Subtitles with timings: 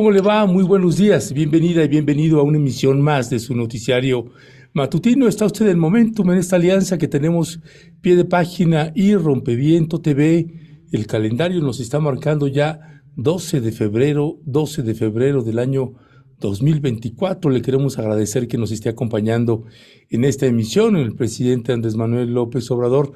[0.00, 0.46] ¿Cómo le va?
[0.46, 1.30] Muy buenos días.
[1.30, 4.32] Bienvenida y bienvenido a una emisión más de su noticiario
[4.72, 5.28] matutino.
[5.28, 7.60] Está usted en momentum en esta alianza que tenemos
[8.00, 10.86] pie de página y Rompeviento TV.
[10.90, 15.92] El calendario nos está marcando ya 12 de febrero, 12 de febrero del año
[16.38, 17.50] 2024.
[17.50, 19.64] Le queremos agradecer que nos esté acompañando
[20.08, 20.96] en esta emisión.
[20.96, 23.12] El presidente Andrés Manuel López Obrador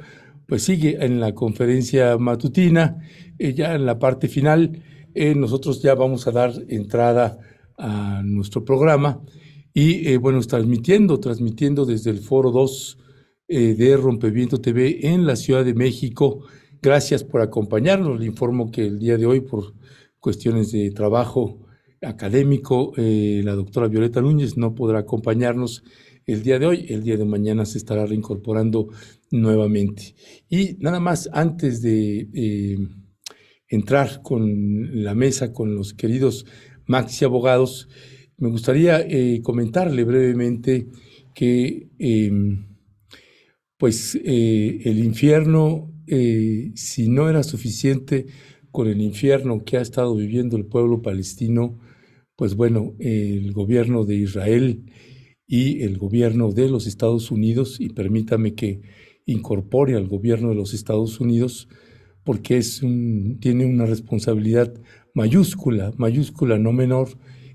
[0.47, 2.99] pues sigue en la conferencia matutina,
[3.39, 4.83] eh, ya en la parte final.
[5.15, 7.39] Eh, nosotros ya vamos a dar entrada
[7.79, 9.23] a nuestro programa
[9.73, 12.99] y eh, bueno, transmitiendo, transmitiendo desde el Foro 2
[13.47, 16.41] de Rompeviento TV en la Ciudad de México.
[16.81, 18.19] Gracias por acompañarnos.
[18.19, 19.75] Le informo que el día de hoy, por
[20.19, 21.61] cuestiones de trabajo
[22.01, 25.85] académico, la doctora Violeta Núñez no podrá acompañarnos
[26.27, 26.87] el día de hoy.
[26.89, 28.89] El día de mañana se estará reincorporando
[29.31, 30.15] nuevamente.
[30.49, 32.79] Y nada más antes de eh,
[33.75, 36.47] entrar con la mesa con los queridos
[36.87, 37.89] Maxi Abogados,
[38.37, 40.89] me gustaría eh, comentarle brevemente
[41.35, 42.67] que em,
[43.77, 45.91] pues eh, el infierno,
[46.75, 48.27] si no era suficiente
[48.71, 51.81] con el infierno que ha estado viviendo el pueblo palestino,
[52.37, 54.85] pues bueno, el gobierno de Israel
[55.47, 58.81] y el gobierno de los Estados Unidos, y permítame que
[59.27, 61.69] incorpore al gobierno de los Estados Unidos,
[62.25, 62.81] porque es
[63.41, 64.73] tiene una responsabilidad
[65.15, 67.09] mayúscula, mayúscula no menor,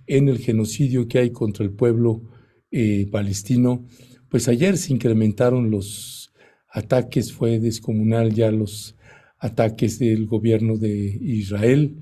[0.07, 2.23] en el genocidio que hay contra el pueblo
[2.71, 3.85] eh, palestino.
[4.29, 6.33] Pues ayer se incrementaron los
[6.71, 8.95] ataques, fue descomunal ya los
[9.39, 12.01] ataques del gobierno de Israel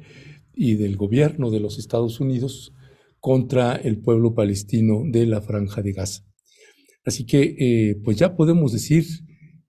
[0.54, 2.74] y del gobierno de los Estados Unidos
[3.20, 6.24] contra el pueblo palestino de la franja de Gaza.
[7.06, 9.06] Así que, eh, pues ya podemos decir,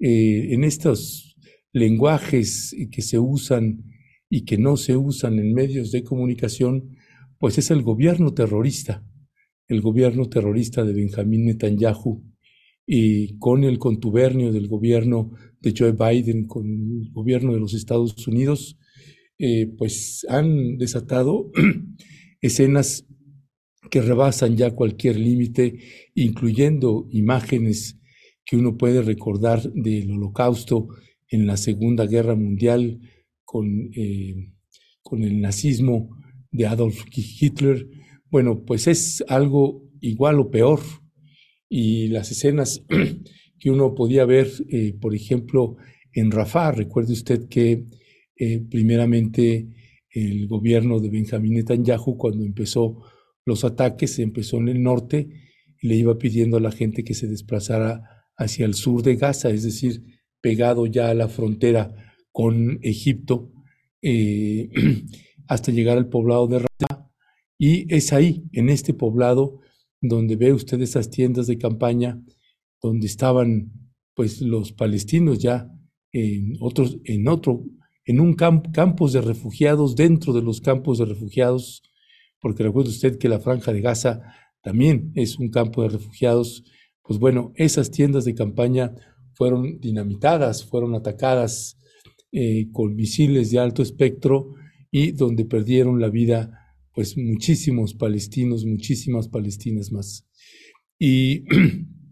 [0.00, 1.27] eh, en estos
[1.72, 3.84] lenguajes que se usan
[4.30, 6.96] y que no se usan en medios de comunicación,
[7.38, 9.04] pues es el gobierno terrorista,
[9.68, 12.22] el gobierno terrorista de Benjamín Netanyahu,
[12.90, 18.26] y con el contubernio del gobierno de Joe Biden, con el gobierno de los Estados
[18.26, 18.78] Unidos,
[19.38, 21.50] eh, pues han desatado
[22.40, 23.06] escenas
[23.90, 25.78] que rebasan ya cualquier límite,
[26.14, 28.00] incluyendo imágenes
[28.44, 30.88] que uno puede recordar del holocausto
[31.30, 33.00] en la Segunda Guerra Mundial
[33.44, 34.52] con, eh,
[35.02, 36.16] con el nazismo
[36.50, 37.88] de Adolf Hitler.
[38.30, 40.80] Bueno, pues es algo igual o peor.
[41.68, 42.84] Y las escenas
[43.58, 45.76] que uno podía ver, eh, por ejemplo,
[46.12, 47.86] en Rafah, recuerde usted que
[48.36, 49.68] eh, primeramente
[50.10, 53.02] el gobierno de Benjamín Netanyahu, cuando empezó
[53.44, 55.28] los ataques, empezó en el norte
[55.80, 58.02] y le iba pidiendo a la gente que se desplazara
[58.36, 60.02] hacia el sur de Gaza, es decir,
[60.40, 61.94] pegado ya a la frontera
[62.32, 63.50] con Egipto,
[64.02, 64.70] eh,
[65.48, 67.10] hasta llegar al poblado de Rafah.
[67.58, 69.60] Y es ahí, en este poblado,
[70.00, 72.22] donde ve usted esas tiendas de campaña,
[72.80, 73.72] donde estaban
[74.14, 75.70] pues los palestinos ya
[76.12, 77.64] en otros, en otro,
[78.04, 81.82] en un campo, campos de refugiados, dentro de los campos de refugiados,
[82.40, 84.22] porque recuerde usted que la franja de Gaza
[84.62, 86.64] también es un campo de refugiados,
[87.02, 88.94] pues bueno, esas tiendas de campaña
[89.38, 91.78] fueron dinamitadas, fueron atacadas
[92.32, 94.56] eh, con misiles de alto espectro
[94.90, 100.26] y donde perdieron la vida pues muchísimos palestinos, muchísimas palestinas más.
[100.98, 101.44] Y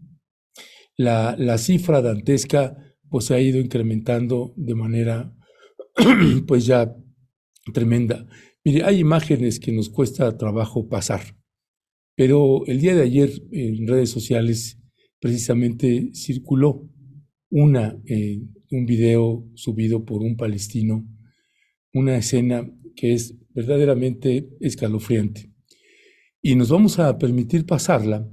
[0.97, 2.76] la, la cifra dantesca
[3.10, 5.37] pues ha ido incrementando de manera
[6.47, 6.94] pues ya
[7.75, 8.25] tremenda.
[8.64, 11.37] Mire, hay imágenes que nos cuesta trabajo pasar,
[12.14, 14.78] pero el día de ayer en redes sociales
[15.19, 16.88] precisamente circuló
[17.51, 18.41] una, eh,
[18.71, 21.07] un video subido por un palestino,
[21.93, 25.51] una escena que es verdaderamente escalofriante.
[26.43, 28.29] Y nos vamos a permitir pasarla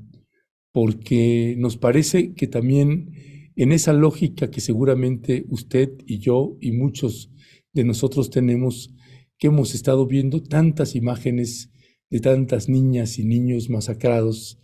[0.72, 7.32] porque nos parece que también en esa lógica que seguramente usted y yo y muchos
[7.74, 8.94] de nosotros tenemos,
[9.38, 11.72] que hemos estado viendo tantas imágenes
[12.10, 14.60] de tantas niñas y niños masacrados,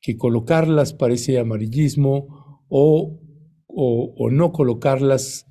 [0.00, 3.20] que colocarlas parece amarillismo o,
[3.78, 5.46] o, no colocarlas,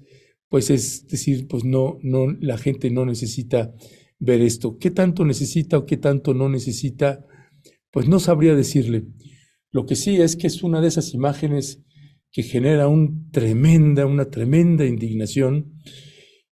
[0.49, 3.71] pues es decir, pues no, no, la gente no necesita
[4.17, 4.79] ver esto.
[4.79, 7.23] ¿Qué tanto necesita o qué tanto no necesita?
[7.91, 9.05] Pues no sabría decirle.
[9.71, 11.83] Lo que sí es que es una de esas imágenes
[12.31, 12.87] que genera
[13.31, 15.73] tremenda, una tremenda indignación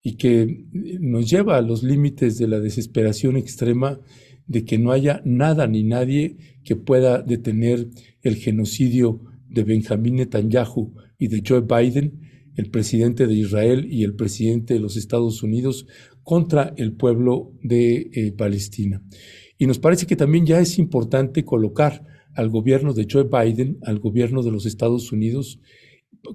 [0.04, 0.68] y que
[1.00, 4.00] nos lleva a los límites de la desesperación extrema
[4.46, 7.88] de que no haya nada ni nadie que pueda detener
[8.22, 10.94] el genocidio de Benjamín Netanyahu
[11.24, 12.20] y de Joe Biden,
[12.58, 15.88] el presidente de Israel y el presidente de los Estados Unidos,
[16.22, 19.02] contra el pueblo de eh, Palestina.
[19.58, 22.06] Y nos parece que también ya es importante colocar
[22.36, 25.62] al gobierno de Joe Biden, al gobierno de los Estados Unidos,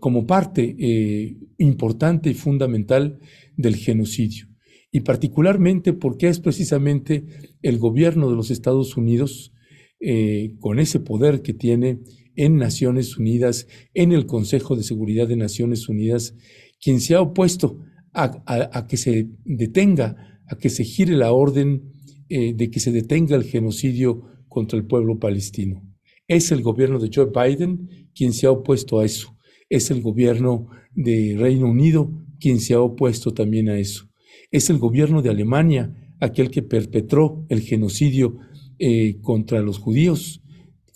[0.00, 3.19] como parte eh, importante y fundamental
[3.58, 4.46] del genocidio.
[4.91, 7.26] Y particularmente porque es precisamente
[7.61, 9.52] el gobierno de los Estados Unidos,
[10.00, 11.99] eh, con ese poder que tiene
[12.38, 16.37] en Naciones Unidas, en el Consejo de Seguridad de Naciones Unidas,
[16.81, 17.81] quien se ha opuesto
[18.14, 21.93] a, que se detenga, a que se gire la orden
[22.29, 25.82] eh, de que se detenga el genocidio contra el pueblo palestino.
[26.29, 29.37] Es el gobierno de Joe Biden quien se ha opuesto a eso.
[29.69, 34.08] Es el gobierno de Reino Unido quien se ha opuesto también a eso.
[34.52, 38.38] Es el gobierno de Alemania aquel que perpetró el genocidio
[38.79, 40.41] eh, contra los judíos,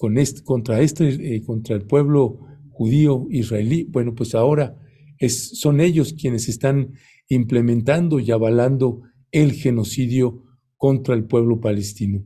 [0.02, 2.40] con contra, este, eh, contra el pueblo
[2.70, 3.84] judío israelí.
[3.84, 4.76] Bueno, pues ahora
[5.16, 6.94] es, son ellos quienes están
[7.28, 10.43] implementando y avalando el genocidio
[10.76, 12.25] contra el pueblo palestino.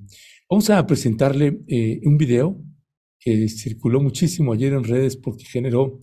[0.49, 2.58] Vamos a presentarle eh, un video
[3.20, 6.02] que circuló muchísimo ayer en redes porque generó,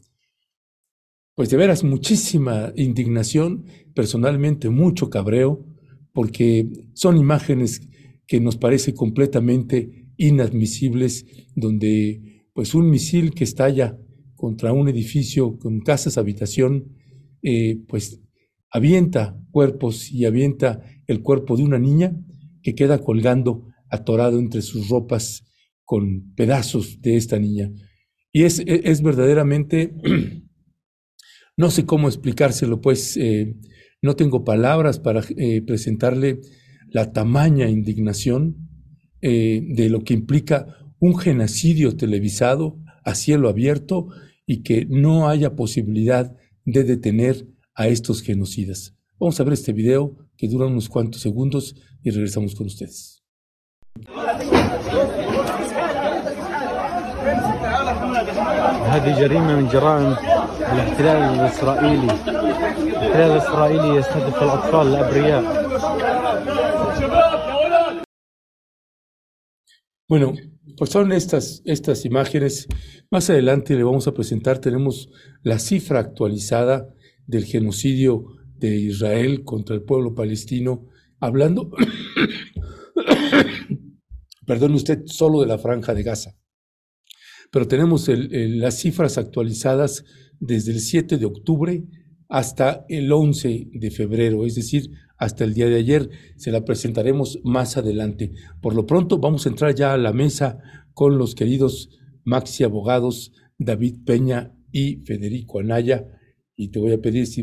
[1.33, 3.65] pues de veras, muchísima indignación,
[3.95, 5.65] personalmente mucho cabreo,
[6.13, 7.81] porque son imágenes
[8.27, 11.25] que nos parece completamente inadmisibles,
[11.56, 13.98] donde pues un misil que estalla
[14.36, 16.95] contra un edificio con casas habitación,
[17.42, 18.21] eh, pues
[18.69, 22.15] avienta cuerpos y avienta el cuerpo de una niña
[22.62, 25.45] que queda colgando atorado entre sus ropas
[25.86, 27.71] con pedazos de esta niña.
[28.31, 29.94] Y es, e, es verdaderamente,
[31.57, 33.56] no sé cómo explicárselo, pues eh,
[34.01, 36.42] no tengo palabras para eh, presentarle
[36.89, 38.62] la tamaña indignación
[39.22, 44.08] eh, de lo que implica un genocidio televisado a cielo abierto
[44.46, 48.94] y que no haya posibilidad de detener a estos genocidas.
[49.19, 53.22] Vamos a ver este video que dura unos cuantos segundos y regresamos con ustedes.
[58.88, 60.16] هذه جريمة من جرائم
[60.72, 65.62] الاحتلال الإسرائيلي الاحتلال الإسرائيلي يستهدف الأطفال الأبرياء
[70.07, 70.33] Bueno,
[70.77, 72.67] pues son estas, estas imágenes.
[73.09, 75.09] Más adelante le vamos a presentar, tenemos
[75.44, 76.88] la cifra actualizada
[77.25, 78.25] del genocidio
[78.57, 80.88] de Israel contra el pueblo palestino,
[81.19, 81.71] hablando,
[84.45, 86.38] perdón usted, solo de la franja de Gaza.
[87.51, 90.03] Pero tenemos las cifras actualizadas
[90.39, 91.83] desde el 7 de octubre
[92.27, 94.89] hasta el 11 de febrero, es decir,
[95.23, 96.09] hasta el día de ayer.
[96.35, 98.33] Se la presentaremos más adelante.
[98.61, 100.59] Por lo pronto vamos a entrar ya a la mesa
[100.93, 101.89] con los queridos
[102.25, 106.05] Maxi Abogados, David Peña y Federico Anaya.
[106.55, 107.41] Y te voy a pedir, si,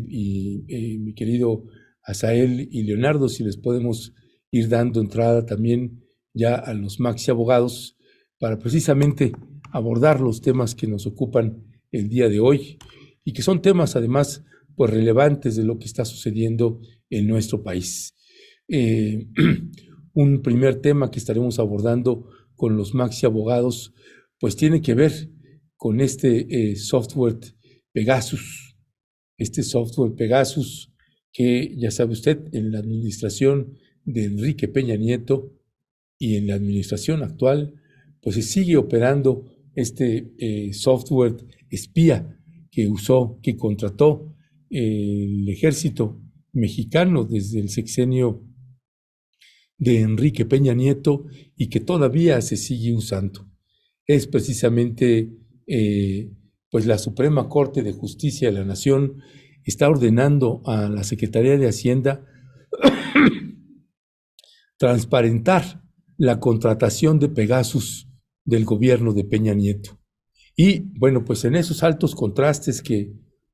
[0.69, 1.65] eh, mi querido
[2.03, 4.13] Asael y Leonardo, si les podemos
[4.51, 6.05] ir dando entrada también
[6.35, 7.97] ya a los Maxi Abogados
[8.39, 9.33] para precisamente
[9.73, 12.79] abordar los temas que nos ocupan el día de hoy
[13.25, 14.45] y que son temas además
[14.81, 16.81] pues relevantes de lo que está sucediendo
[17.11, 18.15] en nuestro país.
[18.67, 19.27] Eh,
[20.15, 23.93] un primer tema que estaremos abordando con los Maxi Abogados,
[24.39, 25.13] pues tiene que ver
[25.77, 27.41] con este eh, software
[27.93, 28.75] Pegasus,
[29.37, 30.91] este software Pegasus
[31.31, 35.53] que ya sabe usted, en la administración de Enrique Peña Nieto
[36.19, 37.75] y en la administración actual,
[38.23, 39.45] pues se sigue operando
[39.75, 41.37] este eh, software
[41.69, 44.37] espía que usó, que contrató
[44.71, 46.21] el ejército
[46.53, 48.43] mexicano desde el sexenio
[49.77, 53.49] de Enrique Peña Nieto y que todavía se sigue usando.
[54.07, 55.31] Es precisamente
[55.67, 56.31] eh,
[56.71, 59.23] pues la Suprema Corte de Justicia de la Nación
[59.65, 62.25] está ordenando a la Secretaría de Hacienda
[64.79, 65.83] transparentar
[66.17, 68.09] la contratación de Pegasus
[68.45, 69.99] del gobierno de Peña Nieto.
[70.57, 73.13] Y bueno, pues en esos altos contrastes que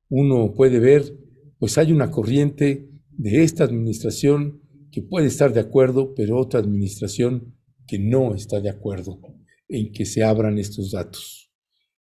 [0.09, 1.17] uno puede ver
[1.59, 4.61] pues hay una corriente de esta administración
[4.91, 7.55] que puede estar de acuerdo, pero otra administración
[7.87, 9.19] que no está de acuerdo
[9.67, 11.51] en que se abran estos datos.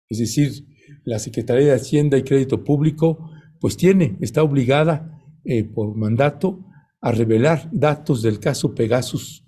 [0.09, 0.67] Es decir,
[1.05, 6.65] la Secretaría de Hacienda y Crédito Público pues tiene, está obligada eh, por mandato
[7.01, 9.45] a revelar datos del caso Pegasus.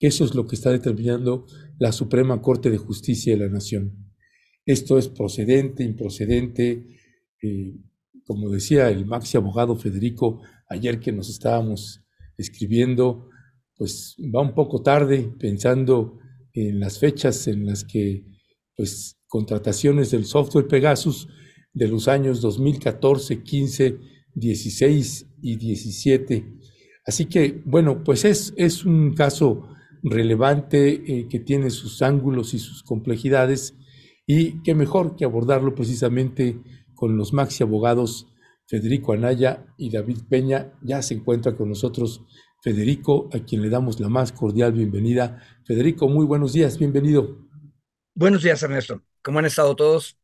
[0.00, 1.46] Eso es lo que está determinando
[1.78, 4.12] la Suprema Corte de Justicia de la Nación.
[4.66, 6.98] Esto es procedente, improcedente,
[7.42, 7.74] eh,
[8.26, 12.02] como decía el maxi abogado Federico ayer que nos estábamos
[12.36, 13.28] escribiendo,
[13.76, 16.18] pues va un poco tarde pensando
[16.52, 18.24] en las fechas en las que
[18.76, 21.28] pues contrataciones del software Pegasus
[21.72, 23.98] de los años 2014, 15,
[24.34, 26.44] 16 y 17.
[27.06, 29.68] Así que, bueno, pues es, es un caso
[30.02, 33.74] relevante, eh, que tiene sus ángulos y sus complejidades,
[34.26, 36.60] y qué mejor que abordarlo precisamente
[36.94, 38.28] con los maxi abogados
[38.66, 40.72] Federico Anaya y David Peña.
[40.82, 42.22] Ya se encuentra con nosotros
[42.62, 45.42] Federico, a quien le damos la más cordial bienvenida.
[45.66, 47.36] Federico, muy buenos días, bienvenido.
[48.14, 49.02] Buenos días, Ernesto.
[49.22, 50.16] ¿Cómo han estado todos?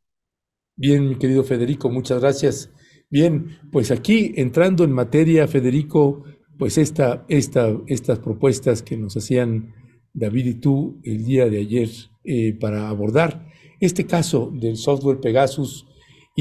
[0.77, 2.71] Bien, mi querido Federico, muchas gracias.
[3.11, 6.25] Bien, pues aquí entrando en materia, Federico,
[6.59, 9.75] pues esta, esta, estas propuestas que nos hacían
[10.15, 11.89] David y tú el día de ayer
[12.25, 13.47] eh, para abordar
[13.81, 15.87] este caso del software Pegasus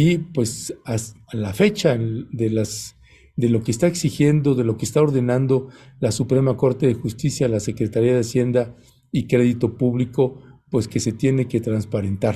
[0.01, 0.95] y pues a
[1.35, 2.95] la fecha de las
[3.35, 7.49] de lo que está exigiendo, de lo que está ordenando la Suprema Corte de Justicia,
[7.49, 8.77] la Secretaría de Hacienda
[9.11, 12.35] y Crédito Público, pues que se tiene que transparentar.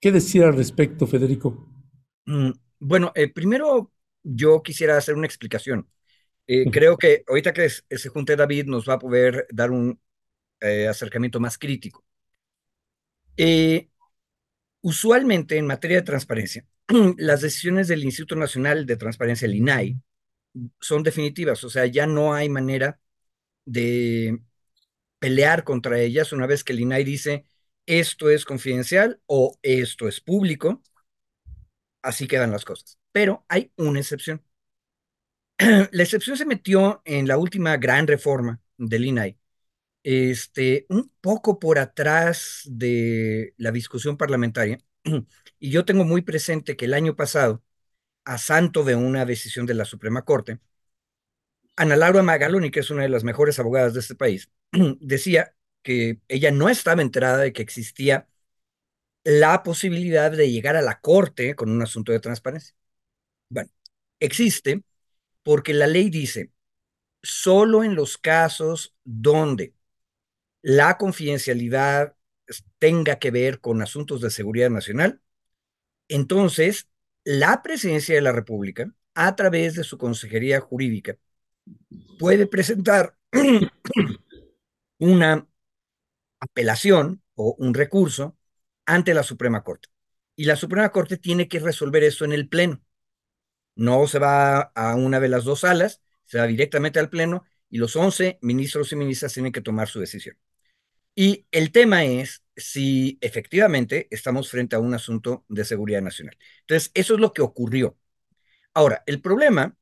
[0.00, 1.68] ¿Qué decir al respecto, Federico?
[2.26, 3.92] Mm, bueno, eh, primero
[4.24, 5.88] yo quisiera hacer una explicación.
[6.48, 10.00] Eh, creo que ahorita que se junte David nos va a poder dar un
[10.60, 12.04] eh, acercamiento más crítico.
[14.82, 16.64] usualmente en materia de transparencia,
[17.18, 20.00] las decisiones del Instituto Nacional de Transparencia, el INAI,
[20.80, 23.00] son definitivas, o sea, ya no hay manera
[23.66, 24.40] de
[25.18, 27.46] pelear contra ellas una vez que el INAI dice
[27.86, 30.82] esto es confidencial o esto es público,
[32.02, 32.98] así quedan las cosas.
[33.12, 34.42] Pero hay una excepción.
[35.92, 39.38] La excepción se metió en la última gran reforma del INAI,
[40.04, 44.80] este, un poco por atrás de la discusión parlamentaria,
[45.64, 47.62] y yo tengo muy presente que el año pasado,
[48.24, 50.60] a santo de una decisión de la Suprema Corte,
[51.76, 54.50] Ana Laura Magaloni, que es una de las mejores abogadas de este país,
[55.00, 58.28] decía que ella no estaba enterada de que existía
[59.24, 62.74] la posibilidad de llegar a la corte con un asunto de transparencia.
[63.48, 63.70] Bueno,
[64.20, 64.84] existe
[65.42, 66.52] porque la ley dice,
[67.22, 69.74] solo en los casos donde
[70.62, 72.16] la confidencialidad
[72.78, 75.22] tenga que ver con asuntos de seguridad nacional,
[76.14, 76.88] entonces
[77.24, 81.16] la presidencia de la República, a través de su consejería jurídica,
[82.18, 83.16] puede presentar
[84.98, 85.46] una
[86.40, 88.36] apelación o un recurso
[88.86, 89.88] ante la Suprema Corte.
[90.36, 92.80] Y la Suprema Corte tiene que resolver esto en el Pleno.
[93.74, 97.78] No se va a una de las dos salas, se va directamente al Pleno y
[97.78, 100.36] los 11 ministros y ministras tienen que tomar su decisión.
[101.16, 106.36] Y el tema es si efectivamente estamos frente a un asunto de seguridad nacional.
[106.60, 107.98] Entonces, eso es lo que ocurrió.
[108.74, 109.76] Ahora, el problema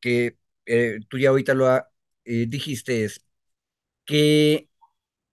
[0.00, 1.76] que eh, tú ya ahorita lo
[2.24, 3.24] eh, dijiste es
[4.04, 4.68] que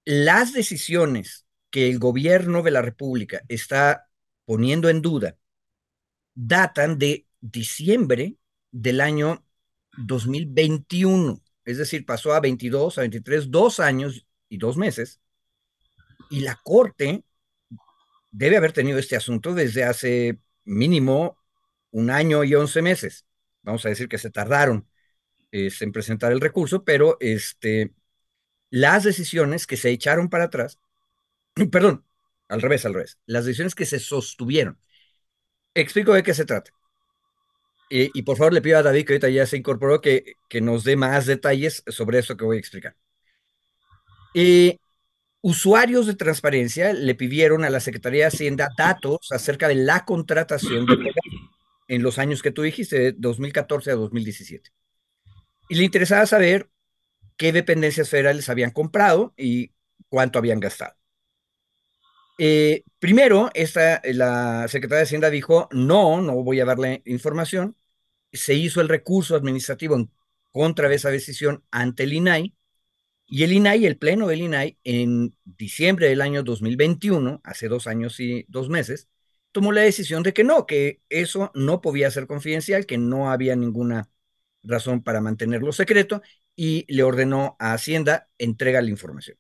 [0.06, 4.10] las decisiones que el gobierno de la República está
[4.46, 5.38] poniendo en duda
[6.36, 8.38] datan de diciembre
[8.72, 9.46] del año
[9.98, 15.22] 2021, es decir, pasó a 22, a 23, dos años y dos meses,
[16.32, 17.24] y la Corte
[18.32, 21.38] debe haber tenido este asunto desde hace mínimo
[21.92, 23.26] un año y once meses.
[23.62, 24.88] Vamos a decir que se tardaron
[25.52, 27.94] este, en presentar el recurso, pero este,
[28.70, 30.80] las decisiones que se echaron para atrás,
[31.72, 32.06] perdón,
[32.48, 34.80] al revés, al revés, las decisiones que se sostuvieron.
[35.74, 36.72] Explico de qué se trata.
[37.90, 40.86] y por favor le pido a David, que ahorita ya se incorporó, que, que nos
[40.86, 42.96] dé más detalles sobre eso que voy a explicar.
[44.34, 44.80] Y
[45.42, 50.86] usuarios de transparencia le pidieron a la Secretaría de Hacienda datos acerca de la contratación
[50.86, 51.12] de
[51.88, 54.72] en los años que tú dijiste, de 2014 a 2017.
[55.68, 56.70] Y le interesaba saber
[57.36, 59.72] qué dependencias federales habían comprado y
[60.08, 60.96] cuánto habían gastado.
[62.38, 67.76] Eh, primero, esta, la Secretaría de Hacienda dijo, no, no voy a darle información.
[68.32, 70.10] Se hizo el recurso administrativo en
[70.52, 72.56] contra de esa decisión ante el INAI
[73.32, 78.20] y el INAI, el pleno del INAI, en diciembre del año 2021, hace dos años
[78.20, 79.08] y dos meses,
[79.54, 83.56] tomó la decisión de que no, que eso no podía ser confidencial, que no había
[83.56, 84.10] ninguna
[84.64, 86.22] razón para mantenerlo secreto
[86.58, 89.38] y le ordenó a Hacienda entrega la información.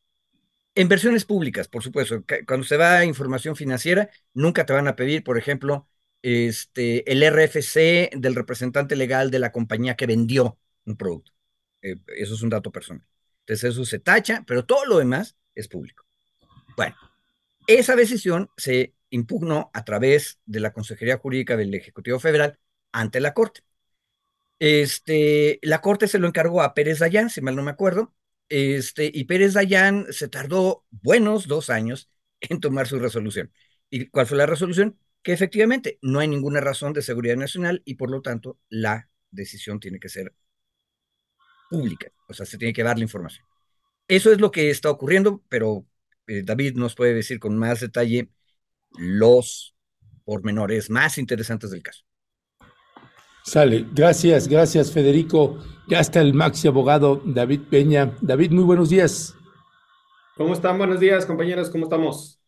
[0.73, 4.95] En versiones públicas, por supuesto, cuando se va a información financiera, nunca te van a
[4.95, 5.89] pedir, por ejemplo,
[6.21, 11.33] este, el RFC del representante legal de la compañía que vendió un producto.
[11.81, 13.05] Eh, eso es un dato personal.
[13.41, 16.05] Entonces eso se tacha, pero todo lo demás es público.
[16.77, 16.95] Bueno,
[17.67, 22.57] esa decisión se impugnó a través de la Consejería Jurídica del Ejecutivo Federal
[22.91, 23.61] ante la Corte.
[24.59, 28.13] Este, la corte se lo encargó a Pérez Dayán, si mal no me acuerdo,
[28.47, 32.09] este, y Pérez Dayán se tardó buenos dos años
[32.41, 33.51] en tomar su resolución.
[33.89, 34.99] ¿Y cuál fue la resolución?
[35.23, 39.79] Que efectivamente no hay ninguna razón de seguridad nacional y por lo tanto la decisión
[39.79, 40.33] tiene que ser
[41.71, 43.45] pública, o sea, se tiene que dar la información.
[44.07, 45.85] eso es lo que está ocurriendo, pero
[46.27, 48.29] eh, David nos puede decir con más detalle
[48.97, 49.73] los
[50.25, 52.03] pormenores más interesantes del caso.
[53.43, 53.87] Sale.
[53.93, 55.57] Gracias, gracias Federico.
[55.87, 58.15] Ya está el maxi abogado David Peña.
[58.21, 59.35] David, muy buenos días.
[60.35, 60.77] ¿Cómo están?
[60.77, 61.69] Buenos días, compañeros.
[61.69, 62.39] ¿Cómo estamos?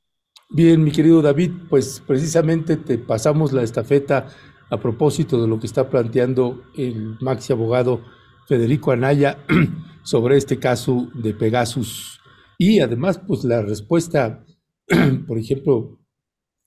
[0.50, 4.28] Bien, mi querido David, pues precisamente te pasamos la estafeta
[4.70, 8.02] a propósito de lo que está planteando el maxi abogado
[8.48, 9.38] Federico Anaya
[10.04, 12.20] sobre este caso de Pegasus.
[12.58, 14.46] Y además, pues la respuesta,
[15.28, 16.00] por ejemplo,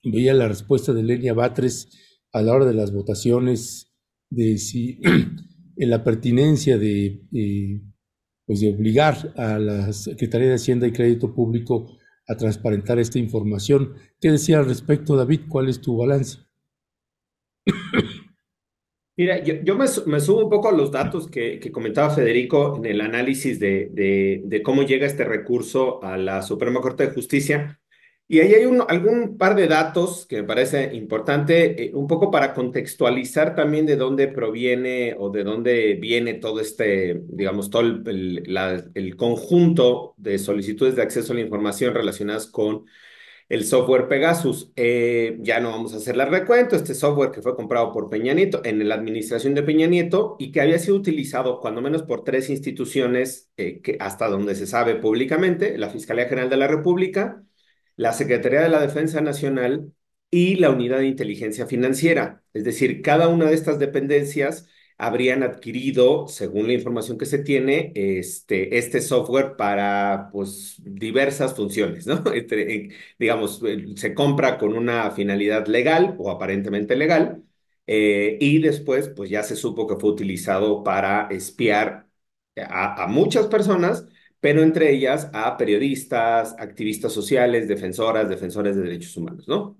[0.03, 1.89] veía la respuesta de Lenia Batres
[2.33, 3.93] a la hora de las votaciones
[4.31, 5.01] de si
[5.77, 7.83] en la pertinencia de, eh,
[8.47, 13.95] pues de obligar a la Secretaría de Hacienda y Crédito Público a transparentar esta información.
[14.21, 15.43] ¿Qué decía al respecto, David?
[15.49, 16.39] ¿Cuál es tu balance?
[19.19, 19.89] Mira, yo, me,
[20.21, 23.89] subo un poco a los datos que, comentaba Federico en el análisis de,
[24.45, 27.81] de, cómo llega este recurso a la Suprema Corte de Justicia.
[28.29, 32.31] Y ahí hay un, algún par de datos que me parece importante, eh, un poco
[32.31, 38.45] para contextualizar también de dónde proviene o de dónde viene todo este, digamos, todo el,
[38.95, 42.85] el conjunto de solicitudes de acceso a la información relacionadas con
[43.49, 44.73] el software Pegasus.
[44.77, 48.35] Eh, ya no vamos a hacer el recuento, este software que fue comprado por Peña
[48.35, 52.25] Nieto en la administración de Peña Nieto y que había sido utilizado cuando menos por
[52.25, 57.43] tres instituciones eh, que hasta donde se sabe públicamente, la Fiscalía General de la República,
[57.97, 59.93] la Secretaría de la Defensa Nacional
[60.31, 62.43] y la Unidad de Inteligencia Financiera.
[62.53, 67.93] Es decir, cada una de estas dependencias habrían adquirido, según la información que se tiene,
[67.95, 72.23] este, este software para pues, diversas funciones, ¿no?
[73.19, 73.63] digamos,
[73.97, 77.43] se compra con una finalidad legal o aparentemente legal,
[77.87, 82.09] eh, y después pues ya se supo que fue utilizado para espiar
[82.57, 84.07] a, a muchas personas,
[84.41, 89.79] pero entre ellas a periodistas, activistas sociales, defensoras, defensores de derechos humanos, ¿no?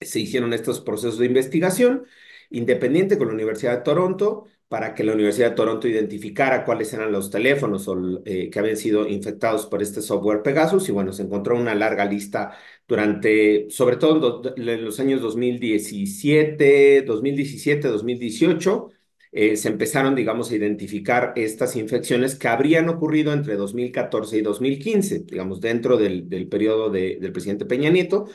[0.00, 2.06] Se hicieron estos procesos de investigación
[2.50, 7.12] independiente con la Universidad de Toronto para que la Universidad de Toronto identificara cuáles eran
[7.12, 7.88] los teléfonos
[8.24, 10.88] eh, que habían sido infectados por este software Pegasus.
[10.88, 12.56] Y bueno, se encontró una larga lista
[12.88, 18.90] durante, sobre todo en, los años 2017, 2017, 2018,
[19.32, 25.60] se empezaron, digamos, a identificar estas infecciones que habrían ocurrido entre 2014 y 2015, digamos,
[25.60, 28.26] dentro del, del periodo del presidente Peña Nieto,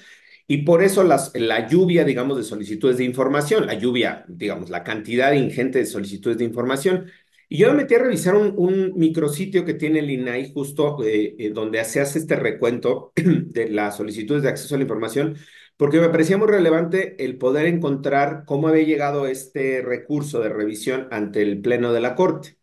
[0.51, 4.83] y por eso las, la lluvia, digamos, de solicitudes de información, la lluvia, digamos, la
[4.83, 7.05] cantidad ingente de solicitudes de información.
[7.47, 11.35] Y yo me metí a revisar un, un micrositio que tiene el INAI justo eh,
[11.37, 15.35] eh, donde se hace este recuento de las solicitudes de acceso a la información,
[15.77, 21.07] porque me parecía muy relevante el poder encontrar cómo había llegado este recurso de revisión
[21.11, 22.57] ante el Pleno de la Corte.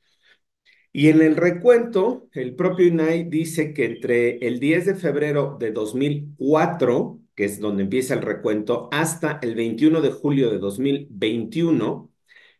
[0.93, 5.71] Y en el recuento, el propio INAI dice que entre el 10 de febrero de
[5.71, 12.11] 2004 que es donde empieza el recuento, hasta el 21 de julio de 2021,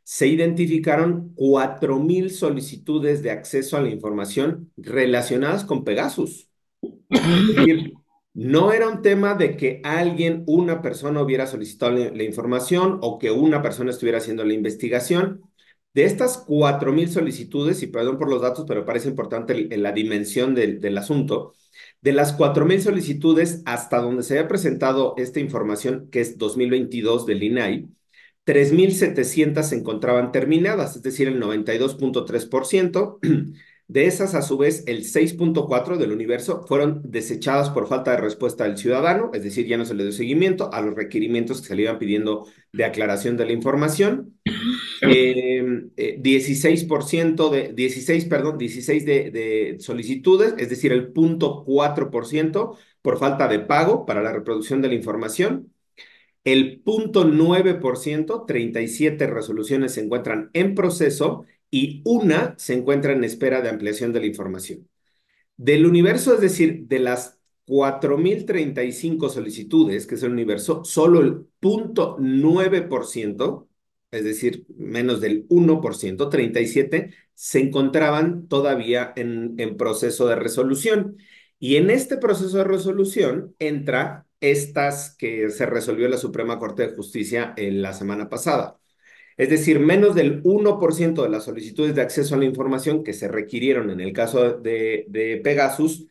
[0.05, 6.49] se identificaron 4.000 solicitudes de acceso a la información relacionadas con Pegasus.
[7.09, 7.95] Es decir,
[8.35, 13.31] no era un tema de que alguien, una persona hubiera solicitado la, información o que
[13.31, 15.41] una persona estuviera haciendo la investigación.
[15.95, 20.81] De estas 4.000 solicitudes, y perdón por los datos, pero parece importante la dimensión del,
[20.81, 21.55] del asunto,
[22.01, 27.43] de las 4.000 solicitudes hasta donde se había presentado esta información, que es 2022 del
[27.43, 27.89] INAI,
[28.47, 33.19] 3.700 se encontraban terminadas, es decir, el 92.3%.
[33.89, 38.65] De esas, a su vez, el 6.4 del universo fueron desechadas por falta de respuesta
[38.65, 41.77] del ciudadano, es decir, ya no se le dio seguimiento a los requerimientos que se
[41.77, 44.36] le iban pidiendo de aclaración de la información.
[45.01, 53.19] 16% eh, eh, de, 16, perdón, 16 de, de, solicitudes, es decir, el 0.4% por
[53.19, 55.73] falta de pago para la reproducción de la información.
[56.45, 63.69] El 0.9%, 37 resoluciones se encuentran en proceso y una se encuentra en espera de
[63.69, 64.89] ampliación de la información.
[65.57, 73.67] Del universo, es decir, de las 4.035 solicitudes, que es el universo, solo el 0.9%,
[74.11, 81.19] es decir, menos del 1%, 37, se encontraban todavía en, en proceso de resolución.
[81.59, 86.95] Y en este proceso de resolución entra estas que se resolvió la Suprema Corte de
[86.95, 88.79] Justicia en la semana pasada.
[89.37, 93.29] Es decir, menos del 1% de las solicitudes de acceso a la información que se
[93.29, 96.07] requirieron en el caso de, de Pegasus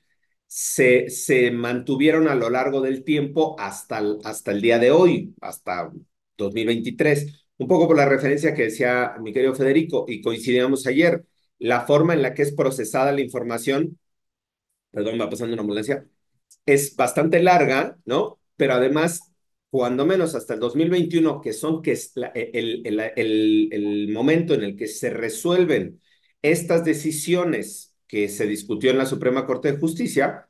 [0.48, 5.34] se, se, mantuvieron a lo largo del tiempo hasta el, hasta el día de hoy,
[5.42, 5.92] hasta
[6.38, 7.45] 2023.
[7.58, 11.26] Un poco por la referencia que decía mi querido Federico y coincidíamos ayer,
[11.60, 13.98] la forma en la que es procesada la información
[14.92, 16.08] perdón, va pasando una ambulancia,
[16.66, 18.40] es bastante larga, ¿no?
[18.56, 19.22] Pero además,
[19.70, 24.64] cuando menos hasta el 2021, que son que es el, el, el, el momento en
[24.64, 26.02] el que se resuelven
[26.42, 30.48] estas decisiones que se discutió en la Suprema Corte de Justicia,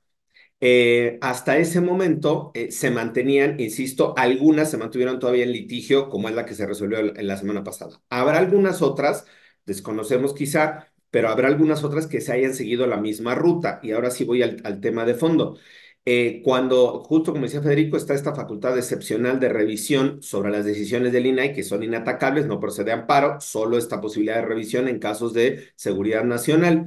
[0.68, 6.28] eh, hasta ese momento eh, se mantenían, insisto, algunas se mantuvieron todavía en litigio, como
[6.28, 8.02] es la que se resolvió en la semana pasada.
[8.10, 9.26] Habrá algunas otras,
[9.68, 13.80] desconocemos quizá, pero habrá algunas otras que se hayan seguido la misma ruta.
[13.84, 15.60] Y ahora sí voy al, tema de fondo.
[16.04, 21.14] Eh, cuando, justo como decía Federico, está esta facultad excepcional de revisión sobre las decisiones
[21.14, 25.34] del INAI que son inatacables, no procede amparo, solo esta posibilidad de revisión en casos
[25.34, 26.86] de seguridad nacional.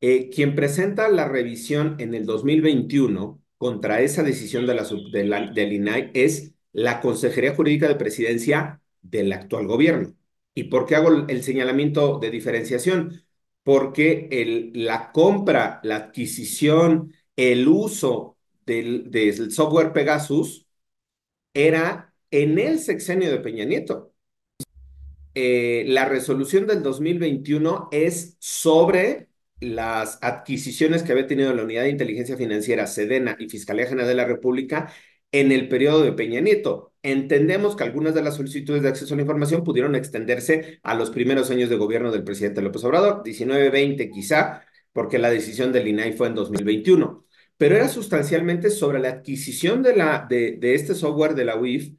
[0.00, 5.50] Eh, quien presenta la revisión en el 2021 contra esa decisión de la, de la,
[5.50, 10.14] del INAI es la Consejería Jurídica de Presidencia del actual gobierno.
[10.54, 13.22] ¿Y por qué hago el señalamiento de diferenciación?
[13.62, 20.66] Porque la compra, la adquisición, el uso del, del software Pegasus
[21.54, 24.12] era en el sexenio de Peña Nieto.
[25.34, 29.25] Eh, la resolución del 2021 es sobre
[29.60, 34.14] las adquisiciones que había tenido la Unidad de Inteligencia Financiera, Sedena y Fiscalía General de
[34.14, 34.92] la República
[35.32, 36.94] en el periodo de Peña Nieto.
[37.02, 41.10] Entendemos que algunas de las solicitudes de acceso a la información pudieron extenderse a los
[41.10, 45.88] primeros años de gobierno del presidente López Obrador, 19, 20 quizá, porque la decisión del
[45.88, 47.24] INAI fue en 2021.
[47.56, 51.92] Pero era sustancialmente sobre la adquisición de, la, de, de este software de la UIF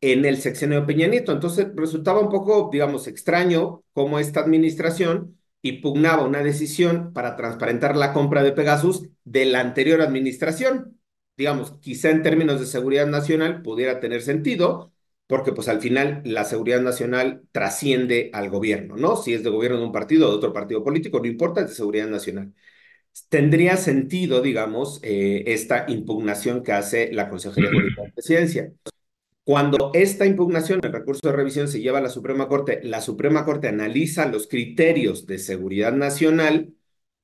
[0.00, 1.32] en el sexenio de Peña Nieto.
[1.32, 5.39] Entonces resultaba un poco, digamos, extraño cómo esta administración
[5.82, 10.98] pugnaba una decisión para transparentar la compra de Pegasus de la anterior administración.
[11.36, 14.92] Digamos, quizá en términos de seguridad nacional pudiera tener sentido,
[15.26, 19.16] porque pues al final la seguridad nacional trasciende al gobierno, ¿no?
[19.16, 21.68] Si es de gobierno de un partido o de otro partido político, no importa, es
[21.68, 22.52] de seguridad nacional.
[23.28, 28.72] Tendría sentido, digamos, eh, esta impugnación que hace la Consejería de Presidencia.
[29.50, 33.44] Cuando esta impugnación, el recurso de revisión, se lleva a la Suprema Corte, la Suprema
[33.44, 36.72] Corte analiza los criterios de seguridad nacional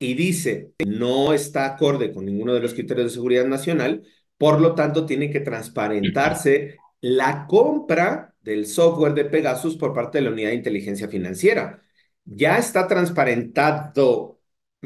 [0.00, 4.02] y dice no está acorde con ninguno de los criterios de seguridad nacional,
[4.38, 10.24] por lo tanto tiene que transparentarse la compra del software de Pegasus por parte de
[10.24, 11.80] la Unidad de Inteligencia Financiera.
[12.24, 14.35] Ya está transparentado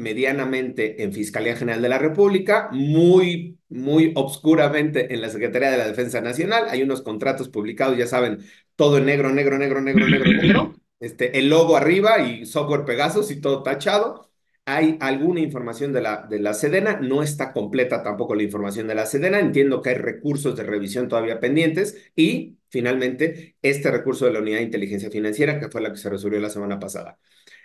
[0.01, 5.87] medianamente en Fiscalía General de la República, muy, muy obscuramente en la Secretaría de la
[5.87, 6.65] Defensa Nacional.
[6.69, 8.39] Hay unos contratos publicados, ya saben,
[8.75, 10.73] todo en negro, negro, negro, negro, negro, negro.
[10.99, 14.29] Este, el logo arriba y software Pegasus y todo tachado.
[14.65, 18.95] Hay alguna información de la, de la Sedena, no está completa tampoco la información de
[18.95, 24.33] la Sedena, entiendo que hay recursos de revisión todavía pendientes y finalmente este recurso de
[24.33, 27.19] la Unidad de Inteligencia Financiera, que fue la que se resolvió la semana pasada.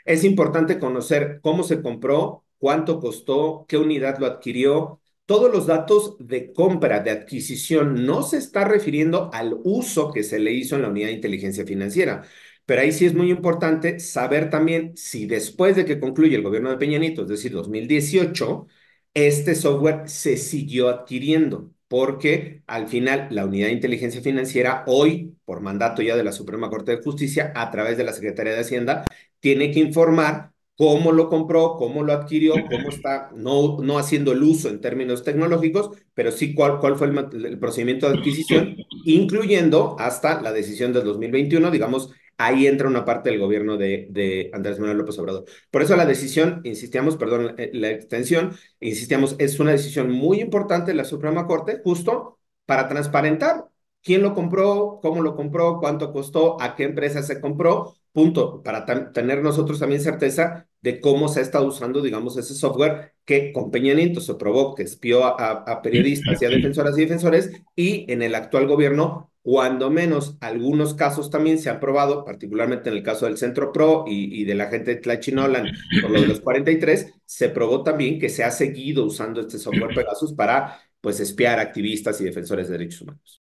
[0.06, 5.00] Es importante conocer cómo se compró, cuánto costó, qué unidad lo adquirió.
[5.26, 10.38] Todos los datos de compra, de adquisición, no se está refiriendo al uso que se
[10.38, 12.22] le hizo en la unidad de inteligencia financiera.
[12.64, 16.70] Pero ahí sí es muy importante saber también si después de que concluye el gobierno
[16.70, 18.66] de Peña Nieto, es decir, 2018,
[19.14, 25.60] este software se siguió adquiriendo, porque al final la unidad de inteligencia financiera, hoy, por
[25.60, 29.04] mandato ya de la Suprema Corte de Justicia, a través de la Secretaría de Hacienda,
[29.40, 34.42] tiene que informar cómo lo compró, cómo lo adquirió, cómo está, no, no haciendo el
[34.42, 40.40] uso en términos tecnológicos, pero sí cuál, cuál fue el, procedimiento de adquisición, incluyendo hasta
[40.42, 44.98] la decisión del 2021, digamos, ahí entra una parte del gobierno de, de Andrés Manuel
[44.98, 45.44] López Obrador.
[45.70, 50.90] Por eso la decisión, insistíamos, perdón, eh, la extensión, insistíamos, es una decisión muy importante
[50.90, 53.66] de la Suprema Corte, justo para transparentar
[54.02, 59.12] quién lo compró, cómo lo compró, cuánto costó, a qué empresa se compró, punto, para
[59.12, 63.70] tener nosotros también certeza de cómo se ha estado usando, digamos, ese software que con
[63.72, 68.22] Peña Nieto se probó que espió a, periodistas y a defensoras y defensores, y en
[68.22, 73.26] el actual gobierno, cuando menos algunos casos también se han probado, particularmente en el caso
[73.26, 75.68] del Centro Pro y, de la gente de Tlachinolan,
[76.02, 79.94] por lo de los 43, se probó también que se ha seguido usando este software
[79.94, 83.40] Pegasus para, pues, espiar activistas y defensores de derechos humanos.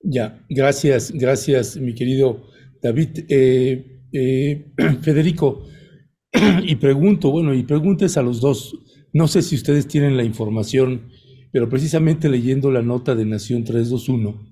[0.00, 2.46] Ya, gracias, gracias, mi querido
[2.80, 5.66] David, eh, eh, Federico,
[6.62, 8.72] y pregunto, bueno, y preguntes a los dos,
[9.12, 11.10] no sé si ustedes tienen la información,
[11.56, 14.46] pero precisamente leyendo la nota de Nación 321,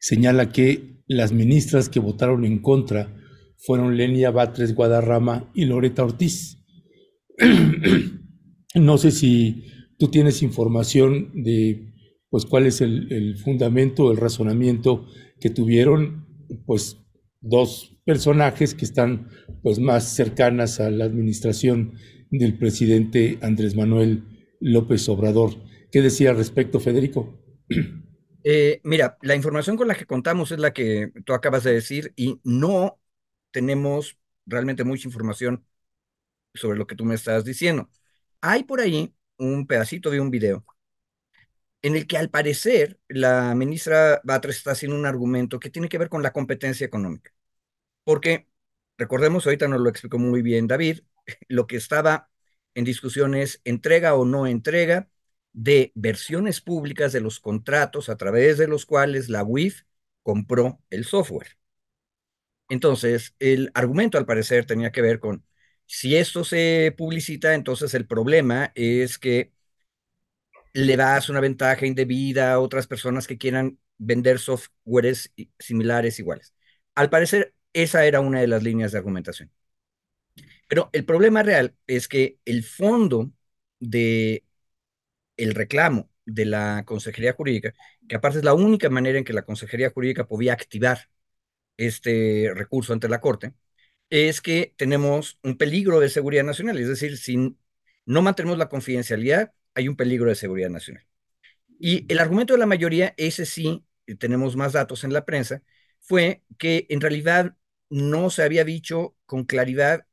[0.00, 3.14] señala que las ministras que votaron en contra
[3.58, 6.64] fueron Lenia Batres Guadarrama y Loreta Ortiz.
[8.76, 9.66] no sé si
[9.98, 11.92] tú tienes información de
[12.30, 15.06] pues cuál es el, el fundamento, el razonamiento
[15.38, 16.26] que tuvieron
[16.64, 16.96] pues
[17.42, 19.28] dos personajes que están
[19.62, 21.92] pues más cercanas a la administración
[22.30, 25.54] del presidente Andrés Manuel López Obrador.
[25.90, 27.38] ¿Qué decía al respecto, Federico?
[28.44, 32.12] Eh, mira, la información con la que contamos es la que tú acabas de decir
[32.16, 32.98] y no
[33.50, 34.16] tenemos
[34.46, 35.66] realmente mucha información
[36.54, 37.90] sobre lo que tú me estás diciendo.
[38.40, 40.64] Hay por ahí un pedacito de un video
[41.82, 45.98] en el que al parecer la ministra Batres está haciendo un argumento que tiene que
[45.98, 47.32] ver con la competencia económica.
[48.04, 48.48] Porque,
[48.98, 51.00] recordemos, ahorita nos lo explicó muy bien David,
[51.48, 52.30] lo que estaba
[52.74, 55.08] en discusión es entrega o no entrega
[55.52, 59.82] de versiones públicas de los contratos a través de los cuales la UIF
[60.22, 61.58] compró el software.
[62.68, 65.44] Entonces, el argumento al parecer tenía que ver con
[65.86, 69.52] si esto se publicita, entonces el problema es que
[70.72, 76.54] le das una ventaja indebida a otras personas que quieran vender softwares similares iguales.
[76.94, 79.50] Al parecer, esa era una de las líneas de argumentación.
[80.68, 83.32] Pero el problema real es que el fondo
[83.80, 84.44] de
[85.36, 87.74] el reclamo de la Consejería Jurídica,
[88.08, 91.08] que aparte es la única manera en que la Consejería Jurídica podía activar
[91.76, 93.54] este recurso ante la Corte,
[94.10, 97.56] es que tenemos un peligro de seguridad nacional, es decir, si
[98.06, 101.06] no mantenemos la confidencialidad, hay un peligro de seguridad nacional.
[101.78, 103.84] Y el argumento de la mayoría, ese sí,
[104.18, 105.62] tenemos más datos en la prensa,
[106.00, 107.56] fue que en realidad
[107.90, 110.06] no se había dicho con claridad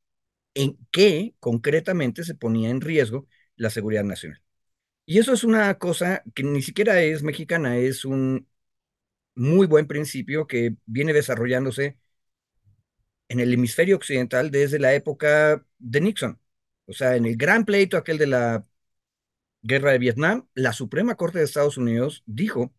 [0.55, 4.41] en qué concretamente se ponía en riesgo la seguridad nacional.
[5.05, 8.47] Y eso es una cosa que ni siquiera es mexicana, es un
[9.35, 11.97] muy buen principio que viene desarrollándose
[13.29, 16.39] en el hemisferio occidental desde la época de Nixon.
[16.85, 18.65] O sea, en el gran pleito aquel de la
[19.61, 22.73] guerra de Vietnam, la Suprema Corte de Estados Unidos dijo,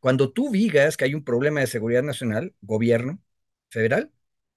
[0.00, 3.20] cuando tú digas que hay un problema de seguridad nacional, gobierno
[3.70, 4.12] federal,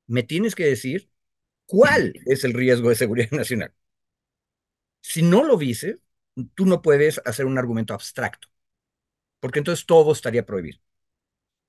[0.07, 1.11] me tienes que decir
[1.73, 3.73] cuál es el riesgo de seguridad nacional.
[5.01, 5.97] Si no lo dices,
[6.55, 8.47] tú no puedes hacer un argumento abstracto,
[9.39, 10.79] porque entonces todo estaría prohibido.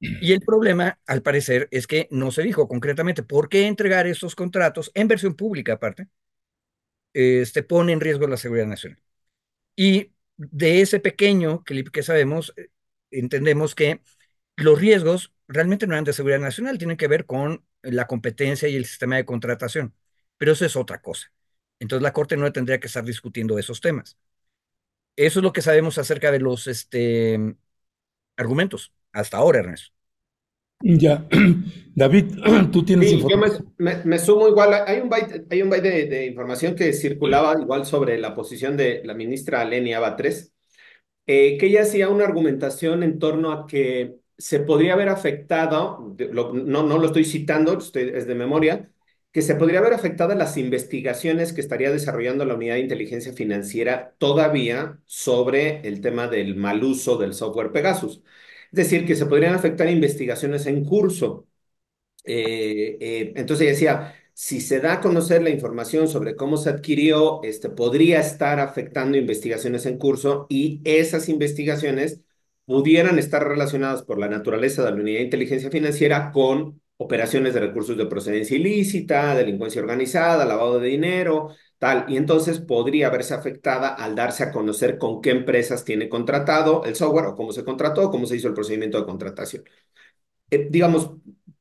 [0.01, 4.35] Y el problema, al parecer, es que no se dijo concretamente por qué entregar esos
[4.35, 6.09] contratos en versión pública, aparte,
[7.13, 8.99] este, pone en riesgo la seguridad nacional.
[9.77, 12.71] Y de ese pequeño clip que sabemos, eh,
[13.11, 14.03] entendemos que
[14.57, 18.77] los riesgos realmente no eran de seguridad nacional, tienen que ver con la competencia y
[18.77, 19.95] el sistema de contratación,
[20.39, 21.33] pero eso es otra cosa.
[21.79, 24.17] Entonces la Corte no tendría que estar discutiendo esos temas.
[25.17, 27.57] Eso es lo que sabemos acerca de los este,
[28.37, 29.93] argumentos hasta ahora, Ernesto.
[30.81, 31.27] Ya,
[31.95, 32.35] David,
[32.73, 33.39] tú tienes sí, Yo
[33.79, 38.19] me, sumo igual, hay un byte, hay un byte de, información que circulaba igual sobre
[38.19, 40.53] la posición de la ministra Lenia Batres,
[41.27, 46.83] eh, que ella hacía una argumentación en torno a que se podría haber afectado, no,
[46.83, 47.93] no lo estoy citando, es
[48.27, 48.91] de memoria,
[49.33, 54.15] que se podría haber afectado las investigaciones que estaría desarrollando la unidad de inteligencia financiera
[54.19, 58.23] todavía sobre el tema del mal uso del software Pegasus.
[58.73, 61.49] Es decir, que se podrían afectar investigaciones en curso.
[62.25, 67.43] Eh, eh, entonces decía, si se da a conocer la información sobre cómo se adquirió,
[67.43, 72.21] este, podría estar afectando investigaciones en curso y esas investigaciones
[72.67, 77.61] pudieran estar relacionadas por la naturaleza de la unidad de inteligencia financiera con operaciones de
[77.61, 82.07] recursos de procedencia ilícita, delincuencia organizada, lavado de dinero, tal.
[82.09, 86.95] Y entonces podría verse afectada al darse a conocer con qué empresas tiene contratado el
[86.95, 89.65] software o cómo se contrató, cómo se hizo el procedimiento de contratación.
[90.51, 91.11] Eh, digamos,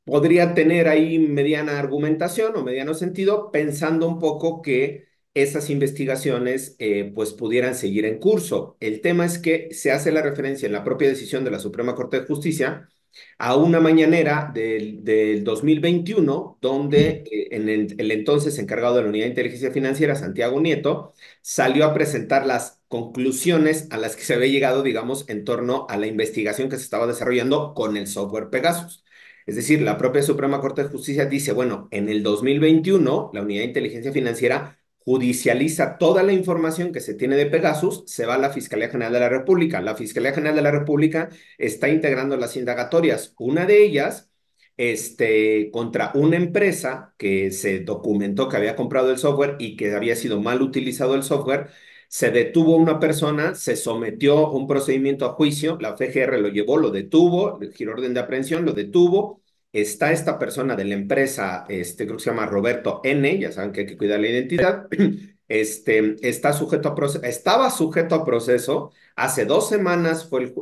[0.06, 7.12] podría tener ahí mediana argumentación o mediano sentido, pensando un poco que esas investigaciones eh,
[7.16, 8.78] pues pudieran seguir en curso.
[8.80, 11.96] El tema es que se hace la referencia en la propia decisión de la Suprema
[11.96, 12.90] Corte de Justicia
[13.38, 19.26] a una mañanera del, del 2021, donde eh, en el, entonces encargado de la Unidad
[19.26, 24.48] de Inteligencia Financiera, Santiago Nieto, salió a presentar las conclusiones a las que se había
[24.48, 29.04] llegado, digamos, en torno a la investigación que se estaba desarrollando con el software Pegasus.
[29.46, 33.62] Es decir, la propia Suprema Corte de Justicia dice, bueno, en el 2021, la Unidad
[33.62, 38.38] de Inteligencia Financiera judicializa toda la información que se tiene de Pegasus, se va a
[38.38, 39.82] la Fiscalía General de la República.
[39.82, 43.34] La Fiscalía General de la República está integrando las indagatorias.
[43.38, 44.32] Una de ellas,
[44.78, 50.16] este, contra una empresa que se documentó que había comprado el software y que había
[50.16, 51.70] sido mal utilizado el software,
[52.08, 56.92] se detuvo una persona, se sometió un procedimiento a juicio, la FGR lo llevó, lo
[56.92, 59.43] detuvo, el giro orden de aprehensión, lo detuvo,
[59.74, 63.72] está esta persona de la empresa, este, creo que se llama Roberto N, ya saben
[63.72, 64.88] que hay que cuidar la identidad,
[65.48, 70.54] este, está sujeto a proceso, estaba sujeto a proceso, hace dos semanas fue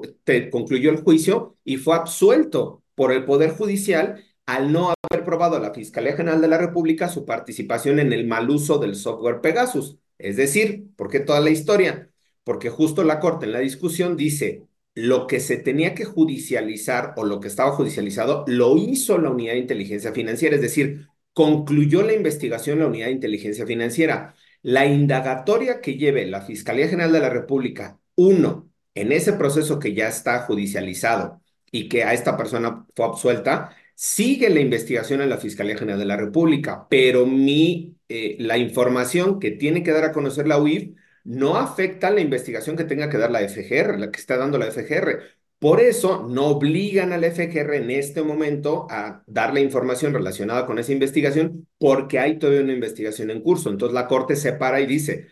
[0.49, 5.59] concluyó el juicio y fue absuelto por el Poder Judicial al no haber probado a
[5.59, 9.97] la Fiscalía General de la República su participación en el mal uso del software Pegasus.
[10.17, 12.09] Es decir, ¿por qué toda la historia?
[12.43, 14.67] Porque justo la Corte en la discusión dice,
[15.01, 19.53] lo que se tenía que judicializar o lo que estaba judicializado lo hizo la unidad
[19.53, 24.35] de inteligencia financiera, es decir, concluyó la investigación la unidad de inteligencia financiera.
[24.61, 29.93] La indagatoria que lleve la Fiscalía General de la República, uno, en ese proceso que
[29.95, 35.37] ya está judicializado y que a esta persona fue absuelta, sigue la investigación en la
[35.37, 40.11] Fiscalía General de la República, pero mi, eh, la información que tiene que dar a
[40.11, 44.19] conocer la UIF no afecta la investigación que tenga que dar la FGR, la que
[44.19, 45.21] está dando la FGR.
[45.59, 50.65] Por eso no obligan a la FGR en este momento a dar la información relacionada
[50.65, 53.69] con esa investigación porque hay todavía una investigación en curso.
[53.69, 55.27] Entonces la Corte se para y dice,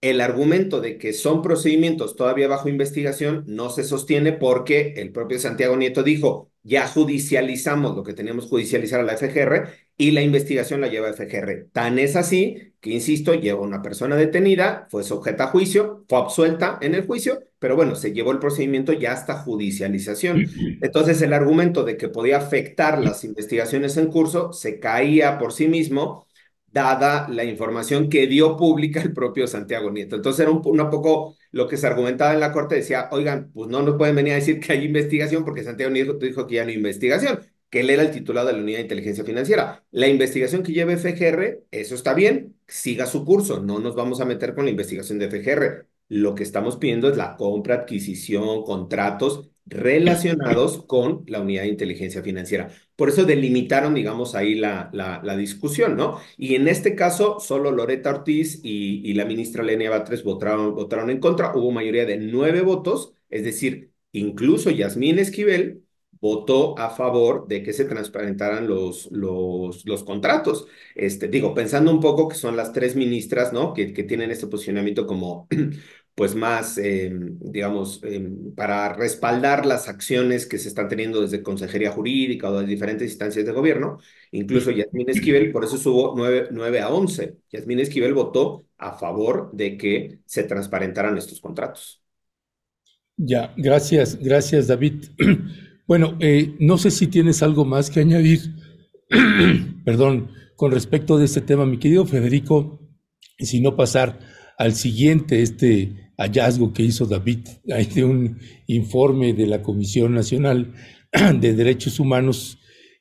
[0.00, 5.38] el argumento de que son procedimientos todavía bajo investigación no se sostiene porque el propio
[5.38, 10.80] Santiago Nieto dijo, ya judicializamos lo que teníamos judicializar a la FGR y la investigación
[10.80, 11.68] la lleva a FGR.
[11.72, 16.78] Tan es así que, insisto, lleva una persona detenida, fue sujeta a juicio, fue absuelta
[16.82, 20.44] en el juicio, pero bueno, se llevó el procedimiento ya hasta judicialización.
[20.82, 25.68] Entonces, el argumento de que podía afectar las investigaciones en curso se caía por sí
[25.68, 26.26] mismo
[26.72, 30.16] dada la información que dio pública el propio Santiago Nieto.
[30.16, 33.70] Entonces era un, un, poco lo que se argumentaba en la corte, decía, oigan, pues
[33.70, 36.64] no nos pueden venir a decir que hay investigación porque Santiago Nieto dijo que ya
[36.64, 37.40] no hay investigación,
[37.70, 39.82] que él era el titular de la Unidad de Inteligencia Financiera.
[39.90, 44.26] La investigación que lleve FGR, eso está bien, siga su curso, no nos vamos a
[44.26, 45.86] meter con la investigación de FGR.
[46.08, 52.22] Lo que estamos pidiendo es la compra, adquisición, contratos relacionados con la unidad de inteligencia
[52.22, 52.68] financiera.
[52.94, 56.20] Por eso delimitaron, digamos, ahí la, la, discusión, ¿no?
[56.36, 61.10] Y en este caso, solo Loreta Ortiz y, y la ministra Lenia Batres votaron, votaron
[61.10, 61.56] en contra.
[61.56, 65.85] Hubo mayoría de nueve votos, es decir, incluso Yasmín Esquivel
[66.26, 70.66] votó a favor de que se transparentaran los, los, contratos.
[70.94, 73.72] Este, digo, pensando un poco que son las tres ministras, ¿no?
[73.72, 75.46] Que, que tienen este posicionamiento como
[76.16, 81.92] pues más, eh, digamos, eh, para respaldar las acciones que se están teniendo desde Consejería
[81.92, 83.98] Jurídica o de diferentes instancias de gobierno,
[84.32, 87.36] incluso Yasmín Esquivel, por eso subo 9, 9 a 11.
[87.52, 92.02] Yasmín Esquivel votó a favor de que se transparentaran estos contratos.
[93.16, 95.04] Ya, gracias, gracias David.
[95.86, 98.40] Bueno, eh, no sé si tienes algo más que añadir,
[99.84, 102.80] perdón, con respecto de este tema, mi querido Federico,
[103.38, 104.18] y si no pasar
[104.58, 110.74] al siguiente, este hallazgo que hizo David, hay de un informe de la Comisión Nacional
[111.40, 112.58] de Derechos Humanos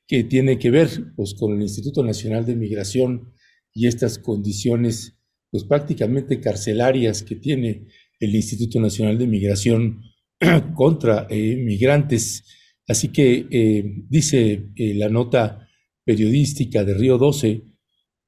[0.07, 3.33] que tiene que ver pues, con el Instituto Nacional de Migración
[3.73, 5.17] y estas condiciones
[5.49, 7.87] pues prácticamente carcelarias que tiene
[8.19, 10.01] el Instituto Nacional de Migración
[10.75, 12.43] contra eh, migrantes.
[12.87, 15.67] Así que eh, dice eh, la nota
[16.03, 17.63] periodística de Río 12,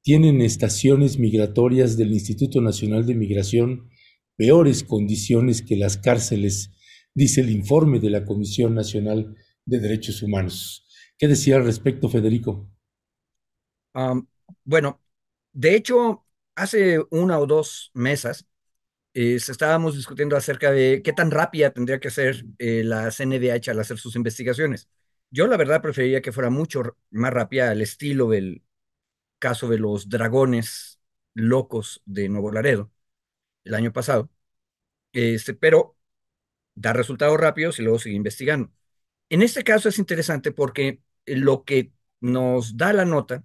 [0.02, 3.88] tienen estaciones migratorias del Instituto Nacional de Migración
[4.38, 6.70] peores condiciones que las cárceles,
[7.12, 9.34] dice el informe de la Comisión Nacional
[9.66, 10.86] de Derechos Humanos.
[11.18, 12.70] ¿Qué decía al respecto, Federico?
[13.94, 14.26] Um,
[14.64, 15.02] bueno,
[15.52, 18.46] de hecho, hace una o dos mesas
[19.14, 23.80] eh, estábamos discutiendo acerca de qué tan rápida tendría que ser eh, la CNDH al
[23.80, 24.88] hacer sus investigaciones.
[25.30, 28.62] Yo la verdad preferiría que fuera mucho más rápida al estilo del
[29.38, 31.00] caso de los dragones
[31.34, 32.92] locos de Nuevo Laredo,
[33.64, 34.30] el año pasado,
[35.12, 35.96] este, pero
[36.74, 38.72] da resultados rápidos y luego sigue investigando.
[39.30, 43.44] En este caso es interesante porque lo que nos da la nota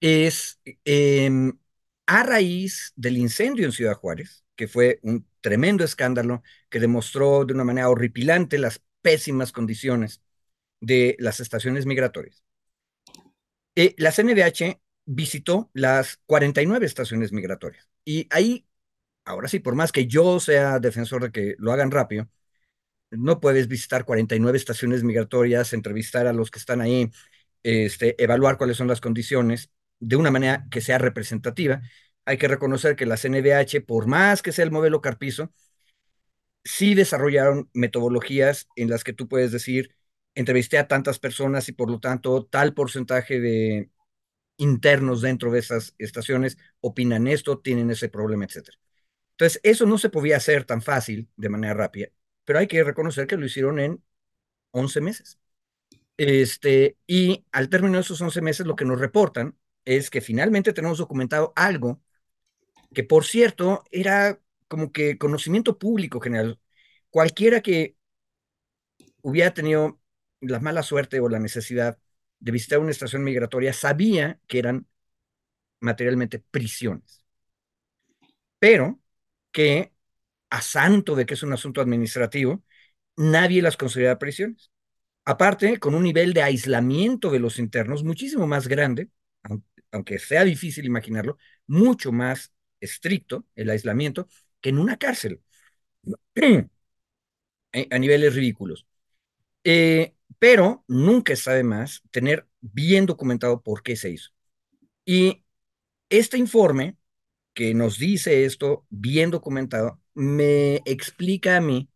[0.00, 1.58] es em,
[2.06, 7.54] a raíz del incendio en Ciudad Juárez, que fue un tremendo escándalo que demostró de
[7.54, 10.22] una manera horripilante las pésimas condiciones
[10.80, 12.44] de las estaciones migratorias.
[13.76, 18.66] Eh, la CNDH visitó las 49 estaciones migratorias y ahí
[19.24, 22.28] ahora sí, por más que yo sea defensor de que lo hagan rápido,
[23.10, 27.10] no puedes visitar 49 estaciones migratorias, entrevistar a los que están ahí,
[27.62, 29.70] este, evaluar cuáles son las condiciones
[30.00, 31.82] de una manera que sea representativa.
[32.24, 35.52] Hay que reconocer que la CNDH, por más que sea el modelo Carpizo,
[36.64, 39.94] sí desarrollaron metodologías en las que tú puedes decir,
[40.34, 43.90] entrevisté a tantas personas y por lo tanto tal porcentaje de
[44.56, 48.78] internos dentro de esas estaciones opinan esto, tienen ese problema, etcétera.
[49.32, 52.08] Entonces, eso no se podía hacer tan fácil de manera rápida,
[52.44, 54.02] pero hay que reconocer que lo hicieron en
[54.72, 55.38] 11 meses.
[56.16, 60.72] Este, y al término de esos 11 meses, lo que nos reportan es que finalmente
[60.72, 62.02] tenemos documentado algo
[62.94, 66.60] que, por cierto, era como que conocimiento público general.
[67.10, 67.96] Cualquiera que
[69.22, 70.00] hubiera tenido
[70.40, 71.98] la mala suerte o la necesidad
[72.40, 74.86] de visitar una estación migratoria sabía que eran
[75.80, 77.24] materialmente prisiones.
[78.58, 79.00] pero
[79.52, 79.92] que
[80.50, 82.62] a santo de que es un asunto administrativo,
[83.16, 84.70] nadie las considera prisiones.
[85.24, 89.10] Aparte, con un nivel de aislamiento de los internos muchísimo más grande,
[89.94, 91.38] aunque sea difícil imaginarlo,
[91.68, 94.28] mucho más estricto el aislamiento
[94.60, 95.42] que en una cárcel,
[97.90, 98.86] a niveles ridículos.
[99.64, 104.30] Eh, pero nunca está de más tener bien documentado por qué se hizo.
[105.04, 105.44] Y
[106.10, 106.98] este informe
[107.54, 111.90] que nos dice esto bien documentado me explica a mí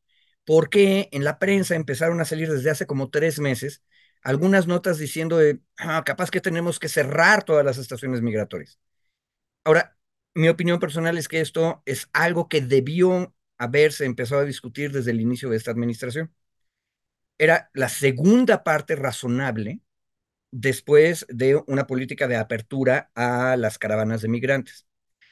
[0.44, 3.82] por qué en la prensa empezaron a salir desde hace como tres meses
[4.22, 8.78] algunas notas diciendo de, ah, capaz que tenemos que cerrar todas las estaciones migratorias.
[9.64, 9.96] Ahora,
[10.34, 15.10] mi opinión personal es que esto es algo que debió haberse empezado a discutir desde
[15.12, 16.32] el inicio de esta administración.
[17.38, 19.80] Era la segunda parte razonable
[20.50, 24.86] después de una política de apertura a las caravanas de migrantes.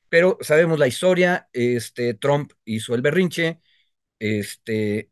[0.08, 3.60] Pero sabemos la historia, este, Trump hizo el berrinche,
[4.18, 5.10] este,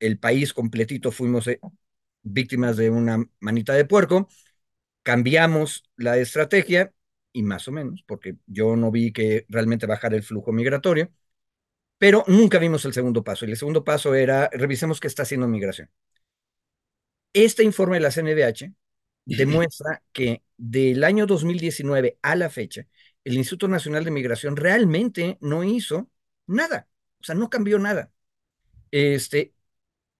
[0.00, 1.60] el país completito fuimos eh,
[2.24, 4.28] víctimas de una manita de puerco,
[5.04, 6.92] cambiamos la estrategia
[7.32, 11.12] y más o menos, porque yo no vi que realmente bajara el flujo migratorio,
[11.98, 13.46] pero nunca vimos el segundo paso.
[13.46, 15.90] Y el segundo paso era, revisemos qué está haciendo migración.
[17.32, 18.72] Este informe de la CNDH
[19.24, 22.86] demuestra que del año 2019 a la fecha,
[23.24, 26.10] el Instituto Nacional de Migración realmente no hizo
[26.46, 26.88] nada,
[27.20, 28.12] o sea, no cambió nada.
[28.90, 29.53] Este,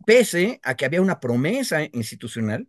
[0.07, 2.68] pese a que había una promesa institucional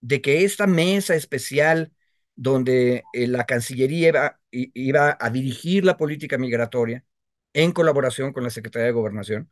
[0.00, 1.92] de que esta mesa especial
[2.36, 7.04] donde eh, la Cancillería iba, iba, a dirigir la política migratoria
[7.52, 9.50] en colaboración con la Secretaría de Gobernación.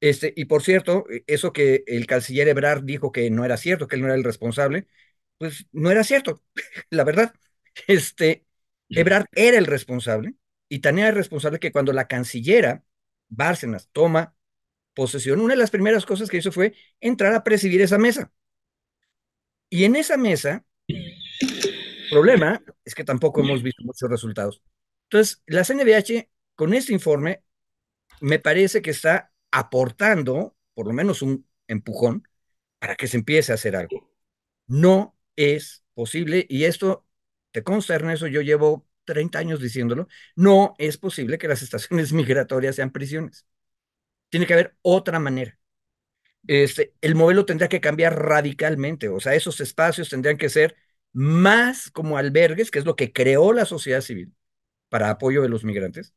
[0.00, 3.88] Este, y por cierto, e, eso que el canciller Ebrard dijo que no era cierto,
[3.88, 4.86] que él no era el responsable,
[5.38, 6.42] pues no era cierto,
[6.90, 7.34] la verdad.
[7.88, 8.46] Este,
[8.90, 10.34] Ebrard era el responsable
[10.68, 12.84] y tan era el responsable que cuando la cancillera
[13.28, 14.34] Bárcenas toma
[14.98, 18.32] posesión, una de las primeras cosas que hizo fue entrar a presidir esa mesa.
[19.70, 24.60] Y en esa mesa, el problema es que tampoco hemos visto muchos resultados.
[25.04, 27.44] Entonces, la CNDH, con este informe,
[28.20, 32.26] me parece que está aportando por lo menos un empujón
[32.80, 34.10] para que se empiece a hacer algo.
[34.66, 37.06] No es posible, y esto
[37.52, 42.74] te consta, Ernesto, yo llevo 30 años diciéndolo, no es posible que las estaciones migratorias
[42.74, 43.46] sean prisiones.
[44.30, 45.58] Tiene que haber otra manera.
[46.46, 50.76] Este, el modelo tendría que cambiar radicalmente, o sea, esos espacios tendrían que ser
[51.12, 54.32] más como albergues, que es lo que creó la sociedad civil
[54.88, 56.14] para apoyo de los migrantes,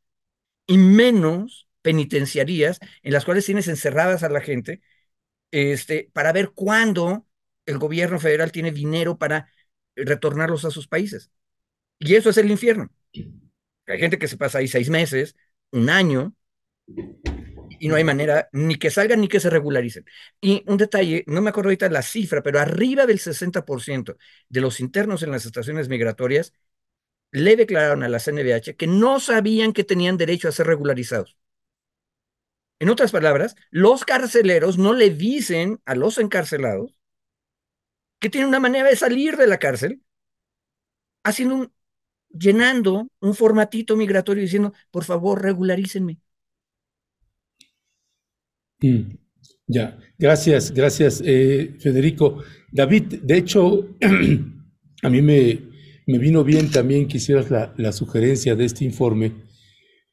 [0.67, 4.81] y menos penitenciarías en las cuales tienes encerradas a la gente
[5.51, 7.27] este, para ver cuándo
[7.65, 9.49] el gobierno federal tiene dinero para
[9.95, 11.31] retornarlos a sus países.
[11.99, 12.91] Y eso es el infierno.
[13.87, 15.35] Hay gente que se pasa ahí seis meses,
[15.71, 16.33] un año,
[17.81, 20.05] y no hay manera ni que salgan ni que se regularicen.
[20.39, 24.17] Y un detalle, no me acuerdo ahorita la cifra, pero arriba del 60%
[24.49, 26.53] de los internos en las estaciones migratorias
[27.31, 31.37] le declararon a la CNBH que no sabían que tenían derecho a ser regularizados.
[32.79, 36.93] En otras palabras, los carceleros no le dicen a los encarcelados
[38.19, 40.01] que tienen una manera de salir de la cárcel
[41.23, 41.73] haciendo un,
[42.29, 46.19] llenando un formatito migratorio diciendo, por favor, regularícenme.
[48.81, 49.17] Mm,
[49.67, 52.43] ya, gracias, gracias, eh, Federico.
[52.71, 53.95] David, de hecho,
[55.03, 55.59] a mí me,
[56.07, 59.33] me, vino bien también que hicieras la, la, sugerencia de este informe,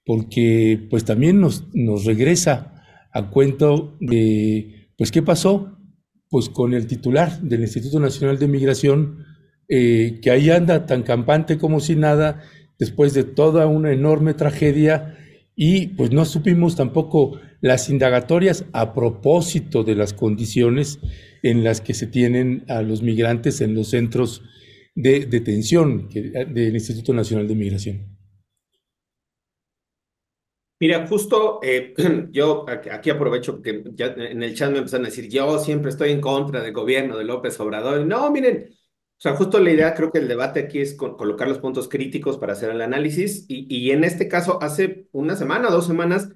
[0.04, 5.78] porque pues también nos, nos regresa a cuento de, pues, ¿qué pasó?
[6.28, 9.24] Pues con el titular del Instituto Nacional de Migración,
[9.68, 12.42] eh, que ahí anda tan campante como si nada,
[12.78, 15.16] después de toda una enorme tragedia,
[15.56, 21.00] y pues no supimos tampoco las indagatorias a propósito de las condiciones
[21.42, 24.42] en las que se tienen a los migrantes en los centros
[24.94, 28.18] de detención del Instituto Nacional de Migración.
[30.80, 31.94] Mira, justo eh,
[32.30, 36.10] yo aquí aprovecho que ya en el chat me empezaron a decir, yo siempre estoy
[36.10, 38.06] en contra del gobierno de López Obrador.
[38.06, 41.58] No, miren, o sea, justo la idea, creo que el debate aquí es colocar los
[41.58, 45.86] puntos críticos para hacer el análisis y, y en este caso, hace una semana, dos
[45.88, 46.28] semanas,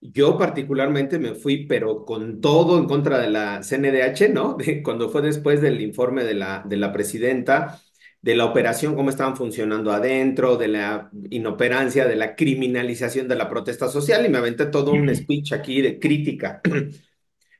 [0.00, 4.56] yo particularmente me fui, pero con todo en contra de la CNDH, ¿no?
[4.84, 7.80] cuando fue después del informe de la, de la presidenta,
[8.20, 13.48] de la operación, cómo estaban funcionando adentro, de la inoperancia, de la criminalización de la
[13.48, 16.60] protesta social, y me aventé todo un speech aquí de crítica.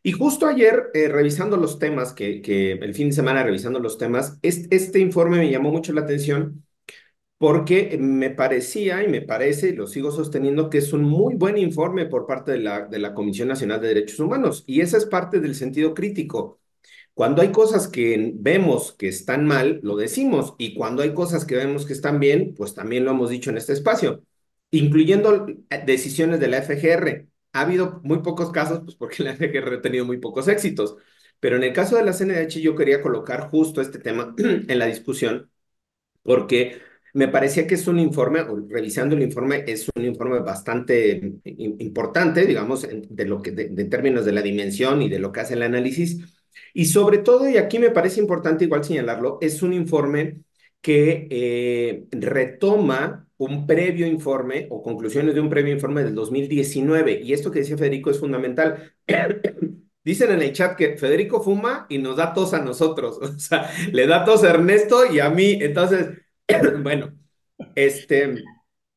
[0.07, 3.97] Y justo ayer, eh, revisando los temas, que, que, el fin de semana revisando los
[3.97, 6.63] temas, este, este informe me llamó mucho la atención
[7.39, 11.59] porque me parecía y me parece, y lo sigo sosteniendo, que es un muy buen
[11.59, 14.65] informe por parte de la, de la Comisión Nacional de Derechos Humanos.
[14.67, 16.61] Y esa es parte del sentido crítico.
[17.15, 21.57] Cuando hay cosas que vemos que están mal, lo decimos, y cuando hay cosas que
[21.57, 24.23] vemos que están bien, pues también lo hemos dicho en este espacio,
[24.71, 25.47] incluyendo
[25.87, 27.29] decisiones de la FGR.
[27.53, 30.97] Ha habido muy pocos casos, pues porque la FGR ha tenido muy pocos éxitos,
[31.41, 34.87] pero en el caso de la CNDH yo quería colocar justo este tema en la
[34.87, 35.51] discusión,
[36.23, 36.81] porque
[37.15, 42.87] me parecía que es un informe, revisando el informe, es un informe bastante importante, digamos,
[42.91, 46.21] de lo que, de términos de la dimensión y de lo que hace el análisis,
[46.73, 50.41] y sobre todo, y aquí me parece importante igual señalarlo, es un informe
[50.81, 57.21] que eh, retoma un previo informe o conclusiones de un previo informe del 2019.
[57.23, 58.93] Y esto que decía Federico es fundamental.
[60.05, 63.19] Dicen en el chat que Federico fuma y nos da tos a nosotros.
[63.23, 65.59] O sea, le da tos a Ernesto y a mí.
[65.61, 66.09] Entonces,
[66.83, 67.13] bueno,
[67.75, 68.45] este,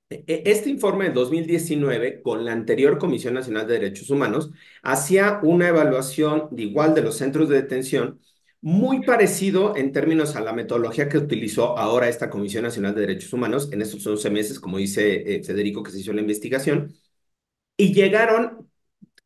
[0.10, 4.52] e, este informe de 2019, con la anterior Comisión Nacional de Derechos Humanos,
[4.84, 8.20] hacía una evaluación de igual de los centros de detención,
[8.62, 13.32] muy parecido en términos a la metodología que utilizó ahora esta Comisión Nacional de Derechos
[13.34, 16.94] Humanos en estos 11 meses, como dice eh, Federico, que se hizo la investigación,
[17.78, 18.70] y llegaron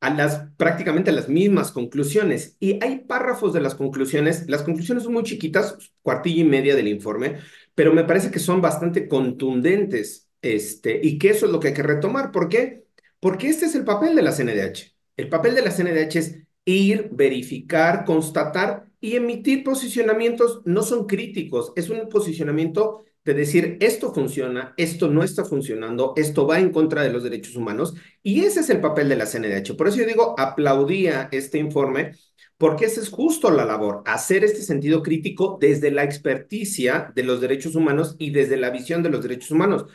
[0.01, 2.57] a las prácticamente las mismas conclusiones.
[2.59, 6.87] Y hay párrafos de las conclusiones, las conclusiones son muy chiquitas, cuartilla y media del
[6.87, 7.37] informe,
[7.75, 11.73] pero me parece que son bastante contundentes este, y que eso es lo que hay
[11.73, 12.31] que retomar.
[12.31, 12.85] ¿Por qué?
[13.19, 14.95] Porque este es el papel de la CNDH.
[15.17, 20.61] El papel de la CNDH es ir, verificar, constatar y emitir posicionamientos.
[20.65, 26.47] No son críticos, es un posicionamiento de decir esto funciona, esto no está funcionando, esto
[26.47, 27.93] va en contra de los derechos humanos.
[28.23, 29.75] Y ese es el papel de la CNDH.
[29.75, 32.13] Por eso yo digo, aplaudía este informe
[32.61, 37.41] porque esa es justo la labor, hacer este sentido crítico desde la experticia de los
[37.41, 39.87] derechos humanos y desde la visión de los derechos humanos.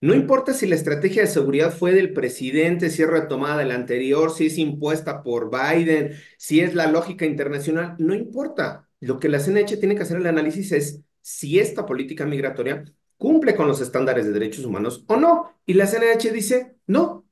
[0.00, 4.30] No importa si la estrategia de seguridad fue del presidente, si es retomada del anterior,
[4.32, 8.88] si es impuesta por Biden, si es la lógica internacional, no importa.
[9.00, 12.86] Lo que la CNH tiene que hacer el análisis es si esta política migratoria
[13.18, 15.60] cumple con los estándares de derechos humanos o no.
[15.66, 17.27] Y la CNH dice, no,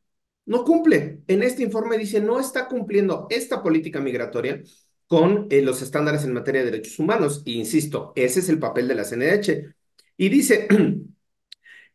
[0.46, 1.22] no cumple.
[1.26, 4.62] En este informe dice, no está cumpliendo esta política migratoria
[5.06, 7.42] con eh, los estándares en materia de derechos humanos.
[7.46, 9.74] E insisto, ese es el papel de la CNH.
[10.16, 10.68] Y dice,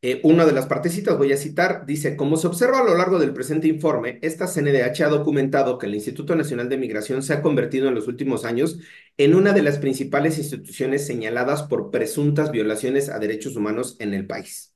[0.03, 3.19] Eh, una de las partecitas, voy a citar, dice, como se observa a lo largo
[3.19, 7.43] del presente informe, esta CNDH ha documentado que el Instituto Nacional de Migración se ha
[7.43, 8.79] convertido en los últimos años
[9.17, 14.25] en una de las principales instituciones señaladas por presuntas violaciones a derechos humanos en el
[14.25, 14.70] país.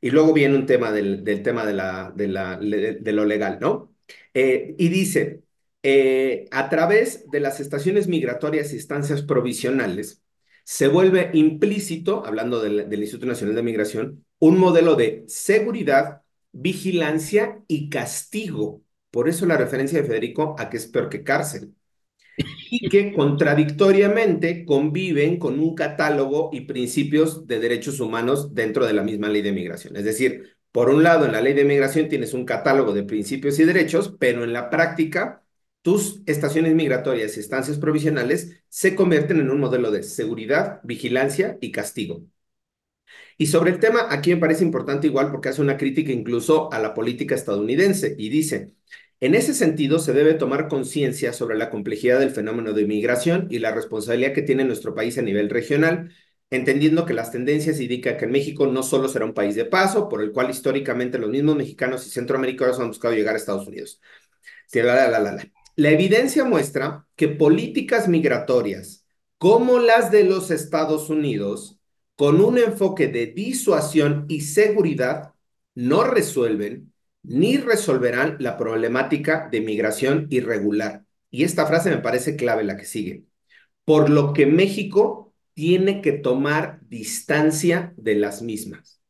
[0.00, 3.94] Y luego viene un tema del, tema de, la, de, la, de, lo legal, ¿no?
[4.34, 5.42] Eh, y dice,
[5.82, 10.22] eh, a través de las estaciones migratorias y estancias provisionales,
[10.64, 16.22] se vuelve implícito, hablando del, Instituto Nacional de Migración, un modelo de seguridad,
[16.52, 18.82] vigilancia y castigo.
[19.10, 21.74] Por eso la referencia de Federico a que es peor que cárcel.
[22.36, 29.02] Y que contradictoriamente conviven con un catálogo y principios de derechos humanos dentro de la
[29.02, 29.96] misma ley de migración.
[29.96, 33.58] Es decir, por un lado, en la ley de migración tienes un catálogo de principios
[33.58, 35.44] y derechos, pero en la práctica
[35.82, 41.72] tus estaciones migratorias y estancias provisionales se convierten en un modelo de seguridad, vigilancia y
[41.72, 42.22] castigo.
[43.38, 46.78] Y sobre el tema, aquí me parece importante igual porque hace una crítica incluso a
[46.78, 48.72] la política estadounidense y dice,
[49.20, 53.58] en ese sentido se debe tomar conciencia sobre la complejidad del fenómeno de inmigración y
[53.58, 56.12] la responsabilidad que tiene nuestro país a nivel regional,
[56.50, 60.22] entendiendo que las tendencias indican que México no solo será un país de paso, por
[60.22, 64.00] el cual históricamente los mismos mexicanos y centroamericanos han buscado llegar a Estados Unidos.
[64.72, 65.50] La, la.
[65.76, 69.06] La evidencia muestra que políticas migratorias
[69.38, 71.78] como las de los Estados Unidos,
[72.16, 75.32] con un enfoque de disuasión y seguridad,
[75.74, 76.89] no resuelven
[77.22, 81.04] ni resolverán la problemática de migración irregular.
[81.30, 83.24] Y esta frase me parece clave, la que sigue.
[83.84, 89.00] Por lo que México tiene que tomar distancia de las mismas.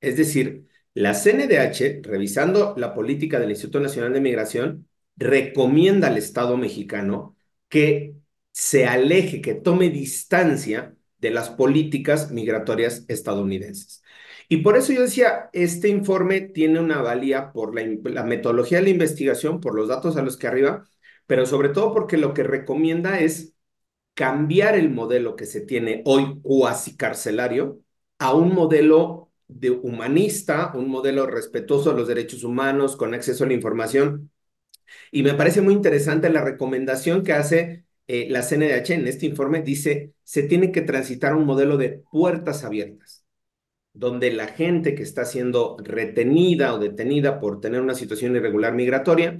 [0.00, 6.56] Es decir, la CNDH, revisando la política del Instituto Nacional de Migración, recomienda al Estado
[6.56, 7.36] mexicano
[7.68, 8.16] que
[8.50, 14.01] se aleje, que tome distancia de las políticas migratorias estadounidenses.
[14.52, 18.90] Y por eso yo decía, este informe tiene una valía por la, metodología de la
[18.90, 20.86] investigación, por los datos a los que arriba,
[21.26, 23.54] pero sobre todo porque lo que recomienda es
[24.12, 27.80] cambiar el modelo que se tiene hoy cuasi carcelario
[28.18, 33.46] a un modelo de humanista, un modelo respetuoso de los derechos humanos, con acceso a
[33.46, 34.30] la información,
[35.10, 39.62] y me parece muy interesante la recomendación que hace eh, la CNDH en este informe.
[39.62, 43.21] Dice, se tiene que transitar un modelo de puertas abiertas.
[43.94, 49.38] Donde la gente que está siendo retenida o detenida por tener una situación irregular migratoria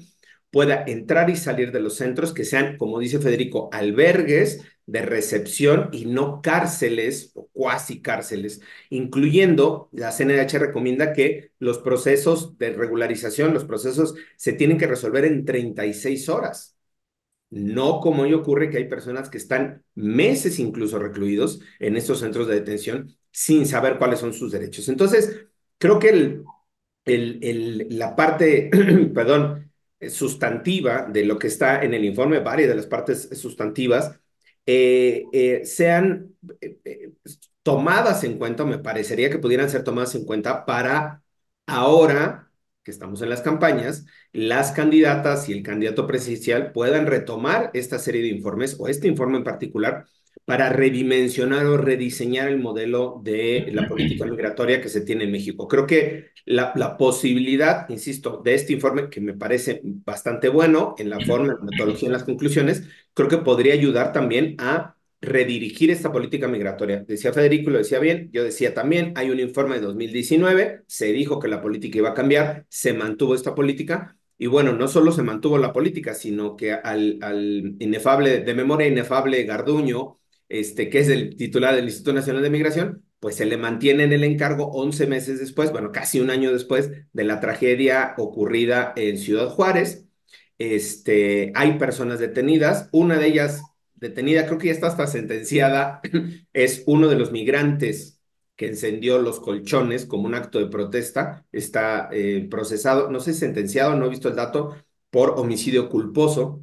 [0.50, 5.88] pueda entrar y salir de los centros que sean, como dice Federico, albergues de recepción
[5.92, 13.54] y no cárceles o cuasi cárceles, incluyendo la CNDH recomienda que los procesos de regularización,
[13.54, 16.71] los procesos se tienen que resolver en 36 horas.
[17.52, 22.48] No como hoy ocurre que hay personas que están meses incluso recluidos en estos centros
[22.48, 24.88] de detención sin saber cuáles son sus derechos.
[24.88, 25.46] Entonces,
[25.76, 26.44] creo que el,
[27.04, 28.70] el, la parte,
[29.14, 29.70] perdón,
[30.08, 34.18] sustantiva de lo que está en el informe, varias de las partes sustantivas,
[34.64, 37.12] eh, eh, sean eh,
[37.62, 41.22] tomadas en cuenta, me parecería que pudieran ser tomadas en cuenta para
[41.66, 42.51] ahora
[42.82, 48.22] que estamos en las campañas, las candidatas y el candidato presidencial puedan retomar esta serie
[48.22, 50.06] de informes o este informe en particular
[50.44, 55.68] para redimensionar o rediseñar el modelo de la política migratoria que se tiene en México.
[55.68, 61.20] Creo que la, posibilidad, insisto, de este informe, que me parece bastante bueno en la
[61.20, 62.82] forma, en la metodología, en las conclusiones,
[63.14, 67.04] creo que podría ayudar también a redirigir esta política migratoria.
[67.06, 71.38] Decía Federico, lo decía bien, yo decía también, hay un informe de 2019, se dijo
[71.38, 75.22] que la política iba a cambiar, se mantuvo esta política, y bueno, no solo se
[75.22, 80.18] mantuvo la política, sino que al, inefable, de memoria inefable Garduño,
[80.48, 84.12] este, que es el titular del Instituto Nacional de Migración, pues se le mantiene en
[84.12, 89.16] el encargo 11 meses después, bueno, casi un año después de la tragedia ocurrida en
[89.18, 90.08] Ciudad Juárez.
[90.58, 93.62] Este, hay personas detenidas, una de ellas
[94.02, 96.00] detenida, creo que ya está hasta sentenciada,
[96.52, 98.20] es uno de los migrantes
[98.56, 103.96] que encendió los colchones como un acto de protesta, está eh, procesado, no sé, sentenciado,
[103.96, 104.76] no he visto el dato,
[105.10, 106.62] por homicidio culposo.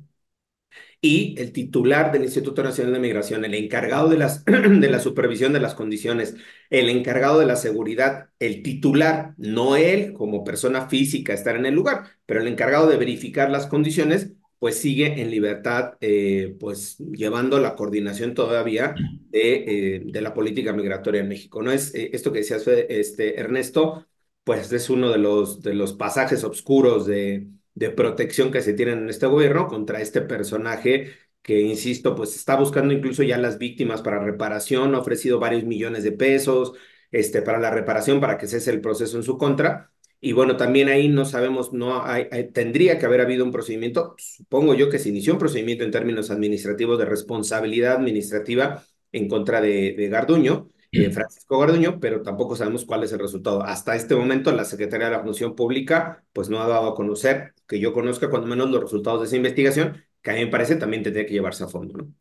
[1.02, 5.54] Y el titular del Instituto Nacional de Migración, el encargado de, las, de la supervisión
[5.54, 6.36] de las condiciones,
[6.70, 11.74] el encargado de la seguridad, el titular, no él como persona física estar en el
[11.76, 17.60] lugar, pero el encargado de verificar las condiciones, pues sigue en libertad, eh, pues llevando
[17.60, 18.93] la coordinación todavía
[19.30, 21.62] de, eh, de, la política migratoria en México.
[21.62, 24.05] No es eh, esto que decías, este, Ernesto,
[24.43, 27.47] pues es uno de los, de los pasajes oscuros de
[27.80, 32.55] de protección que se tienen en este gobierno contra este personaje que, insisto, pues está
[32.57, 36.74] buscando incluso ya las víctimas para reparación, ha ofrecido varios millones de pesos
[37.12, 39.91] este, para la reparación, para que cese el proceso en su contra.
[40.22, 44.74] Y bueno, también ahí no sabemos, no hay, tendría que haber habido un procedimiento, supongo
[44.76, 49.94] yo que se inició un procedimiento en términos administrativos de responsabilidad administrativa en contra de,
[49.98, 53.64] de Garduño, eh, Francisco Garduño, pero tampoco sabemos cuál es el resultado.
[53.64, 57.54] Hasta este momento la Secretaría de la Función Pública pues no ha dado a conocer,
[57.68, 60.76] que yo conozca cuando menos los resultados de esa investigación, que a mí me parece
[60.76, 61.98] también tendría que llevarse a fondo.
[61.98, 62.14] ¿no?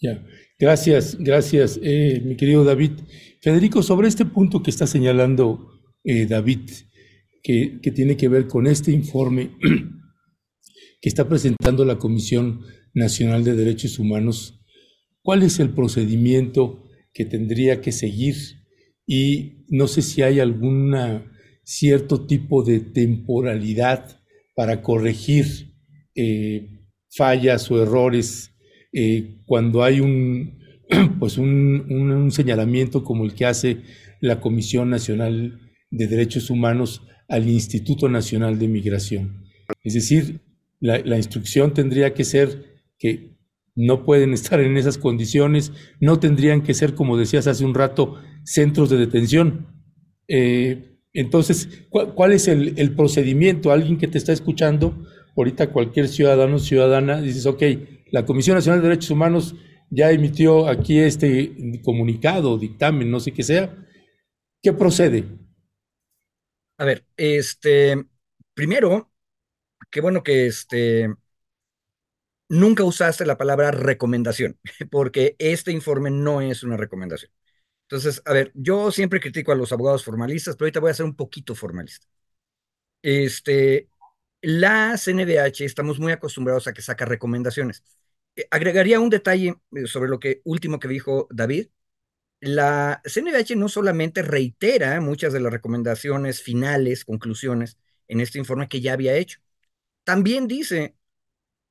[0.00, 0.24] Ya,
[0.58, 2.92] gracias, gracias, eh, mi querido David.
[3.40, 6.70] Federico, sobre este punto que está señalando eh, David,
[7.42, 9.50] que, tiene que ver con este informe
[11.00, 12.60] que está presentando la Comisión
[12.94, 14.60] Nacional de Derechos Humanos,
[15.22, 16.84] ¿cuál es el procedimiento?
[17.18, 18.36] que tendría que seguir
[19.04, 20.94] y no sé si hay algún
[21.64, 24.20] cierto tipo de temporalidad
[24.54, 25.74] para corregir
[26.14, 26.68] eh,
[27.10, 28.52] fallas o errores
[28.92, 30.60] eh, cuando hay un,
[31.18, 33.78] pues un, un, señalamiento como el que hace
[34.20, 39.44] la Comisión Nacional de Derechos Humanos al Instituto Nacional de Migración.
[39.82, 40.40] Es decir,
[40.80, 43.36] la, instrucción tendría que ser que
[43.74, 48.16] no pueden estar en esas condiciones, no tendrían que ser, como decías hace un rato,
[48.44, 49.66] centros de detención.
[50.28, 53.72] Eh, entonces, ¿cuál, es el, procedimiento?
[53.72, 57.62] Alguien que te está escuchando, ahorita cualquier ciudadano, ciudadana, dices, ok,
[58.10, 59.54] la Comisión Nacional de Derechos Humanos
[59.90, 63.74] ya emitió aquí este comunicado, dictamen, no sé qué sea.
[64.62, 65.24] ¿Qué procede?
[66.78, 68.04] A ver, este,
[68.54, 69.10] primero,
[69.90, 71.08] qué bueno que este,
[72.48, 74.58] nunca usaste la palabra recomendación,
[74.90, 77.30] porque este informe no es una recomendación.
[77.84, 81.06] Entonces, a ver, yo siempre critico a los abogados formalistas, pero ahorita voy a ser
[81.06, 82.06] un poquito formalista.
[83.02, 83.88] Este,
[84.42, 87.84] la CNDH estamos muy acostumbrados a que saca recomendaciones.
[88.36, 91.68] Eh, agregaría un detalle eh, sobre lo que último que dijo David.
[92.40, 98.80] La CNDH no solamente reitera muchas de las recomendaciones finales, conclusiones en este informe que
[98.80, 99.40] ya había hecho,
[100.04, 100.96] también dice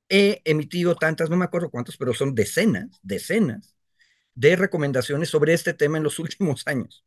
[0.10, 3.76] he emitido tantas, no me acuerdo cuántas, pero son decenas, decenas
[4.36, 7.06] de recomendaciones sobre este tema en los últimos años.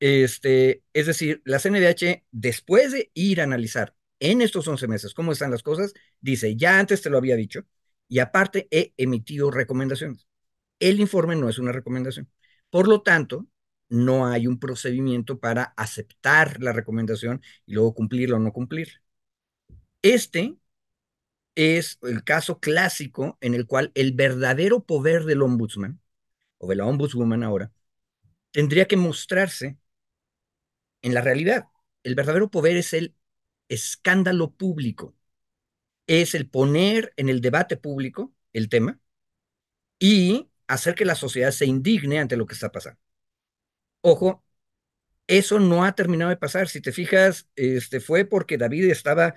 [0.00, 5.32] Este, es decir, la CNDH, después de ir a analizar en estos 11 meses cómo
[5.32, 7.64] están las cosas, dice, ya antes te lo había dicho,
[8.08, 10.26] y aparte he emitido recomendaciones.
[10.80, 12.28] El informe no es una recomendación.
[12.72, 13.46] Por lo tanto,
[13.90, 19.02] no hay un procedimiento para aceptar la recomendación y luego cumplirla o no cumplirla.
[20.02, 20.56] Este
[21.54, 26.00] es el caso clásico en el cual el verdadero poder del ombudsman,
[26.58, 27.72] o de la ombudswoman ahora,
[28.52, 29.78] tendría que mostrarse
[31.02, 31.66] en la realidad.
[32.04, 33.14] El verdadero poder es el
[33.68, 35.14] escándalo público,
[36.06, 39.00] es el poner en el debate público el tema
[39.98, 43.00] y hacer que la sociedad se indigne ante lo que está pasando.
[44.00, 44.44] Ojo,
[45.26, 46.68] eso no ha terminado de pasar.
[46.68, 49.34] Si te fijas, este, fue porque David estaba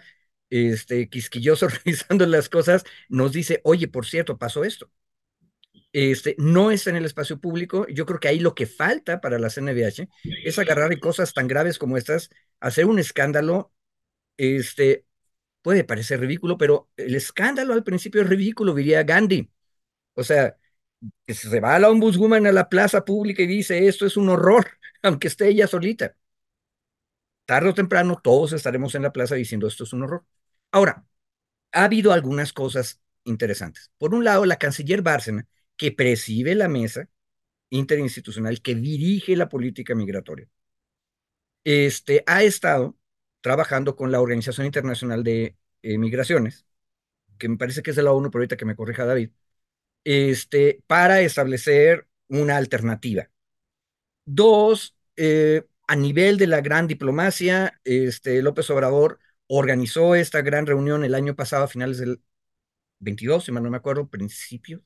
[0.50, 4.92] este, quisquilloso revisando las cosas, nos dice, oye, por cierto, pasó esto.
[5.94, 7.88] Este, no está en el espacio público.
[7.88, 10.10] Yo creo que ahí lo que falta para la CNBH
[10.44, 12.30] es agarrar cosas tan graves como estas,
[12.60, 13.72] hacer un escándalo,
[14.38, 15.06] este,
[15.62, 19.50] puede parecer ridículo, pero el escándalo al principio es ridículo, diría Gandhi.
[20.16, 20.58] O sea,
[21.26, 24.68] que se va la ombudswoman a la plaza pública y dice, esto es un horror,
[25.04, 26.16] aunque esté ella solita.
[27.46, 30.26] Tarde o temprano todos estaremos en la plaza diciendo, esto es un horror.
[30.72, 31.06] Ahora,
[31.74, 33.92] ha habido algunas cosas interesantes.
[33.98, 35.48] Por un lado, la canciller Bárcena,
[35.78, 37.10] que preside la mesa
[37.70, 40.48] interinstitucional que dirige la política migratoria,
[41.64, 42.98] este, ha estado
[43.42, 46.66] trabajando con la Organización Internacional de eh, Migraciones,
[47.38, 49.32] que me parece que es de la ONU, pero ahorita que me corrija David,
[50.06, 53.30] este, para establecer una alternativa.
[54.26, 61.04] Dos, eh, a nivel de la gran diplomacia, este, López Obrador organizó esta gran reunión
[61.04, 62.22] el año pasado, a finales del
[63.00, 64.84] 22, si mal no me acuerdo, principio.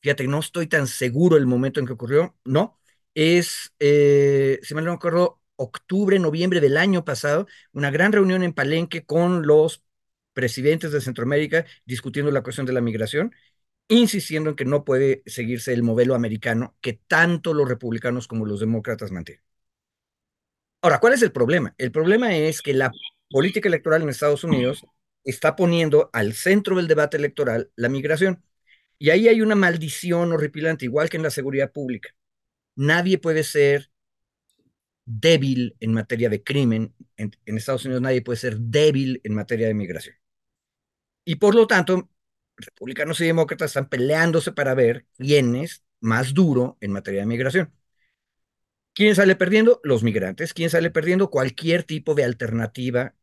[0.00, 2.78] Fíjate, no estoy tan seguro el momento en que ocurrió, ¿no?
[3.14, 8.42] Es, eh, si mal no me acuerdo, octubre, noviembre del año pasado, una gran reunión
[8.44, 9.82] en Palenque con los
[10.34, 13.34] presidentes de Centroamérica discutiendo la cuestión de la migración
[13.88, 18.60] insistiendo en que no puede seguirse el modelo americano que tanto los republicanos como los
[18.60, 19.42] demócratas mantienen.
[20.82, 21.74] Ahora, ¿cuál es el problema?
[21.78, 22.92] El problema es que la
[23.30, 24.86] política electoral en Estados Unidos
[25.24, 28.42] está poniendo al centro del debate electoral la migración.
[28.98, 32.10] Y ahí hay una maldición horripilante, igual que en la seguridad pública.
[32.76, 33.90] Nadie puede ser
[35.04, 36.94] débil en materia de crimen.
[37.16, 40.16] En, en Estados Unidos nadie puede ser débil en materia de migración.
[41.24, 42.08] Y por lo tanto,
[42.58, 47.72] republicanos y demócratas están peleándose para ver quién es más duro en materia de migración.
[48.94, 49.80] ¿Quién sale perdiendo?
[49.84, 50.52] Los migrantes.
[50.54, 51.30] ¿Quién sale perdiendo?
[51.30, 53.14] Cualquier tipo de alternativa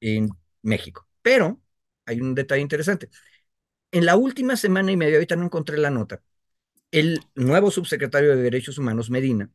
[0.00, 0.30] en
[0.62, 1.08] México.
[1.22, 1.60] Pero
[2.06, 3.10] hay un detalle interesante.
[3.92, 6.22] En la última semana y media, ahorita no encontré la nota,
[6.90, 9.50] el nuevo subsecretario de Derechos Humanos, Medina,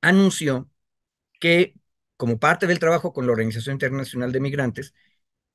[0.00, 0.70] anunció
[1.40, 1.74] que
[2.16, 4.94] como parte del trabajo con la Organización Internacional de Migrantes,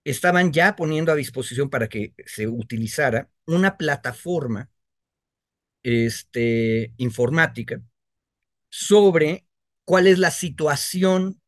[0.03, 4.69] estaban ya poniendo a disposición para que se utilizara una plataforma
[5.83, 7.81] este, informática
[8.69, 9.45] sobre
[9.85, 11.41] cuál es la situación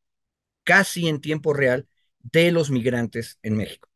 [0.63, 1.87] casi en tiempo real
[2.19, 3.89] de los migrantes en México.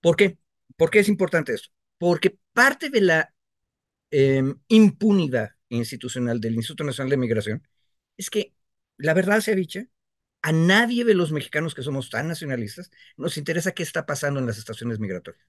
[0.00, 0.38] ¿Por qué?
[0.76, 1.70] ¿Por qué es importante esto?
[1.98, 3.34] Porque parte de la
[4.10, 7.68] em, impunidad institucional del Instituto Nacional de Migración
[8.16, 8.54] es que
[8.98, 9.80] la verdad se ha dicho,
[10.42, 14.46] a nadie de los mexicanos que somos tan nacionalistas nos interesa qué está pasando en
[14.46, 15.46] las estaciones migratorias.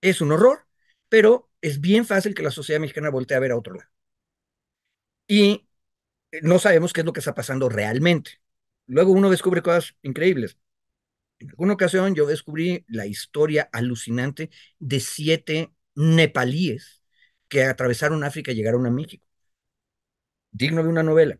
[0.00, 0.66] Es un horror,
[1.10, 3.90] pero es bien fácil que la sociedad mexicana voltee a ver a otro lado.
[5.28, 5.66] Y
[6.42, 8.40] no sabemos qué es lo que está pasando realmente.
[8.86, 10.58] Luego uno descubre cosas increíbles.
[11.40, 17.02] En alguna ocasión yo descubrí la historia alucinante de siete nepalíes
[17.48, 19.26] que atravesaron África y llegaron a México.
[20.50, 21.38] Digno de una novela.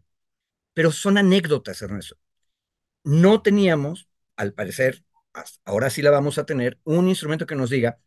[0.75, 2.17] Pero son anécdotas, Ernesto
[3.07, 5.05] no teníamos, al parecer,
[5.65, 8.01] ahora sí la vamos a tener, un instrumento que nos diga,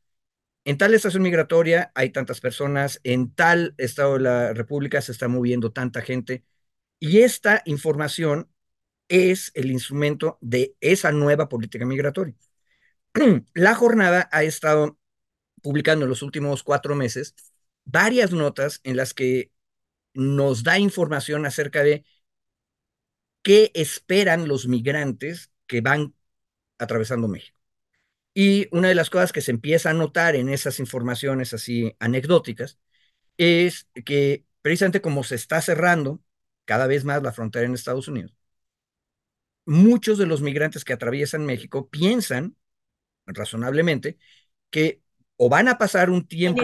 [0.65, 5.29] en tal estación migratoria hay tantas personas, en tal estado de la República se está
[5.29, 6.43] moviendo tanta gente,
[6.99, 8.51] y esta información
[9.07, 12.35] es el instrumento de esa nueva política migratoria.
[13.53, 14.99] La jornada ha estado
[15.61, 17.35] publicando en los últimos cuatro meses
[17.85, 19.51] varias notas en las que
[20.13, 22.05] nos da información acerca de
[23.41, 26.13] qué esperan los migrantes que van
[26.77, 27.57] atravesando México.
[28.33, 32.79] Y una de las cosas que se empieza a notar en esas informaciones así anecdóticas
[33.37, 36.21] es que precisamente como se está cerrando
[36.65, 38.35] cada vez más la frontera en Estados Unidos,
[39.65, 42.55] muchos de los migrantes que atraviesan México piensan
[43.25, 44.17] razonablemente
[44.69, 45.01] que
[45.37, 46.63] o van a pasar un tiempo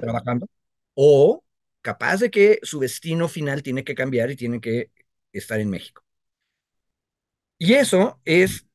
[0.00, 0.48] trabajando
[0.94, 1.44] o
[1.82, 4.90] capaz de que su destino final tiene que cambiar y tiene que
[5.38, 6.04] estar en México.
[7.58, 8.66] Y eso es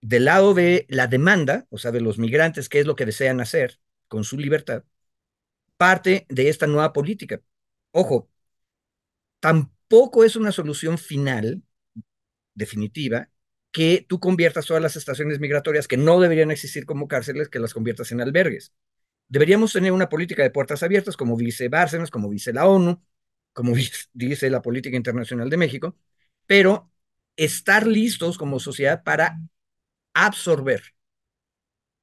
[0.00, 3.40] del lado de la demanda, o sea, de los migrantes, qué es lo que desean
[3.40, 4.84] hacer con su libertad,
[5.76, 7.40] parte de esta nueva política.
[7.92, 8.30] Ojo,
[9.40, 11.62] tampoco es una solución final,
[12.54, 13.30] definitiva,
[13.72, 17.74] que tú conviertas todas las estaciones migratorias que no deberían existir como cárceles, que las
[17.74, 18.72] conviertas en albergues.
[19.28, 23.02] Deberíamos tener una política de puertas abiertas, como dice Bárcenas, como dice la ONU,
[23.54, 23.74] como
[24.14, 25.98] dice la política internacional de México,
[26.46, 26.92] pero
[27.36, 29.40] estar listos como sociedad para
[30.14, 30.82] absorber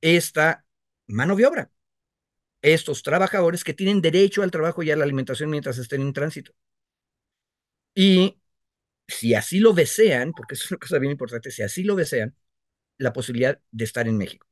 [0.01, 0.65] esta
[1.07, 1.71] mano de obra,
[2.61, 6.53] estos trabajadores que tienen derecho al trabajo y a la alimentación mientras estén en tránsito.
[7.95, 8.39] Y
[9.07, 12.35] si así lo desean, porque es una cosa bien importante, si así lo desean,
[12.99, 14.47] la posibilidad de estar en México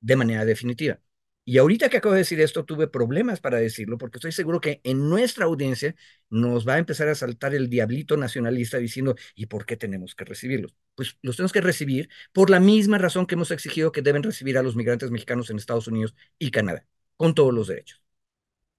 [0.00, 1.00] de manera definitiva.
[1.48, 4.80] Y ahorita que acabo de decir esto, tuve problemas para decirlo, porque estoy seguro que
[4.82, 5.94] en nuestra audiencia
[6.28, 10.24] nos va a empezar a saltar el diablito nacionalista diciendo, ¿y por qué tenemos que
[10.24, 10.74] recibirlos?
[10.96, 14.58] Pues los tenemos que recibir por la misma razón que hemos exigido que deben recibir
[14.58, 16.84] a los migrantes mexicanos en Estados Unidos y Canadá,
[17.16, 18.02] con todos los derechos.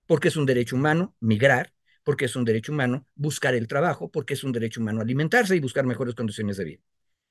[0.05, 4.33] Porque es un derecho humano migrar, porque es un derecho humano buscar el trabajo, porque
[4.35, 6.81] es un derecho humano alimentarse y buscar mejores condiciones de vida.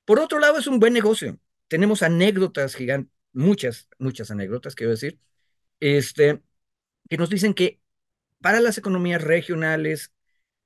[0.04, 1.38] Por otro lado, es un buen negocio.
[1.68, 5.20] Tenemos anécdotas gigantes muchas, muchas anécdotas, quiero decir,
[5.80, 6.42] este,
[7.10, 7.80] que nos dicen que
[8.40, 10.12] para las economías regionales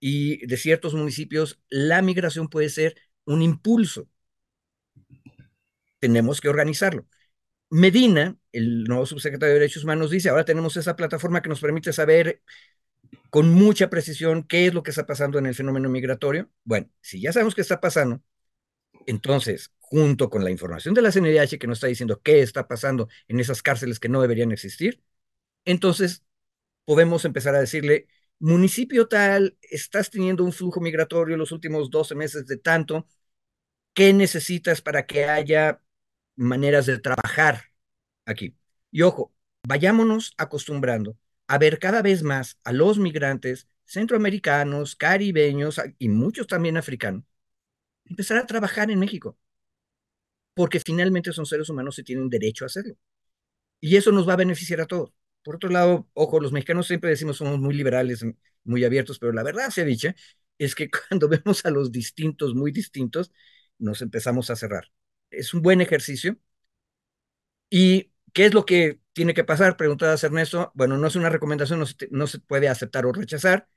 [0.00, 4.08] y de ciertos municipios, la migración puede ser un impulso.
[5.98, 7.06] Tenemos que organizarlo.
[7.70, 11.92] Medina, el nuevo subsecretario de Derechos Humanos, dice, ahora tenemos esa plataforma que nos permite
[11.92, 12.42] saber
[13.30, 16.50] con mucha precisión qué es lo que está pasando en el fenómeno migratorio.
[16.64, 18.22] Bueno, si ya sabemos qué está pasando,
[19.06, 23.08] entonces junto con la información de la CNDH que nos está diciendo qué está pasando
[23.28, 25.02] en esas cárceles que no deberían existir,
[25.64, 26.24] entonces
[26.84, 32.46] podemos empezar a decirle, municipio tal, estás teniendo un flujo migratorio los últimos 12 meses
[32.46, 33.06] de tanto,
[33.94, 35.82] ¿qué necesitas para que haya
[36.36, 37.64] maneras de trabajar
[38.26, 38.56] aquí?
[38.90, 39.34] Y ojo,
[39.66, 46.76] vayámonos acostumbrando a ver cada vez más a los migrantes centroamericanos, caribeños y muchos también
[46.76, 47.24] africanos,
[48.10, 49.38] empezar a trabajar en México
[50.54, 52.94] porque finalmente son seres humanos y tienen derecho a hacerlo.
[53.80, 55.12] Y eso nos va a beneficiar a todos.
[55.44, 58.24] Por otro lado, ojo, los mexicanos siempre decimos somos muy liberales,
[58.64, 60.10] muy abiertos, pero la verdad se ha dicho
[60.58, 63.32] es que cuando vemos a los distintos, muy distintos,
[63.78, 64.86] nos empezamos a cerrar.
[65.30, 66.38] Es un buen ejercicio.
[67.68, 69.76] ¿Y qué es lo que tiene que pasar?
[69.76, 70.72] Preguntaba Ernesto.
[70.74, 73.68] Bueno, no es una recomendación, no se, no se puede aceptar o rechazar,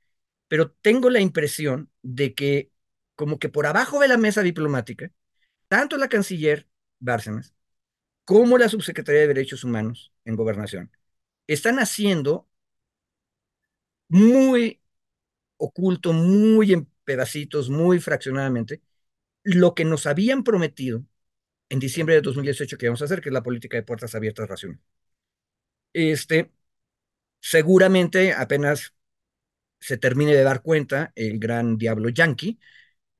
[0.49, 2.71] pero tengo la impresión de que
[3.15, 5.11] como que por abajo de la mesa diplomática,
[5.69, 6.67] tanto la canciller
[6.99, 7.53] Bárcenas
[8.25, 10.91] como la subsecretaría de Derechos Humanos en Gobernación
[11.47, 12.47] están haciendo
[14.09, 14.81] muy
[15.57, 18.81] oculto, muy en pedacitos, muy fraccionadamente,
[19.43, 21.05] lo que nos habían prometido
[21.69, 24.49] en diciembre de 2018 que íbamos a hacer, que es la política de puertas abiertas
[24.49, 24.79] racional.
[25.93, 26.51] Este,
[27.41, 28.95] seguramente apenas
[29.79, 32.59] se termine de dar cuenta el gran diablo yankee,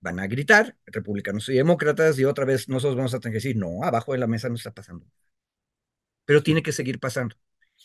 [0.04, 3.56] van a gritar, republicanos y demócratas, y otra vez nosotros vamos a tener que decir,
[3.56, 5.06] no, abajo de la mesa no está pasando.
[6.26, 7.36] Pero tiene que seguir pasando.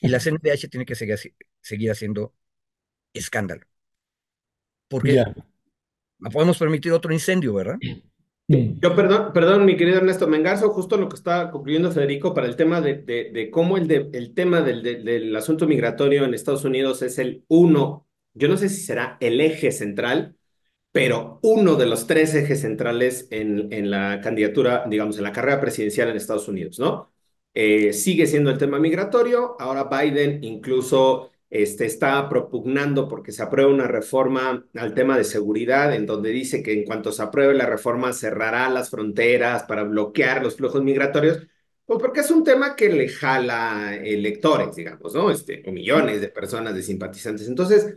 [0.01, 1.17] Y la CNDH tiene que seguir,
[1.61, 2.35] seguir haciendo
[3.15, 3.65] escándalo.
[4.89, 5.25] Porque
[6.19, 7.79] no podemos permitir otro incendio, ¿verdad?
[8.49, 12.47] Yo, perdón, perdón, mi querido Ernesto, me engarzo justo lo que está concluyendo Federico para
[12.47, 16.65] el tema de, de, cómo el, de, el tema del, del asunto migratorio en Estados
[16.65, 20.38] Unidos es el uno, yo no sé si será el eje central,
[20.93, 25.61] pero uno de los tres ejes centrales en, en la candidatura, digamos, en la carrera
[25.61, 27.13] presidencial en Estados Unidos, ¿no?
[27.55, 33.73] Eh, sigue siendo el tema migratorio, ahora Biden incluso este, está propugnando porque se apruebe
[33.73, 37.67] una reforma al tema de seguridad, en donde dice que en cuanto se apruebe la
[37.67, 41.47] reforma cerrará las fronteras para bloquear los flujos migratorios,
[41.85, 45.31] pues porque es un tema que le jala electores, digamos, ¿no?
[45.31, 47.49] Este, o millones de personas, de simpatizantes.
[47.49, 47.97] Entonces,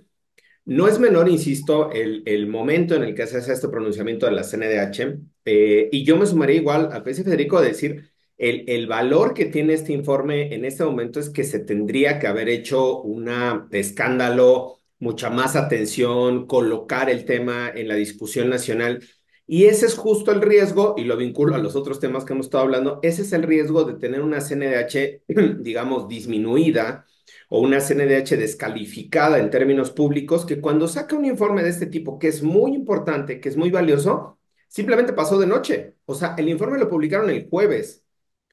[0.65, 4.31] no es menor, insisto, el, el momento en el que se hace este pronunciamiento de
[4.33, 8.87] la CNDH, eh, y yo me sumaría igual al que Federico a decir, el, el,
[8.87, 13.01] valor que tiene este informe en este momento es que se tendría que haber hecho
[13.01, 13.29] un
[13.71, 19.03] escándalo, mucha más atención, colocar el tema en la discusión nacional.
[19.47, 22.45] Y ese es justo el riesgo, y lo vinculo a los otros temas que hemos
[22.45, 25.23] estado hablando, ese es el riesgo de tener una CNDH,
[25.61, 27.05] digamos, disminuida,
[27.53, 32.17] o una CNDH descalificada en términos públicos, que cuando saca un informe de este tipo,
[32.17, 34.39] que es muy importante, que es muy valioso,
[34.69, 35.95] simplemente pasó de noche.
[36.05, 38.05] O sea, el informe lo publicaron el jueves.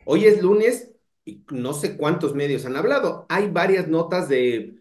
[0.04, 0.90] Hoy es lunes
[1.24, 3.24] y no sé cuántos medios han hablado.
[3.28, 4.80] Hay varias notas de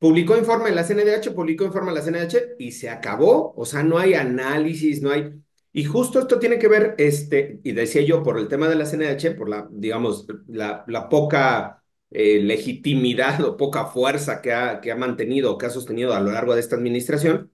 [0.00, 3.54] publicó informe en la CNDH, publicó informe en la CNDH y se acabó.
[3.56, 5.32] O sea, no hay análisis, no hay...
[5.72, 8.86] Y justo esto tiene que ver, este, y decía yo, por el tema de la
[8.86, 14.96] CNDH, por la, digamos, la poca eh, legitimidad o poca fuerza que ha, que ha
[14.96, 17.52] mantenido o que ha sostenido a lo largo de esta administración,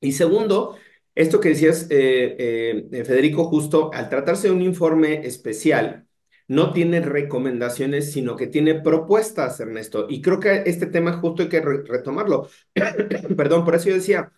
[0.00, 0.76] Y segundo,
[1.14, 6.06] esto que decías, eh, eh, Federico, justo al tratarse de un informe especial,
[6.48, 10.06] no tiene recomendaciones, sino que tiene propuestas, Ernesto.
[10.10, 12.48] Y creo que este tema justo hay que retomarlo.
[13.36, 14.32] Perdón, por eso yo decía,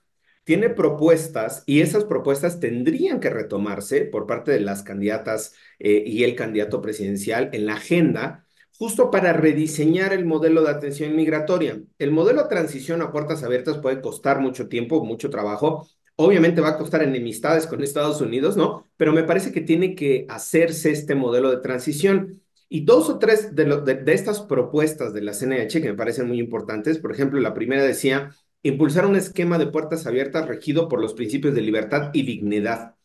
[0.45, 6.37] tiene propuestas y esas propuestas tendrían que retomarse por parte de las candidatas y el
[6.37, 8.46] candidato presidencial en la agenda,
[8.79, 11.81] justo para rediseñar el modelo de atención migratoria.
[11.99, 15.89] El modelo de transición a puertas abiertas puede costar mucho tiempo, mucho trabajo.
[16.17, 18.87] Obviamente va a costar enemistades con Estados Unidos, ¿no?
[18.97, 22.43] Pero me parece que tiene que hacerse este modelo de transición.
[22.69, 26.99] Y dos o tres de, estas propuestas de la CNH que me parecen muy importantes,
[26.99, 28.31] por ejemplo, la primera decía
[28.63, 32.97] impulsar un esquema de puertas abiertas regido por los principios de libertad y dignidad,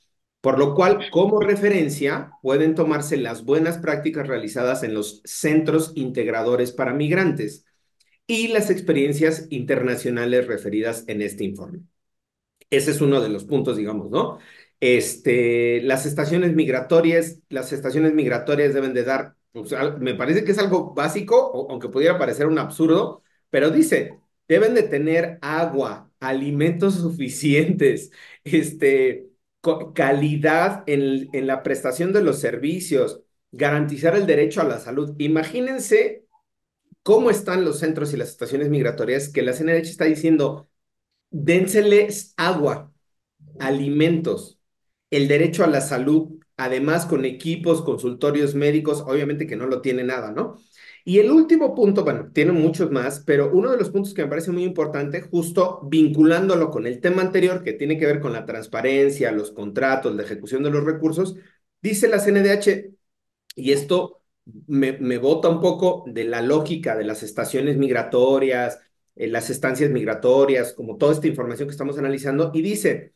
[0.42, 6.72] por lo cual, como referencia, pueden tomarse las buenas prácticas realizadas en los centros integradores
[6.72, 7.66] para migrantes
[8.28, 11.82] y las experiencias internacionales referidas en este informe.
[12.70, 14.40] Ese es uno de los puntos, digamos, ¿no?
[14.80, 20.58] Este, las estaciones migratorias, las estaciones migratorias deben de dar, pues, me parece que es
[20.58, 28.12] algo básico, aunque pudiera parecer un absurdo, pero dice, deben de tener agua, alimentos suficientes,
[28.44, 29.31] este,
[29.94, 35.16] calidad en, en la prestación de los servicios, garantizar el derecho a la salud.
[35.20, 36.26] Imagínense
[37.04, 40.70] cómo están los centros y las estaciones migratorias que la CNH está diciendo,
[41.32, 42.92] dénseles agua,
[43.60, 44.60] alimentos,
[45.10, 50.04] el derecho a la salud, además con equipos, consultorios médicos, obviamente que no lo tiene
[50.04, 50.58] nada, ¿no?
[51.04, 54.30] Y el último punto, bueno, tiene muchos más, pero uno de los puntos que me
[54.30, 58.46] parece muy importante, justo vinculándolo con el tema anterior, que tiene que ver con la
[58.46, 61.36] transparencia, los contratos, la ejecución de los recursos,
[61.82, 62.92] dice la CNDH,
[63.56, 64.22] y esto
[64.68, 68.80] me, me bota un poco de la lógica de las estaciones migratorias,
[69.16, 73.14] eh, las estancias migratorias, como toda esta información que estamos analizando, y dice,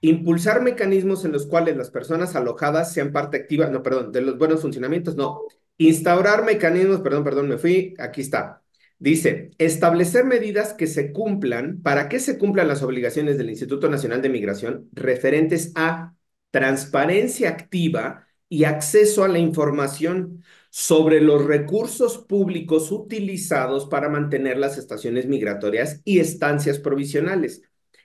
[0.00, 4.38] impulsar mecanismos en los cuales las personas alojadas sean parte activa, no, perdón, de los
[4.38, 5.42] buenos funcionamientos, no,
[5.78, 8.62] Instaurar mecanismos, perdón, perdón, me fui, aquí está.
[8.98, 14.20] Dice, establecer medidas que se cumplan, para que se cumplan las obligaciones del Instituto Nacional
[14.20, 16.16] de Migración referentes a
[16.50, 24.78] transparencia activa y acceso a la información sobre los recursos públicos utilizados para mantener las
[24.78, 27.62] estaciones migratorias y estancias provisionales,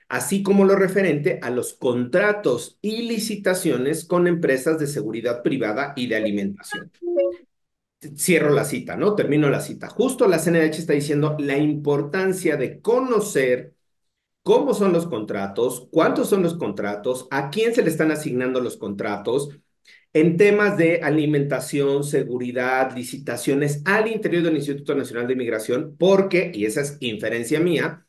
[0.09, 6.05] así como lo referente a los contratos y licitaciones con empresas de seguridad privada y
[6.05, 6.91] de alimentación
[8.15, 9.15] cierro la cita, ¿no?
[9.15, 9.89] Termino la cita.
[9.89, 13.75] Justo la CNH está diciendo la importancia de conocer
[14.43, 18.77] cómo son los contratos, cuántos son los contratos, a quién se le están asignando los
[18.77, 19.49] contratos,
[20.13, 26.65] en temas de alimentación, seguridad, licitaciones al interior del Instituto Nacional de Migración, porque, y
[26.65, 28.05] esa es inferencia mía,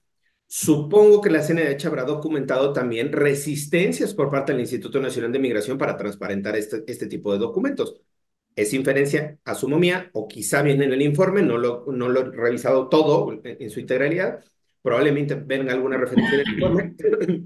[0.47, 5.79] supongo que la CNH habrá documentado también resistencias por parte del Instituto Nacional de Migración
[5.79, 8.01] para transparentar este, este tipo de documentos
[8.57, 12.31] es inferencia, asumo mía, o quizá viene en el informe, no lo, no lo he
[12.31, 14.45] revisado todo en, su integralidad,
[14.83, 16.95] probablemente venga alguna referencia en el informe,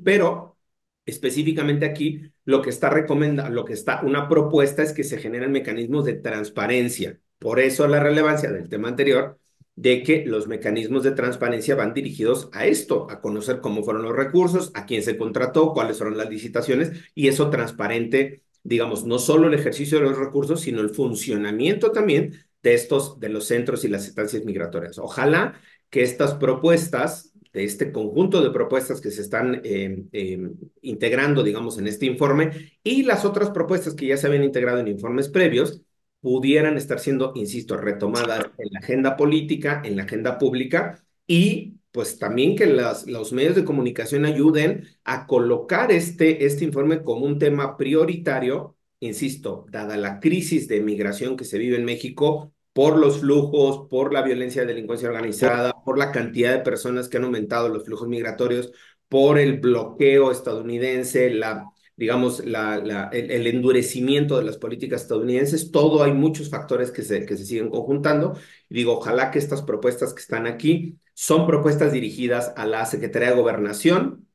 [0.04, 0.58] pero
[1.06, 5.52] específicamente aquí lo que está recomendando, lo que está, una propuesta es que se generen
[5.52, 7.18] mecanismos de transparencia.
[7.38, 9.38] Por eso la relevancia del tema anterior
[9.76, 14.16] de que los mecanismos de transparencia van dirigidos a esto, a conocer cómo fueron los
[14.16, 19.48] recursos, a quién se contrató, cuáles fueron las licitaciones, y eso transparente digamos, no solo
[19.48, 23.88] el ejercicio de los recursos, sino el funcionamiento también de estos, de los centros y
[23.88, 24.98] las estancias migratorias.
[24.98, 30.50] Ojalá que estas propuestas, de este conjunto de propuestas que se están eh, eh,
[30.82, 34.88] integrando, digamos, en este informe, y las otras propuestas que ya se habían integrado en
[34.88, 35.82] informes previos,
[36.20, 42.18] pudieran estar siendo, insisto, retomadas en la agenda política, en la agenda pública y pues
[42.18, 47.76] también que los medios de comunicación ayuden a colocar este, este informe como un tema
[47.76, 53.88] prioritario, insisto, dada la crisis de migración que se vive en México por los flujos,
[53.88, 57.84] por la violencia de delincuencia organizada, por la cantidad de personas que han aumentado los
[57.84, 58.70] flujos migratorios,
[59.08, 61.64] por el bloqueo estadounidense, la,
[61.96, 67.36] digamos, la, el, endurecimiento de las políticas estadounidenses, todo hay muchos factores que se, que
[67.36, 68.38] se siguen conjuntando.
[68.68, 73.34] Digo, ojalá que estas propuestas que están aquí son propuestas dirigidas a la Secretaría de
[73.34, 74.28] Gobernación,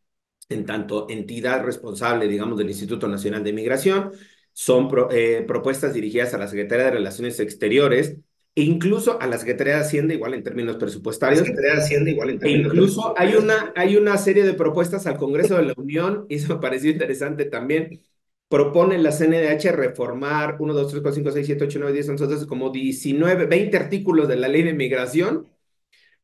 [0.50, 4.12] en tanto entidad responsable, digamos, del Instituto Nacional de Migración,
[4.52, 8.18] son eh, propuestas dirigidas a la Secretaría de Relaciones Exteriores,
[8.54, 11.40] e incluso a la Secretaría de Hacienda, igual en términos presupuestarios.
[11.40, 14.54] Secretaría de Hacienda, igual en e términos e incluso hay una, hay una serie de
[14.54, 18.02] propuestas al Congreso de la Unión, y eso me pareció interesante también.
[18.50, 22.28] Propone la CNDH reformar 1, 2, 3, 4, 5, 6, 7, 8, 9, 10, 11,
[22.28, 25.48] 12, como 19, 20 artículos de la ley de migración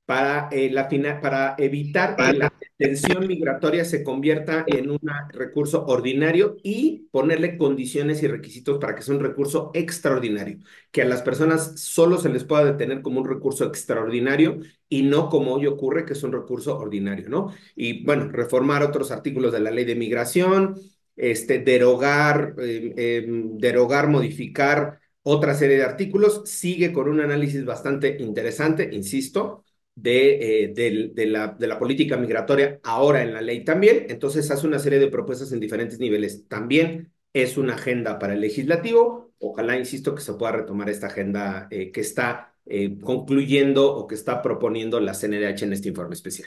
[0.09, 0.89] para, eh, la
[1.21, 4.99] para evitar que la detención migratoria se convierta en un
[5.31, 10.57] recurso ordinario y ponerle condiciones y requisitos para que sea un recurso extraordinario,
[10.89, 15.29] que a las personas solo se les pueda detener como un recurso extraordinario y no
[15.29, 17.53] como hoy ocurre, que es un recurso ordinario, ¿no?
[17.75, 20.73] Y bueno, reformar otros artículos de la ley de migración,
[21.17, 28.17] este, derogar, eh, em, derogar, modificar otra serie de artículos, sigue con un análisis bastante
[28.19, 29.63] interesante, insisto,
[30.01, 30.67] de, eh,
[31.13, 34.05] de, la, de la política migratoria ahora en la ley también.
[34.09, 36.47] Entonces hace una serie de propuestas en diferentes niveles.
[36.47, 39.33] También es una agenda para el legislativo.
[39.39, 44.15] Ojalá, insisto, que se pueda retomar esta agenda eh, que está eh, concluyendo o que
[44.15, 46.45] está proponiendo la CNDH en este informe especial.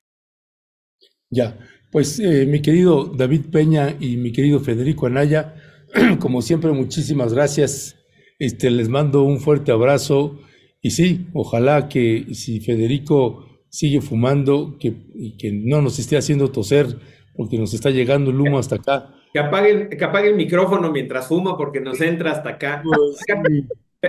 [1.31, 1.59] Ya,
[1.91, 5.55] pues mi querido David Peña y mi querido Federico Anaya,
[6.21, 7.97] como siempre, muchísimas gracias.
[8.39, 10.39] Este, les mando un fuerte abrazo
[10.83, 14.93] y sí, ojalá que si Federico sigue fumando, que,
[15.39, 16.87] que no nos esté haciendo toser,
[17.35, 19.15] porque nos está llegando el humo hasta acá.
[19.33, 22.83] Que apague, que apague el micrófono mientras fuma, porque nos entra hasta acá.
[22.85, 23.25] Pues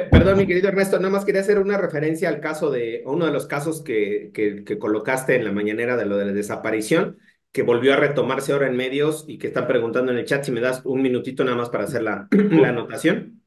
[0.09, 3.31] perdón, mi querido Ernesto, nada más quería hacer una referencia al caso de uno de
[3.31, 7.19] los casos que, que, que colocaste en la mañanera de lo de la desaparición,
[7.51, 10.51] que volvió a retomarse ahora en medios y que están preguntando en el chat si
[10.51, 13.42] me das un minutito nada más para hacer la, la anotación.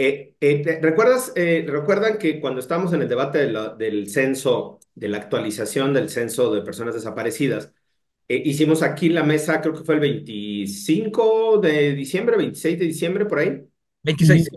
[0.00, 5.16] Eh, eh, ¿recuerdas, eh, ¿Recuerdan que cuando estábamos en el debate del censo, de la
[5.18, 7.72] actualización del censo de personas desaparecidas,
[8.28, 13.40] hicimos aquí la mesa, creo que fue el 25 de diciembre, 26 de diciembre, por
[13.40, 13.60] ahí?
[14.04, 14.50] 26.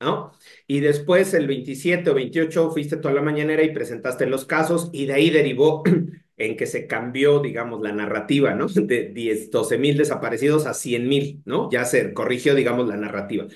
[0.00, 0.32] ¿No?
[0.66, 5.06] Y después el 27 o 28 fuiste toda la mañanera y presentaste los casos y
[5.06, 5.84] de ahí derivó
[6.36, 8.66] en que se cambió, digamos, la narrativa, ¿no?
[8.74, 11.70] De 10, 12 mil desaparecidos a 100 mil, ¿no?
[11.70, 13.46] Ya se corrigió, digamos, la narrativa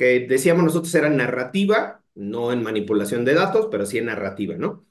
[0.00, 4.86] que decíamos nosotros era narrativa, no en manipulación de datos, pero sí en narrativa, ¿no?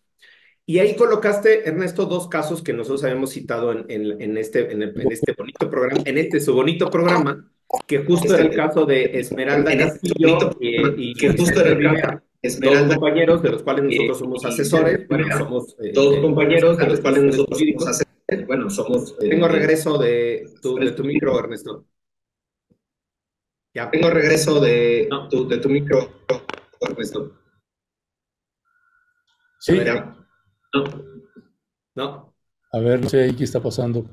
[0.68, 5.34] Y ahí colocaste, Ernesto, dos casos que nosotros habíamos citado en, en, este, en, este
[5.36, 7.52] bonito programa, en este su bonito programa,
[7.88, 12.22] que justo era el caso de Esmeralda este Castillo y, que justo era el caso
[12.44, 16.78] Esmeralda, dos compañeros de los cuales nosotros somos asesores, bueno, somos eh, dos eh, compañeros
[16.78, 19.16] de los cuales nosotros somos asesores, bueno, somos...
[19.22, 21.88] Eh, Tengo regreso de tu, de tu micro, Ernesto.
[23.74, 26.10] Ya tengo regreso de, tu, de tu micro,
[26.82, 27.36] Ernesto.
[29.60, 29.80] Sí.
[30.74, 31.10] no.
[31.96, 32.34] No.
[32.72, 34.06] A ver, no sé ahí qué está pasando.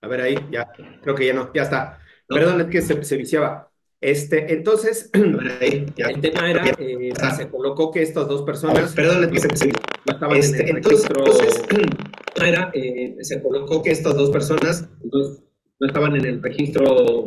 [0.00, 0.70] A ver ahí, ya.
[1.02, 1.98] Creo que ya no, ya está.
[2.28, 3.70] Perdón, es que se, se viciaba.
[4.00, 5.10] Este, entonces,
[5.60, 6.06] ahí, ya.
[6.06, 8.94] el tema era, eh, se colocó que estas dos personas.
[8.94, 9.72] Perdón, es que se, se
[10.06, 11.08] estaban este, en el entonces.
[11.08, 11.62] Entonces,
[12.36, 15.20] era, eh, se colocó que estas dos personas no,
[15.80, 17.24] no estaban en el registro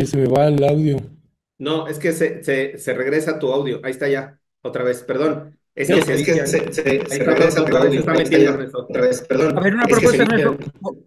[0.00, 0.96] Que se me va el audio.
[1.58, 3.80] No, es que se, se, se regresa tu audio.
[3.84, 5.58] Ahí está ya, otra vez, perdón.
[5.74, 8.00] Es que, se, es que se, se, se regresa tu audio.
[8.00, 9.58] Está metiendo, otra vez, perdón.
[9.58, 10.56] A ver, una propuesta, Ernesto.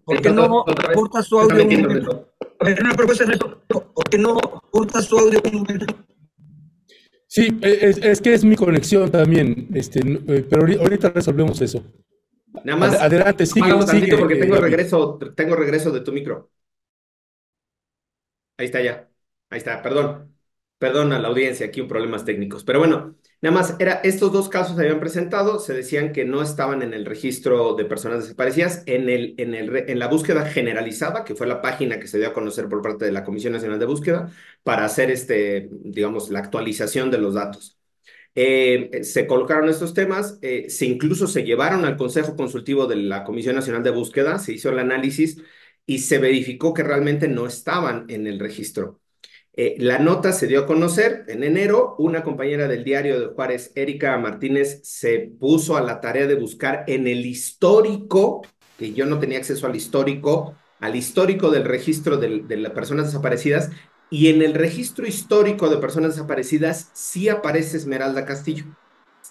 [0.04, 0.64] ¿Por qué no
[0.94, 2.28] cortas tu audio un momento?
[2.60, 3.64] A ver, una propuesta, Ernesto.
[3.66, 4.36] ¿Por qué no
[4.70, 5.86] cortas tu audio un momento?
[7.26, 11.82] Sí, es, es, que es mi conexión también, este, eh, pero ahorita resolvemos eso.
[12.62, 12.94] Nada más.
[13.00, 13.72] Adelante, sigue.
[13.88, 16.52] sigue porque tengo regreso, tengo regreso de tu micro.
[18.56, 19.10] Ahí está ya.
[19.50, 20.30] Ahí está, perdón.
[20.78, 22.64] Perdón a la audiencia, aquí un problemas técnicos.
[22.64, 26.42] Pero bueno, nada más, era, estos dos casos se habían presentado, se decían que no
[26.42, 31.24] estaban en el registro de personas desaparecidas, en, el, en, el, en la búsqueda generalizada,
[31.24, 33.78] que fue la página que se dio a conocer por parte de la Comisión Nacional
[33.78, 34.30] de Búsqueda,
[34.62, 37.78] para hacer, este, digamos, la actualización de los datos.
[38.36, 43.22] Eh, se colocaron estos temas, eh, se incluso se llevaron al Consejo Consultivo de la
[43.24, 45.38] Comisión Nacional de Búsqueda, se hizo el análisis
[45.86, 49.00] y se verificó que realmente no estaban en el registro.
[49.56, 51.94] Eh, la nota se dio a conocer en enero.
[51.98, 56.84] Una compañera del diario de Juárez, Erika Martínez, se puso a la tarea de buscar
[56.88, 58.42] en el histórico,
[58.78, 63.70] que yo no tenía acceso al histórico, al histórico del registro de, las personas desaparecidas,
[64.10, 68.64] y en el registro histórico de personas desaparecidas sí aparece Esmeralda Castillo,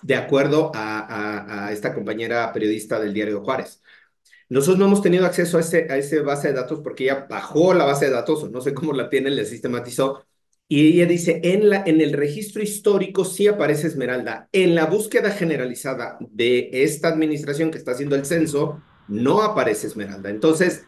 [0.01, 3.82] de acuerdo a esta compañera periodista del diario de Juárez.
[4.53, 7.73] Nosotros no hemos tenido acceso a ese, a ese base de datos porque ella bajó
[7.73, 10.27] la base de datos, o no sé cómo la tiene, le sistematizó,
[10.67, 14.49] y ella dice, en, la, en el registro histórico sí aparece Esmeralda.
[14.51, 20.29] En la búsqueda generalizada de esta administración que está haciendo el censo, no aparece Esmeralda.
[20.29, 20.85] Entonces,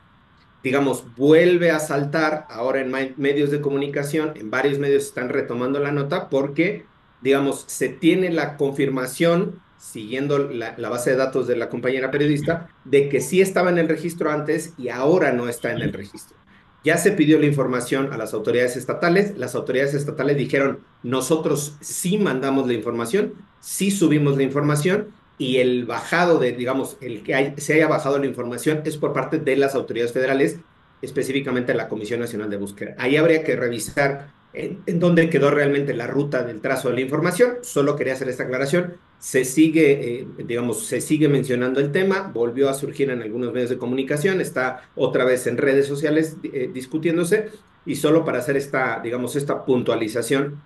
[0.61, 5.91] digamos, vuelve a saltar ahora en medios de comunicación, en varios medios están retomando la
[5.91, 6.85] nota porque,
[7.19, 13.07] digamos, se tiene la confirmación siguiendo la, base de datos de la compañera periodista, de
[13.07, 16.37] que sí estaba en el registro antes y ahora no está en el registro.
[16.83, 19.37] Ya se pidió la información a las autoridades estatales.
[19.37, 25.07] Las autoridades estatales dijeron, nosotros sí mandamos la información, sí subimos la información
[25.37, 29.39] y el bajado de, digamos, el que se haya bajado la información es por parte
[29.39, 30.59] de las autoridades federales,
[31.01, 32.95] específicamente la Comisión Nacional de Búsqueda.
[32.97, 37.57] Ahí habría que revisar en, dónde quedó realmente la ruta del trazo de la información.
[37.61, 38.95] Solo quería hacer esta aclaración.
[39.19, 43.69] Se sigue, eh, digamos, se sigue mencionando el tema, volvió a surgir en algunos medios
[43.69, 47.49] de comunicación, está otra vez en redes sociales eh, discutiéndose
[47.85, 50.61] y solo para hacer esta, digamos, esta puntualización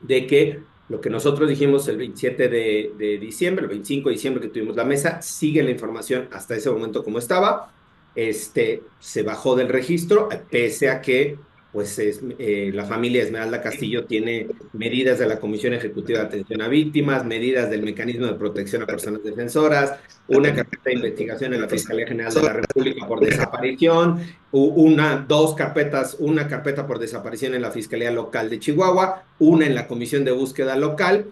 [0.00, 4.42] de que lo que nosotros dijimos el 27 de, de, diciembre, el 25 de diciembre
[4.42, 7.72] que tuvimos la mesa, sigue la información hasta ese momento como estaba.
[8.16, 11.38] Este, se bajó del registro, pese a que
[11.72, 16.62] pues es, eh, la familia Esmeralda Castillo tiene medidas de la Comisión Ejecutiva de Atención
[16.62, 19.94] a Víctimas, medidas del Mecanismo de Protección a Personas Defensoras,
[20.26, 24.20] una carpeta de investigación en la Fiscalía General de la República por desaparición,
[24.50, 29.76] una, dos carpetas, una carpeta por desaparición en la Fiscalía Local de Chihuahua, una en
[29.76, 31.26] la Comisión de Búsqueda Local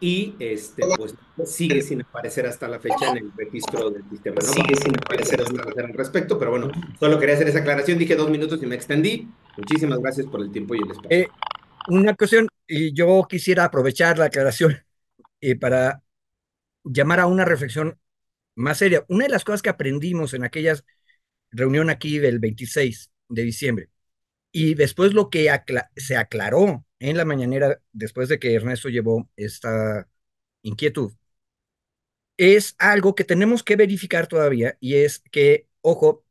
[0.00, 4.36] y este, pues sigue sin aparecer hasta la fecha en el registro del sistema.
[4.36, 4.52] ¿no?
[4.52, 7.98] Sigue sin aparecer al respecto, pero bueno, solo quería hacer esa aclaración.
[7.98, 9.28] Dije dos minutos y me extendí.
[9.60, 11.10] Muchísimas gracias por el tiempo y el espacio.
[11.10, 11.28] Eh,
[11.88, 14.78] una cuestión, y yo quisiera aprovechar la aclaración
[15.40, 16.02] eh, para
[16.82, 17.98] llamar a una reflexión
[18.54, 19.04] más seria.
[19.08, 20.74] Una de las cosas que aprendimos en aquella
[21.50, 23.90] reunión aquí del 26 de diciembre,
[24.50, 25.50] y después lo que
[25.96, 30.08] se aclaró en la mañanera, después de que Ernesto llevó esta
[30.62, 31.12] inquietud,
[32.38, 36.24] es algo que tenemos que verificar todavía, y es que, ojo,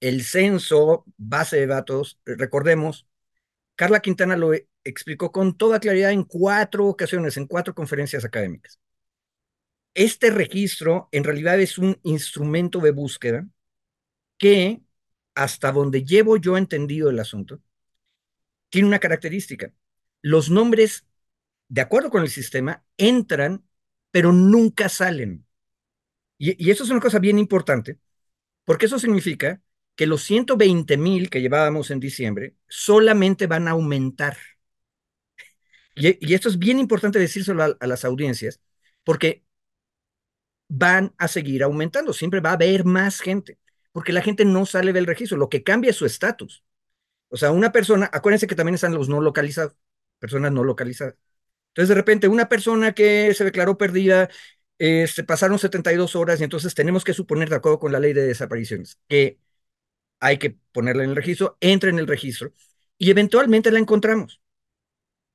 [0.00, 3.06] el censo, base de datos, recordemos,
[3.76, 4.52] Carla Quintana lo
[4.84, 8.80] explicó con toda claridad en cuatro ocasiones, en cuatro conferencias académicas.
[9.94, 13.48] Este registro en realidad es un instrumento de búsqueda
[14.38, 14.82] que,
[15.34, 17.60] hasta donde llevo yo entendido el asunto,
[18.68, 19.72] tiene una característica.
[20.22, 21.06] Los nombres,
[21.68, 23.64] de acuerdo con el sistema, entran,
[24.10, 25.46] pero nunca salen.
[26.38, 27.98] Y, y eso es una cosa bien importante,
[28.64, 29.62] porque eso significa
[29.96, 34.36] que los 120 mil que llevábamos en diciembre solamente van a aumentar.
[35.94, 38.60] Y, esto es bien importante decírselo a, las audiencias,
[39.02, 39.44] porque
[40.68, 43.58] van a seguir aumentando, siempre va a haber más gente,
[43.92, 46.64] porque la gente no sale del registro, lo que cambia es su estatus.
[47.28, 49.74] O sea, una persona, acuérdense que también están los no localizados,
[50.18, 51.14] personas no localizadas.
[51.68, 54.30] Entonces, de repente, una persona que se declaró perdida,
[54.78, 58.26] se pasaron 72 horas y entonces tenemos que suponer, de acuerdo con la ley de
[58.26, 59.38] desapariciones, que
[60.20, 62.52] hay que ponerla en el registro, entra en el registro
[62.98, 64.40] y eventualmente la encontramos.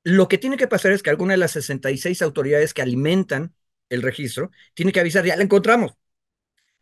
[0.04, 3.54] Lo que tiene que pasar es que alguna de las 66 autoridades que alimentan
[3.88, 5.92] el registro tiene que avisar, ya la encontramos.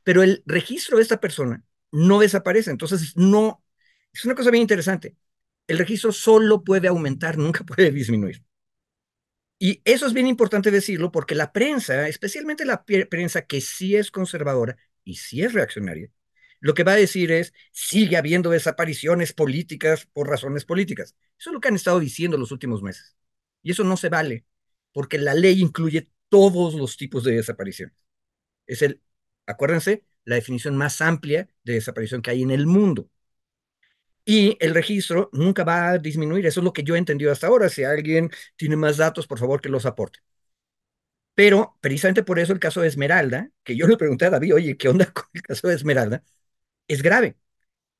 [0.03, 2.71] Pero el registro de esta persona no desaparece.
[2.71, 3.63] Entonces, no,
[4.13, 5.17] es una cosa bien interesante.
[5.67, 8.43] El registro solo puede aumentar, nunca puede disminuir.
[9.59, 14.11] Y eso es bien importante decirlo porque la prensa, especialmente la prensa que sí es
[14.11, 16.11] conservadora y sí es reaccionaria,
[16.61, 21.17] lo que va a decir es, sigue habiendo desapariciones políticas por razones políticas.
[21.39, 23.17] Eso es lo que han estado diciendo los últimos meses.
[23.63, 24.45] Y eso no se vale,
[24.93, 27.97] porque la ley incluye todos los tipos de desapariciones.
[28.67, 29.03] Es el,
[29.47, 33.11] acuérdense, la definición más amplia de desaparición que hay en el mundo.
[34.25, 36.47] Y el registro nunca va a disminuir.
[36.47, 37.69] Eso es lo que yo he entendido hasta ahora.
[37.69, 40.21] Si alguien tiene más datos, por favor, que los aporte.
[41.35, 44.77] Pero precisamente por eso el caso de Esmeralda, que yo le pregunté a David, oye,
[44.77, 46.23] ¿qué onda con el caso de Esmeralda?
[46.91, 47.37] Es grave,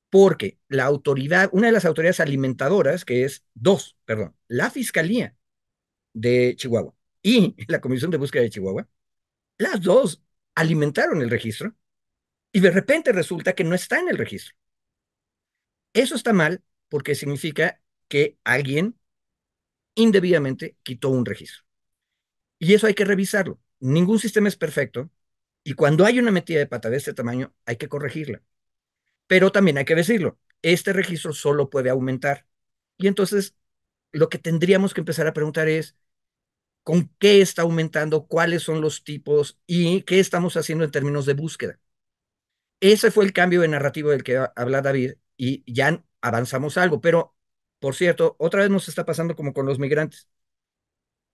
[0.09, 5.37] porque la autoridad, una de las autoridades alimentadoras, que es dos, perdón, la Fiscalía
[6.13, 8.89] de Chihuahua y la Comisión de Búsqueda de Chihuahua,
[9.57, 10.23] las dos
[10.55, 11.75] alimentaron el registro
[12.53, 14.55] y de repente resulta que no está en el registro.
[15.93, 18.99] Eso está mal porque significa que alguien
[19.95, 21.63] indebidamente quitó un registro.
[22.59, 23.59] Y eso hay que revisarlo.
[23.79, 25.09] Ningún sistema es perfecto
[25.63, 28.41] y cuando hay una metida de pata de este tamaño hay que corregirla.
[29.27, 32.45] Pero también hay que decirlo, este registro solo puede aumentar.
[32.97, 33.55] Y entonces
[34.11, 35.97] lo que tendríamos que empezar a preguntar es,
[36.83, 38.27] ¿con qué está aumentando?
[38.27, 39.59] ¿Cuáles son los tipos?
[39.67, 41.79] ¿Y qué estamos haciendo en términos de búsqueda?
[42.79, 46.99] Ese fue el cambio de narrativo del que habla David y ya avanzamos algo.
[47.01, 47.35] Pero,
[47.79, 50.27] por cierto, otra vez nos está pasando como con los migrantes.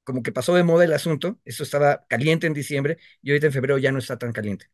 [0.04, 3.54] Como que pasó de moda el asunto, eso estaba caliente en diciembre y ahorita en
[3.54, 4.70] febrero ya no está tan caliente.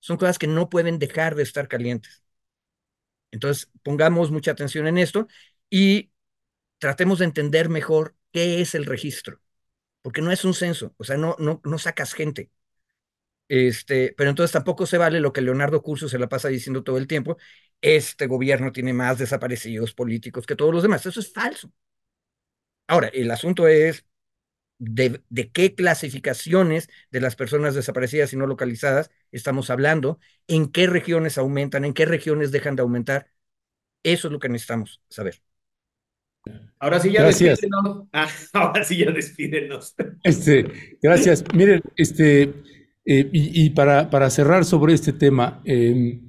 [0.00, 2.24] Son cosas que no pueden dejar de estar calientes.
[3.30, 5.26] Entonces, pongamos mucha atención en esto
[5.70, 6.10] y
[6.78, 9.40] tratemos de entender mejor qué es el registro,
[10.02, 12.50] porque no es un censo, o sea, no, no, no sacas gente.
[13.48, 16.98] Este, pero entonces tampoco se vale lo que Leonardo Curso se la pasa diciendo todo
[16.98, 17.38] el tiempo,
[17.80, 21.06] este gobierno tiene más desaparecidos políticos que todos los demás.
[21.06, 21.72] Eso es falso.
[22.86, 24.04] Ahora, el asunto es
[24.78, 30.86] de, de, qué clasificaciones de las personas desaparecidas y no localizadas estamos hablando, en qué
[30.86, 33.28] regiones aumentan, en qué regiones dejan de aumentar.
[34.02, 35.42] Eso es lo que necesitamos saber.
[36.78, 37.60] Ahora sí ya gracias.
[37.60, 38.08] despídenos.
[38.12, 39.94] Ah, ahora sí ya despídenos.
[40.22, 41.44] Este, gracias.
[41.52, 42.42] Miren, este,
[43.04, 46.20] eh, y, y, para, para cerrar sobre este tema, eh,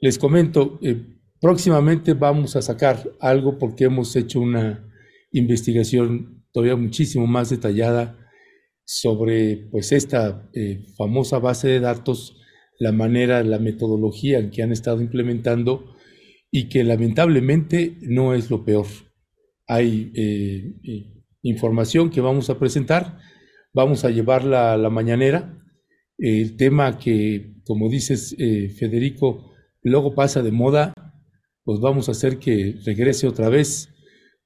[0.00, 1.02] les comento, eh,
[1.40, 4.84] próximamente vamos a sacar algo porque hemos hecho una
[5.32, 8.16] investigación todavía muchísimo más detallada
[8.86, 12.34] sobre pues esta eh, famosa base de datos,
[12.78, 15.94] la manera, la metodología en que han estado implementando
[16.50, 18.86] y que lamentablemente no es lo peor.
[19.66, 21.12] Hay eh,
[21.42, 23.18] información que vamos a presentar,
[23.74, 25.62] vamos a llevarla a la mañanera.
[26.16, 29.52] El tema que, como dices, eh, Federico,
[29.82, 30.94] luego pasa de moda,
[31.64, 33.90] pues vamos a hacer que regrese otra vez.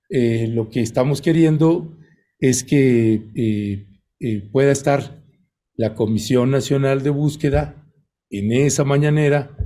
[0.09, 2.00] Eh, lo que estamos queriendo
[2.41, 3.87] es que eh,
[4.19, 5.23] eh, pueda estar
[5.77, 7.87] la Comisión Nacional de Búsqueda
[8.31, 9.57] en esa mañanera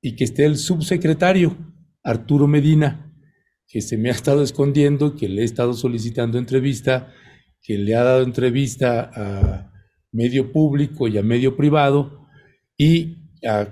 [0.00, 1.56] y que esté el subsecretario
[2.02, 3.14] Arturo Medina,
[3.66, 7.12] que se me ha estado escondiendo, que le he estado solicitando entrevista,
[7.62, 9.72] que le ha dado entrevista a
[10.12, 12.26] medio público y a medio privado
[12.76, 13.68] y a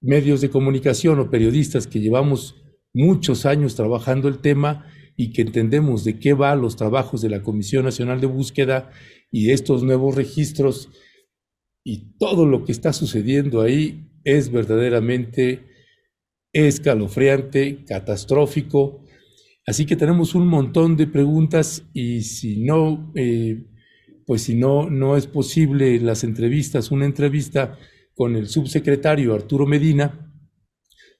[0.00, 4.86] medios de comunicación o periodistas que llevamos muchos años trabajando el tema
[5.16, 8.90] y que entendemos de qué va los trabajos de la Comisión Nacional de Búsqueda
[9.30, 10.88] y estos nuevos registros
[11.84, 15.66] y todo lo que está sucediendo ahí es verdaderamente
[16.52, 19.04] escalofriante, catastrófico.
[19.66, 23.64] Así que tenemos un montón de preguntas y si no, eh,
[24.26, 27.78] pues si no, no es posible las entrevistas, una entrevista
[28.14, 30.32] con el subsecretario Arturo Medina,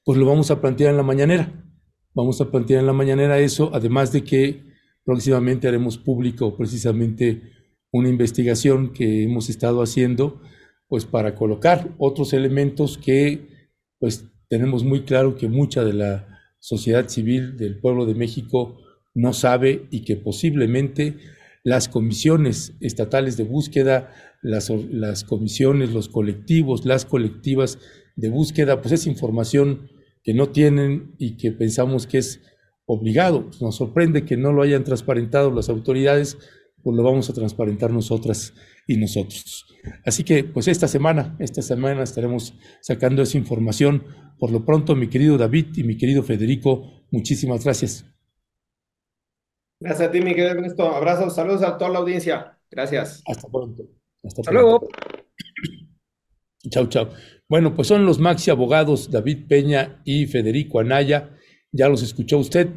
[0.05, 1.62] pues lo vamos a plantear en la mañanera.
[2.15, 4.65] Vamos a plantear en la mañanera eso, además de que
[5.05, 7.43] próximamente haremos público precisamente
[7.91, 10.41] una investigación que hemos estado haciendo,
[10.89, 13.49] pues para colocar otros elementos que
[13.99, 16.29] pues tenemos muy claro que mucha de la
[16.59, 18.79] sociedad civil del pueblo de México
[19.15, 21.17] no sabe y que posiblemente
[21.65, 24.11] las comisiones estatales de búsqueda
[24.43, 27.79] las, comisiones, los colectivos, las colectivas
[28.17, 29.89] de búsqueda, pues es información
[30.23, 32.41] que no tienen y que pensamos que es
[32.87, 33.51] obligado.
[33.61, 36.39] Nos sorprende que no lo hayan transparentado las autoridades,
[36.83, 38.55] pues lo vamos a transparentar nosotras
[38.87, 39.67] y nosotros.
[40.05, 44.05] Así que, pues esta semana, esta semana estaremos sacando esa información.
[44.39, 48.05] Por lo pronto, mi querido David y mi querido Federico, muchísimas gracias.
[49.81, 50.89] Gracias a ti, mi querido Ernesto.
[50.89, 52.59] Abrazos, saludos a toda la audiencia.
[52.71, 53.23] Gracias.
[53.27, 53.85] Hasta pronto.
[54.23, 54.89] Hasta, luego.
[56.71, 57.09] Chao, chao.
[57.53, 61.37] Bueno, pues son los maxi abogados David Peña y Federico Anaya.
[61.71, 62.69] Ya los escuchó usted.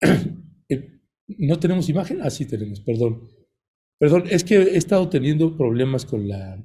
[0.70, 2.20] Eh, ¿No tenemos imagen?
[2.22, 3.28] Ah, sí tenemos, perdón.
[3.98, 6.62] Perdón, es que he estado teniendo problemas con la,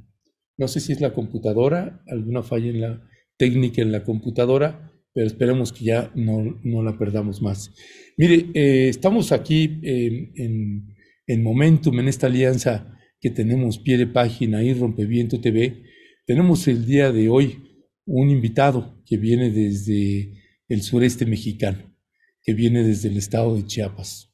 [0.58, 5.28] no sé si es la computadora, alguna falla en la técnica en la computadora, pero
[5.28, 7.74] esperemos que ya no, no la perdamos más.
[8.18, 10.96] Mire, eh, estamos aquí en,
[11.28, 15.93] en Momentum, en esta alianza que tenemos pie de página y Rompeviento TV,
[16.26, 21.96] tenemos el día de hoy un invitado que viene desde el sureste mexicano,
[22.42, 24.34] que viene desde el estado de Chiapas.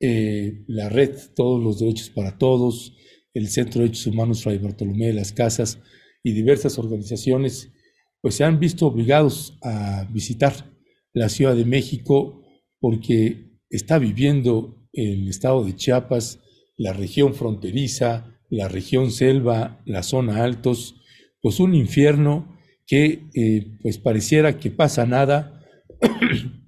[0.00, 2.96] Eh, la red Todos los Derechos para Todos,
[3.34, 5.78] el Centro de Derechos Humanos Fray Bartolomé de las Casas
[6.22, 7.72] y diversas organizaciones,
[8.20, 10.72] pues se han visto obligados a visitar
[11.12, 12.44] la Ciudad de México
[12.80, 16.40] porque está viviendo el estado de Chiapas
[16.76, 20.96] la región fronteriza, la región selva, la zona altos,
[21.40, 25.54] pues un infierno que eh, pues pareciera que pasa nada.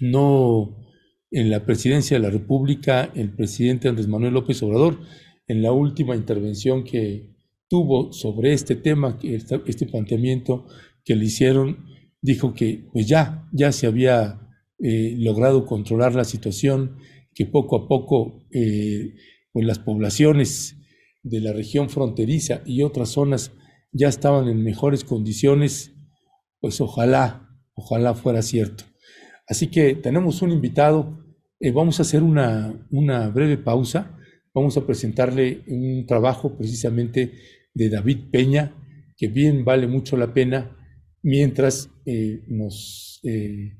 [0.00, 0.76] no
[1.30, 5.00] en la presidencia de la República, el presidente Andrés Manuel López Obrador,
[5.46, 7.34] en la última intervención que
[7.68, 10.66] tuvo sobre este tema, este planteamiento
[11.04, 11.84] que le hicieron,
[12.22, 14.40] dijo que pues ya, ya se había
[14.78, 16.96] eh, logrado controlar la situación,
[17.34, 19.14] que poco a poco eh,
[19.52, 20.77] pues las poblaciones
[21.22, 23.52] de la región fronteriza y otras zonas
[23.92, 25.94] ya estaban en mejores condiciones,
[26.60, 28.84] pues ojalá, ojalá fuera cierto.
[29.46, 31.24] Así que tenemos un invitado,
[31.60, 34.16] eh, vamos a hacer una, una breve pausa,
[34.54, 37.32] vamos a presentarle un trabajo precisamente
[37.74, 38.74] de David Peña,
[39.16, 40.76] que bien vale mucho la pena,
[41.22, 43.78] mientras eh, nos eh,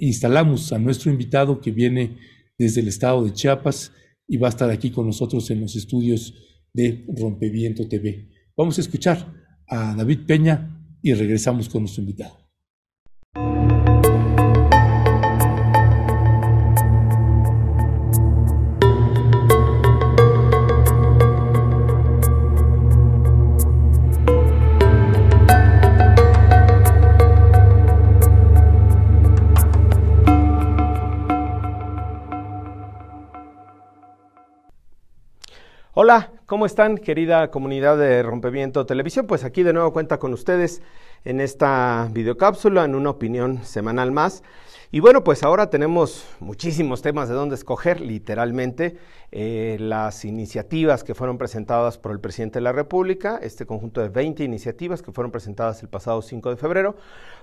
[0.00, 2.16] instalamos a nuestro invitado que viene
[2.58, 3.92] desde el estado de Chiapas
[4.26, 6.47] y va a estar aquí con nosotros en los estudios
[6.78, 8.28] de Rompeviento TV.
[8.56, 9.34] Vamos a escuchar
[9.66, 12.38] a David Peña y regresamos con nuestro invitado.
[36.48, 39.26] ¿Cómo están querida comunidad de Rompimiento Televisión?
[39.26, 40.80] Pues aquí de nuevo cuenta con ustedes
[41.26, 44.42] en esta videocápsula, en una opinión semanal más.
[44.90, 48.96] Y bueno, pues ahora tenemos muchísimos temas de dónde escoger, literalmente,
[49.30, 54.08] eh, las iniciativas que fueron presentadas por el presidente de la República, este conjunto de
[54.08, 56.96] 20 iniciativas que fueron presentadas el pasado 5 de febrero,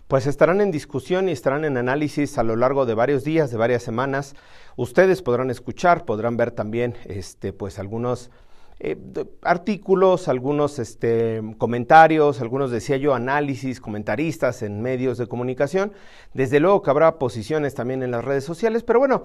[0.07, 3.57] pues estarán en discusión y estarán en análisis a lo largo de varios días, de
[3.57, 4.35] varias semanas.
[4.75, 8.31] Ustedes podrán escuchar, podrán ver también, este, pues algunos
[8.79, 8.97] eh,
[9.41, 15.93] artículos, algunos este, comentarios, algunos decía yo análisis, comentaristas en medios de comunicación.
[16.33, 19.23] Desde luego que habrá posiciones también en las redes sociales, pero bueno,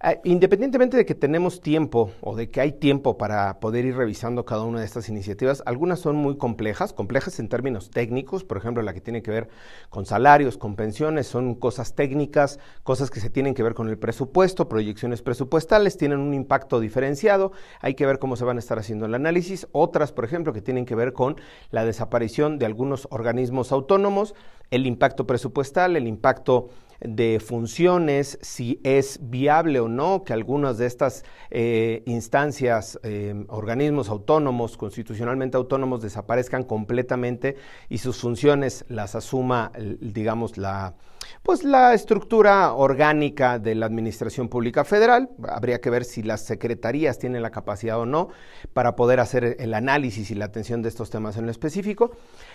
[0.00, 4.44] Ah, independientemente de que tenemos tiempo o de que hay tiempo para poder ir revisando
[4.44, 8.84] cada una de estas iniciativas, algunas son muy complejas, complejas en términos técnicos, por ejemplo,
[8.84, 9.48] la que tiene que ver
[9.90, 13.98] con salarios, con pensiones, son cosas técnicas, cosas que se tienen que ver con el
[13.98, 17.50] presupuesto, proyecciones presupuestales, tienen un impacto diferenciado,
[17.80, 20.62] hay que ver cómo se van a estar haciendo el análisis, otras, por ejemplo, que
[20.62, 21.40] tienen que ver con
[21.72, 24.36] la desaparición de algunos organismos autónomos,
[24.70, 26.68] el impacto presupuestal, el impacto
[27.00, 34.08] de funciones, si es viable o no que algunas de estas eh, instancias, eh, organismos
[34.08, 37.56] autónomos, constitucionalmente autónomos, desaparezcan completamente
[37.88, 40.94] y sus funciones las asuma, digamos, la,
[41.42, 45.30] pues la estructura orgánica de la Administración Pública Federal.
[45.48, 48.28] Habría que ver si las secretarías tienen la capacidad o no
[48.72, 52.12] para poder hacer el análisis y la atención de estos temas en lo específico.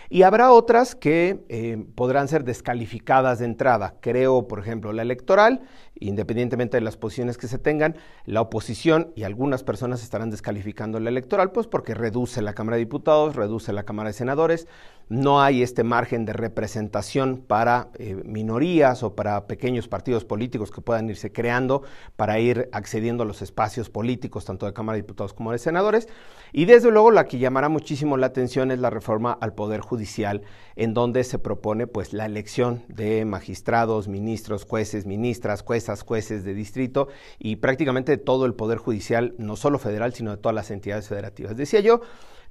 [0.10, 3.96] Y habrá otras que eh, podrán ser descalificadas de entrada.
[4.02, 5.62] Creo, por ejemplo, la electoral,
[6.00, 7.96] independientemente de las posiciones que se tengan,
[8.26, 12.84] la oposición y algunas personas estarán descalificando la electoral, pues porque reduce la Cámara de
[12.84, 14.68] Diputados, reduce la Cámara de Senadores,
[15.10, 20.82] no hay este margen de representación para eh, minorías o para pequeños partidos políticos que
[20.82, 21.84] puedan irse creando
[22.16, 26.08] para ir accediendo a los espacios políticos, tanto de Cámara de Diputados como de Senadores.
[26.52, 30.44] Y desde luego la que llamará muchísimo la atención es la reforma al Poder Judicial,
[30.76, 36.54] en donde se propone pues la elección de magistrados, ministros, jueces, ministras, juezas, jueces de
[36.54, 37.08] distrito
[37.40, 41.58] y prácticamente todo el Poder Judicial, no solo federal, sino de todas las entidades federativas.
[41.58, 42.02] Decía yo,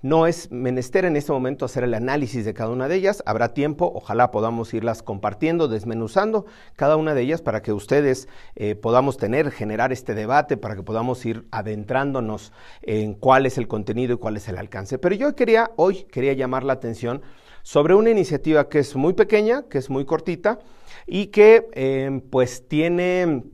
[0.02, 3.54] no es menester en este momento hacer el análisis de cada una de ellas, habrá
[3.54, 9.16] tiempo, ojalá podamos irlas compartiendo, desmenuzando cada una de ellas para que ustedes eh, podamos
[9.16, 12.52] tener, generar este debate, para que podamos ir adentrándonos
[12.82, 14.98] en cuál es el contenido y cuál es el alcance.
[14.98, 17.22] Pero yo quería, hoy quería llamar la atención
[17.62, 20.58] sobre una iniciativa que es muy pequeña, que es muy cortita
[21.06, 23.44] y que eh, pues tiene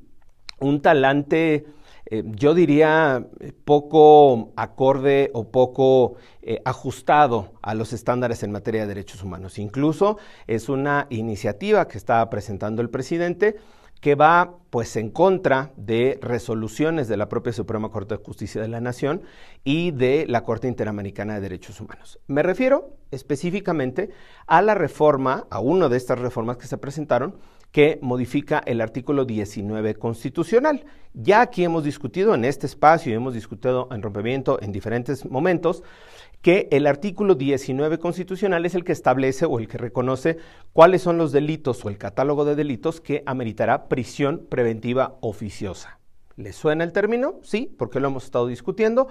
[0.61, 1.67] un talante
[2.11, 3.27] eh, yo diría,
[3.65, 9.59] poco acorde o poco eh, ajustado a los estándares en materia de derechos humanos.
[9.59, 10.17] Incluso
[10.47, 13.57] es una iniciativa que está presentando el presidente
[14.01, 18.69] que va pues en contra de resoluciones de la propia Suprema Corte de Justicia de
[18.69, 19.23] la Nación
[19.65, 22.21] y de la Corte Interamericana de Derechos Humanos.
[22.27, 24.11] Me refiero específicamente
[24.47, 27.37] a la reforma, a una de estas reformas que se presentaron,
[27.73, 30.85] que modifica el artículo 19 constitucional.
[31.15, 35.83] Ya aquí hemos discutido en este espacio y hemos discutido en rompimiento en diferentes momentos
[36.43, 40.39] que el artículo 19 constitucional es el que establece o el que reconoce
[40.73, 45.99] cuáles son los delitos o el catálogo de delitos que ameritará prisión preventiva oficiosa.
[46.37, 47.41] ¿Le suena el término?
[47.43, 49.09] Sí, porque lo hemos estado discutiendo.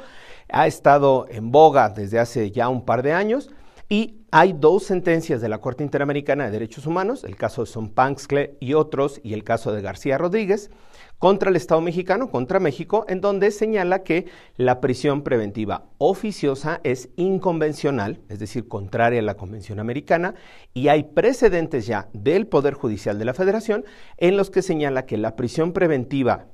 [0.48, 3.52] Ha estado en boga desde hace ya un par de años
[3.90, 8.58] y hay dos sentencias de la Corte Interamericana de Derechos Humanos, el caso de Sompanxcle
[8.60, 10.70] y otros, y el caso de García Rodríguez,
[11.20, 14.26] contra el Estado mexicano, contra México, en donde señala que
[14.58, 20.36] la prisión preventiva oficiosa es inconvencional, es decir, contraria a la Convención Americana,
[20.74, 23.86] y hay precedentes ya del Poder Judicial de la Federación
[24.18, 26.48] en los que señala que la prisión preventiva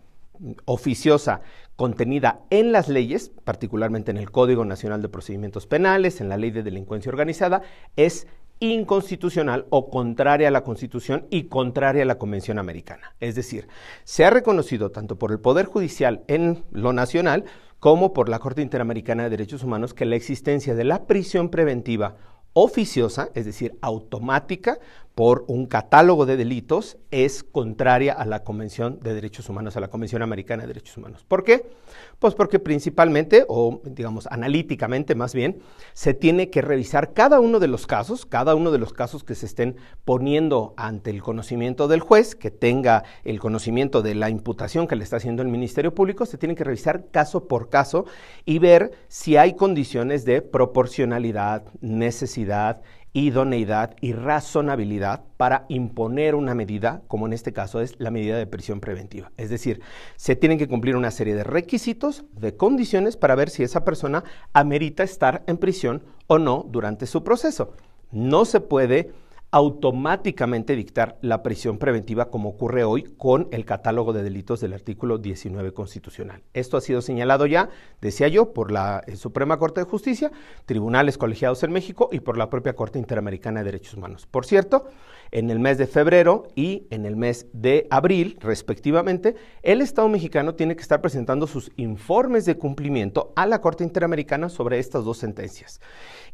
[0.66, 1.42] oficiosa
[1.76, 6.52] contenida en las leyes, particularmente en el Código Nacional de Procedimientos Penales, en la Ley
[6.52, 7.62] de Delincuencia Organizada,
[7.96, 8.28] es
[8.60, 13.16] inconstitucional o contraria a la Constitución y contraria a la Convención Americana.
[13.20, 13.68] Es decir,
[14.04, 17.46] se ha reconocido tanto por el Poder Judicial en lo nacional
[17.80, 22.16] como por la Corte Interamericana de Derechos Humanos que la existencia de la prisión preventiva
[22.54, 24.80] oficiosa, es decir, automática,
[25.16, 29.90] por un catálogo de delitos es contraria a la Convención de Derechos Humanos, a la
[29.90, 31.24] Convención Americana de Derechos Humanos.
[31.28, 31.70] ¿Por qué?
[32.18, 35.62] Pues porque principalmente, o digamos analíticamente más bien,
[35.94, 39.36] se tiene que revisar cada uno de los casos, cada uno de los casos que
[39.36, 44.88] se estén poniendo ante el conocimiento del juez, que tenga el conocimiento de la imputación
[44.88, 48.06] que le está haciendo el Ministerio Público, se tiene que revisar caso por caso
[48.46, 52.82] y ver si hay condiciones de proporcionalidad, necesidad,
[53.14, 58.48] idoneidad y razonabilidad para imponer una medida, como en este caso es la medida de
[58.48, 59.32] prisión preventiva.
[59.38, 59.82] Es decir,
[60.16, 64.24] se tienen que cumplir una serie de requisitos, de condiciones para ver si esa persona
[64.52, 67.74] amerita estar en prisión o no durante su proceso.
[68.12, 69.12] No se puede
[69.54, 75.20] automáticamente dictar la prisión preventiva como ocurre hoy con el catálogo de delitos del artículo
[75.20, 76.42] 19 constitucional.
[76.56, 77.70] Esto ha sido señalado ya,
[78.02, 80.32] decía yo, por la eh, Suprema Corte de Justicia,
[80.66, 84.26] tribunales colegiados en México y por la propia Corte Interamericana de Derechos Humanos.
[84.26, 84.88] Por cierto,
[85.30, 90.56] en el mes de febrero y en el mes de abril, respectivamente, el Estado mexicano
[90.56, 95.20] tiene que estar presentando sus informes de cumplimiento a la Corte Interamericana sobre estas dos
[95.20, 95.80] sentencias.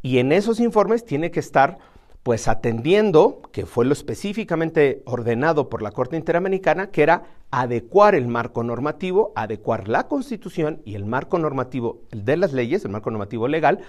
[0.01, 1.79] Y en esos informes tiene que estar
[2.29, 8.27] pues atendiendo, que fue lo específicamente ordenado por la Corte Interamericana, que era adecuar el
[8.27, 13.47] marco normativo, adecuar la Constitución y el marco normativo de las leyes, el marco normativo
[13.47, 13.79] legal,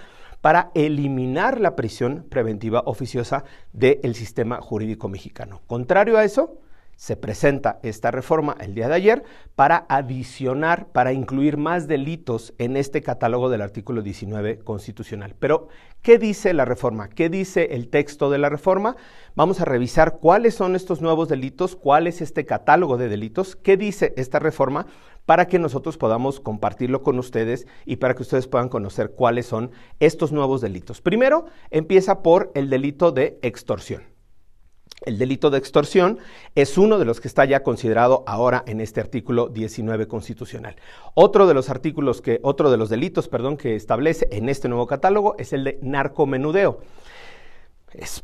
[0.41, 3.43] para eliminar la prisión preventiva oficiosa
[3.73, 5.61] del sistema jurídico mexicano.
[5.67, 6.57] Contrario a eso,
[7.01, 9.23] se presenta esta reforma el día de ayer
[9.55, 15.33] para adicionar, para incluir más delitos en este catálogo del artículo 19 constitucional.
[15.39, 15.69] Pero,
[16.03, 17.09] ¿qué dice la reforma?
[17.09, 18.97] ¿Qué dice el texto de la reforma?
[19.33, 23.77] Vamos a revisar cuáles son estos nuevos delitos, cuál es este catálogo de delitos, qué
[23.77, 24.85] dice esta reforma
[25.25, 29.71] para que nosotros podamos compartirlo con ustedes y para que ustedes puedan conocer cuáles son
[29.99, 31.01] estos nuevos delitos.
[31.01, 34.10] Primero, empieza por el delito de extorsión.
[35.03, 36.19] El delito de extorsión
[36.53, 40.75] es uno de los que está ya considerado ahora en este artículo 19 constitucional.
[41.15, 44.85] Otro de los artículos que, otro de los delitos, perdón, que establece en este nuevo
[44.85, 46.81] catálogo es el de narcomenudeo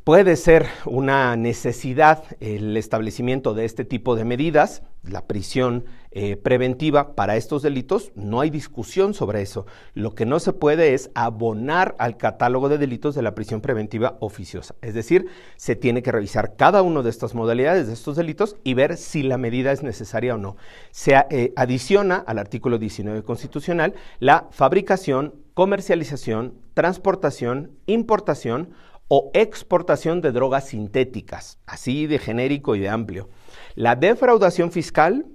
[0.04, 7.16] puede ser una necesidad el establecimiento de este tipo de medidas, la prisión eh, preventiva
[7.16, 9.66] para estos delitos, no hay discusión sobre eso.
[9.94, 14.18] Lo que no se puede es abonar al catálogo de delitos de la prisión preventiva
[14.22, 14.76] oficiosa.
[14.82, 15.28] Es decir,
[15.58, 19.24] se tiene que revisar cada una de estas modalidades de estos delitos y ver si
[19.24, 20.56] la medida es necesaria o no.
[20.92, 28.70] Se eh, adiciona al artículo 19 constitucional la fabricación, comercialización, transportación, importación,
[29.08, 33.30] o exportación de drogas sintéticas, así de genérico y de amplio.
[33.76, 35.26] La defraudación fiscal,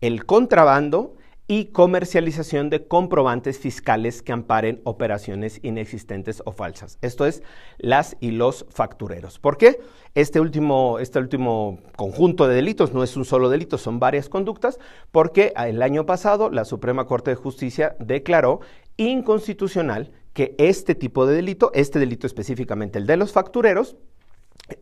[0.00, 1.16] el contrabando
[1.48, 6.98] y comercialización de comprobantes fiscales que amparen operaciones inexistentes o falsas.
[7.02, 7.42] Esto es
[7.78, 9.38] las y los factureros.
[9.38, 9.80] ¿Por qué?
[10.14, 14.78] Este último, este último conjunto de delitos no es un solo delito, son varias conductas,
[15.10, 18.60] porque el año pasado la Suprema Corte de Justicia declaró
[18.96, 23.96] inconstitucional que este tipo de delito, este delito específicamente el de los factureros,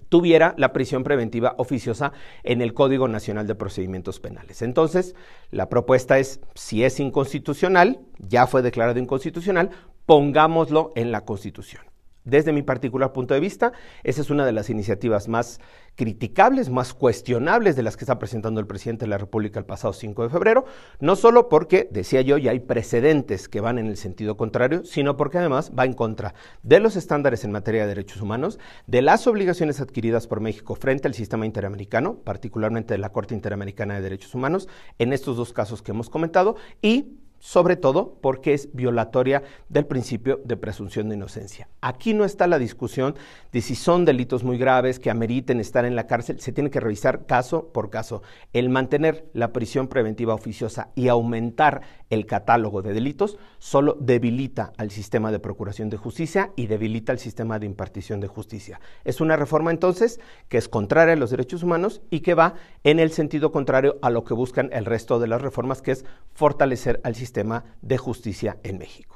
[0.08, 2.12] tuviera la prisión preventiva oficiosa
[2.42, 4.62] en el Código Nacional de Procedimientos Penales.
[4.62, 5.14] Entonces,
[5.50, 9.70] la propuesta es, si es inconstitucional, ya fue declarado inconstitucional,
[10.06, 11.89] pongámoslo en la Constitución.
[12.30, 13.72] Desde mi particular punto de vista,
[14.04, 15.60] esa es una de las iniciativas más
[15.96, 19.92] criticables, más cuestionables de las que está presentando el presidente de la República el pasado
[19.92, 20.64] 5 de febrero,
[21.00, 25.16] no solo porque, decía yo, ya hay precedentes que van en el sentido contrario, sino
[25.16, 29.26] porque además va en contra de los estándares en materia de derechos humanos, de las
[29.26, 34.36] obligaciones adquiridas por México frente al sistema interamericano, particularmente de la Corte Interamericana de Derechos
[34.36, 34.68] Humanos,
[35.00, 40.40] en estos dos casos que hemos comentado, y sobre todo porque es violatoria del principio
[40.44, 41.68] de presunción de inocencia.
[41.80, 43.16] Aquí no está la discusión
[43.50, 46.80] de si son delitos muy graves que ameriten estar en la cárcel, se tiene que
[46.80, 48.22] revisar caso por caso.
[48.52, 54.90] El mantener la prisión preventiva oficiosa y aumentar el catálogo de delitos solo debilita al
[54.90, 58.80] sistema de procuración de justicia y debilita el sistema de impartición de justicia.
[59.04, 62.54] Es una reforma entonces que es contraria a los derechos humanos y que va
[62.84, 66.04] en el sentido contrario a lo que buscan el resto de las reformas, que es
[66.34, 69.09] fortalecer al sistema de justicia en México.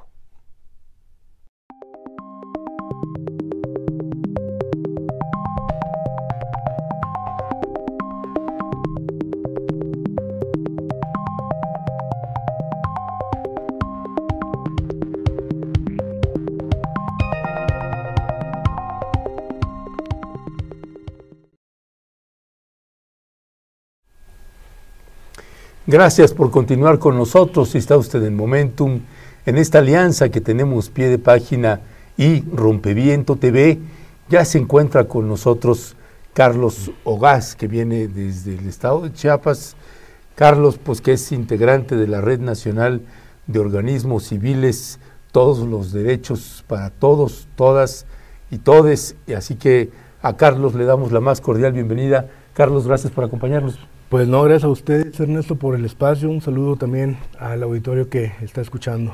[25.86, 27.68] Gracias por continuar con nosotros.
[27.68, 29.00] Si está usted en Momentum,
[29.44, 31.82] en esta alianza que tenemos pie de página
[32.16, 33.78] y Rompeviento TV,
[34.30, 35.94] ya se encuentra con nosotros
[36.32, 39.76] Carlos Ogaz, que viene desde el estado de Chiapas.
[40.36, 43.02] Carlos, pues que es integrante de la Red Nacional
[43.46, 44.98] de Organismos Civiles,
[45.32, 48.06] todos los derechos para todos, todas
[48.50, 49.16] y todes.
[49.36, 49.90] Así que
[50.22, 52.30] a Carlos le damos la más cordial bienvenida.
[52.54, 53.78] Carlos, gracias por acompañarnos.
[54.14, 56.30] Pues no, gracias a ustedes, Ernesto, por el espacio.
[56.30, 59.12] Un saludo también al auditorio que está escuchando.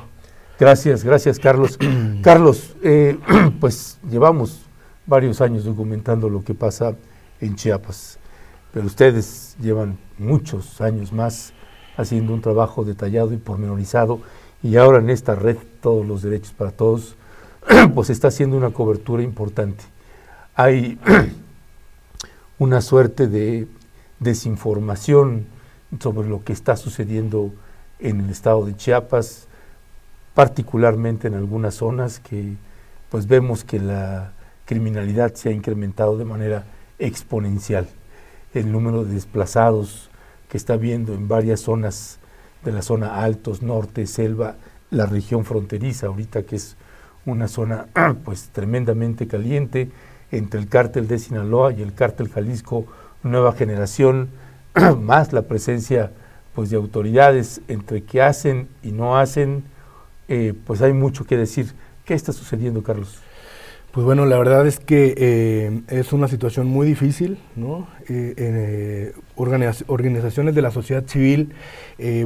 [0.59, 1.79] Gracias, gracias, Carlos.
[2.21, 3.17] Carlos, eh,
[3.59, 4.61] pues llevamos
[5.07, 6.95] varios años documentando lo que pasa
[7.39, 8.19] en Chiapas,
[8.71, 11.51] pero ustedes llevan muchos años más
[11.97, 14.19] haciendo un trabajo detallado y pormenorizado
[14.61, 17.15] y ahora en esta red Todos los Derechos para Todos,
[17.95, 19.83] pues está haciendo una cobertura importante.
[20.53, 20.99] Hay
[22.59, 23.67] una suerte de
[24.21, 25.47] desinformación
[25.99, 27.51] sobre lo que está sucediendo
[27.99, 29.47] en el estado de Chiapas,
[30.33, 32.55] particularmente en algunas zonas que
[33.09, 34.31] pues vemos que la
[34.65, 36.63] criminalidad se ha incrementado de manera
[36.97, 37.89] exponencial.
[38.53, 40.09] El número de desplazados
[40.47, 42.19] que está habiendo en varias zonas
[42.63, 44.55] de la zona altos, norte, selva,
[44.91, 46.77] la región fronteriza, ahorita que es
[47.25, 47.87] una zona
[48.23, 49.89] pues tremendamente caliente
[50.31, 52.85] entre el cártel de Sinaloa y el cártel Jalisco
[53.23, 54.29] Nueva Generación,
[54.99, 56.11] más la presencia
[56.53, 59.63] pues de autoridades entre que hacen y no hacen,
[60.27, 61.73] eh, pues hay mucho que decir.
[62.05, 63.19] ¿Qué está sucediendo, Carlos?
[63.91, 67.87] Pues bueno, la verdad es que eh, es una situación muy difícil, ¿no?
[68.07, 71.53] Eh, organizaciones de la sociedad civil,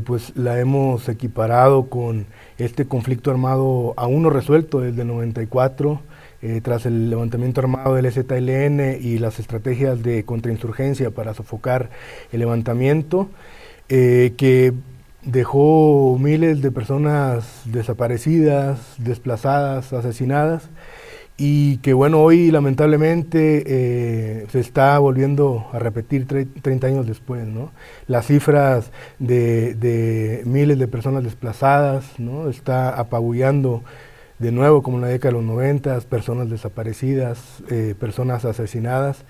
[0.05, 2.27] pues la hemos equiparado con
[2.57, 6.01] este conflicto armado aún no resuelto desde el 94,
[6.61, 11.89] tras el levantamiento armado del ZLN y las estrategias de contrainsurgencia para sofocar
[12.31, 13.29] el levantamiento,
[13.87, 14.73] que
[15.23, 20.69] dejó miles de personas desaparecidas, desplazadas, asesinadas
[21.37, 27.71] y que bueno, hoy lamentablemente eh, se está volviendo a repetir 30 años después, ¿no?
[28.07, 32.47] Las cifras de, miles de personas desplazadas, ¿no?
[32.47, 33.83] Está apabullando
[34.39, 39.23] de nuevo como en la década de los 90, personas desaparecidas, eh, personas asesinadas.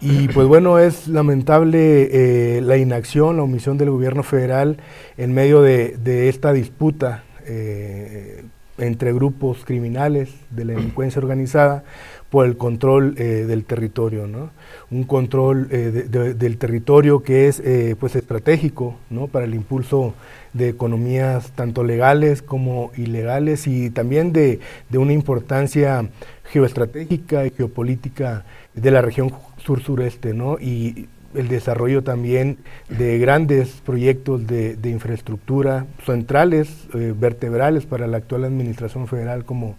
[0.00, 4.78] Y pues bueno, es lamentable eh, la inacción, la omisión del gobierno federal
[5.16, 8.44] en medio de, esta disputa eh,
[8.78, 11.84] entre grupos criminales de la delincuencia organizada
[12.30, 14.50] por el control del territorio, ¿no?
[14.90, 17.60] Un control del territorio que es
[17.98, 19.26] pues estratégico, ¿no?
[19.26, 20.14] Para el impulso
[20.52, 26.08] de economías tanto legales como ilegales y también de, de una importancia
[26.44, 28.44] geoestratégica y geopolítica
[28.74, 30.58] de la región sur-sureste, ¿no?
[30.60, 32.58] Y el desarrollo también
[32.88, 39.76] de grandes proyectos de, infraestructura centrales, eh, vertebrales para la actual administración federal, como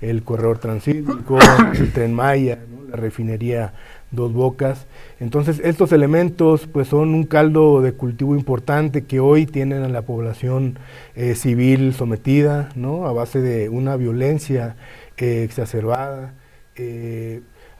[0.00, 1.38] el corredor transísmico,
[1.74, 2.58] el tren Maya,
[2.90, 3.72] la refinería
[4.10, 4.86] Dos Bocas.
[5.20, 10.02] Entonces, estos elementos pues son un caldo de cultivo importante que hoy tienen a la
[10.02, 10.78] población
[11.14, 13.06] eh, civil sometida, ¿no?
[13.06, 14.76] A base de una violencia
[15.16, 16.34] eh, exacerbada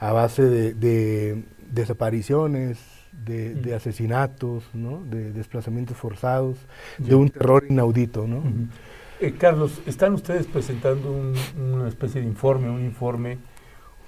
[0.01, 2.79] a base de, desapariciones,
[3.11, 5.03] de, asesinatos, ¿no?
[5.05, 6.57] de desplazamientos forzados,
[6.97, 8.25] de un terror inaudito.
[8.25, 8.43] ¿no?
[9.19, 13.37] Eh, Carlos, están ustedes presentando una especie de informe, un informe,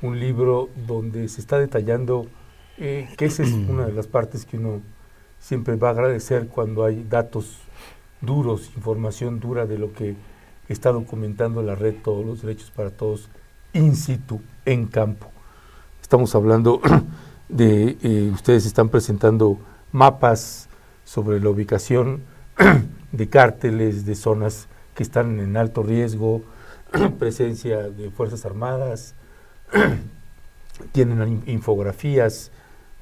[0.04, 2.28] un libro donde se está detallando,
[2.78, 4.82] eh, que esa es una de las partes que uno
[5.40, 7.58] siempre va a agradecer cuando hay datos
[8.22, 10.16] duros, información dura de lo que
[10.70, 13.30] está documentando la red Todos los Derechos para Todos
[13.74, 15.32] in situ, en campo.
[16.02, 16.82] Estamos hablando
[17.50, 19.58] de, eh, ustedes están presentando
[19.92, 20.68] mapas
[21.06, 22.24] sobre la ubicación
[23.12, 26.44] de cárteles, de zonas que están en alto riesgo,
[27.20, 29.16] presencia de Fuerzas Armadas,
[30.92, 32.52] tienen infografías.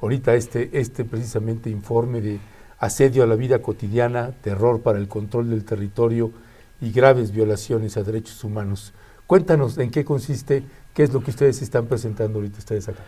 [0.01, 2.39] Ahorita este, este precisamente informe de
[2.79, 6.31] asedio a la vida cotidiana, terror para el control del territorio
[6.79, 8.93] y graves violaciones a derechos humanos.
[9.27, 12.99] Cuéntanos en qué consiste ¿Qué es lo que ustedes están presentando ahorita ustedes acá?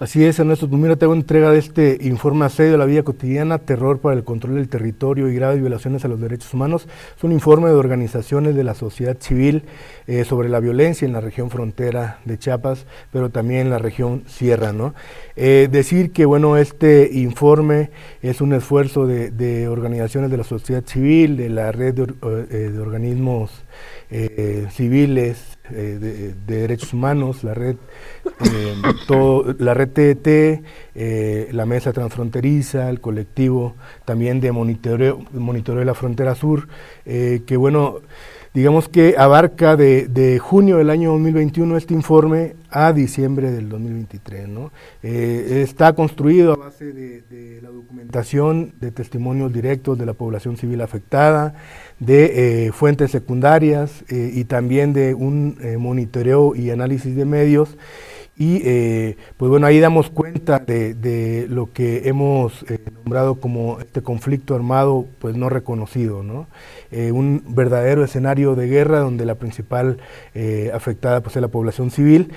[0.00, 0.68] Así es, Ernesto.
[0.68, 4.22] Pues mira, tengo entrega de este informe asedio de la vida cotidiana, terror para el
[4.22, 6.86] control del territorio y graves violaciones a los derechos humanos.
[7.16, 9.64] Es un informe de organizaciones de la sociedad civil
[10.06, 14.22] eh, sobre la violencia en la región frontera de Chiapas, pero también en la región
[14.28, 14.72] sierra.
[14.72, 14.94] ¿no?
[15.34, 17.90] Eh, decir que bueno, este informe
[18.22, 22.78] es un esfuerzo de, organizaciones de la sociedad civil, de la red de, eh, de
[22.78, 23.50] organismos
[24.70, 25.98] civiles, eh,
[26.46, 27.76] de, Derechos Humanos, la red,
[28.40, 28.74] eh,
[29.06, 30.62] todo, la red TET,
[30.94, 33.74] eh, la Mesa Transfronteriza, el colectivo
[34.04, 36.68] también de monitoreo, monitoreo de la frontera sur,
[37.04, 38.00] que bueno,
[38.58, 44.48] digamos que abarca de, junio del año 2021 este informe a diciembre del 2023.
[44.48, 44.72] ¿no?
[45.00, 50.80] Eh, está construido a base de, la documentación de testimonios directos de la población civil
[50.80, 51.54] afectada,
[52.00, 57.78] de eh, fuentes secundarias eh, y también de un monitoreo y análisis de medios.
[58.38, 65.06] Y pues bueno, ahí damos cuenta de, lo que hemos nombrado como este conflicto armado
[65.18, 66.46] pues no reconocido, ¿no?
[66.90, 69.98] Eh, un verdadero escenario de guerra donde la principal
[70.34, 72.32] eh, afectada pues, es la población civil.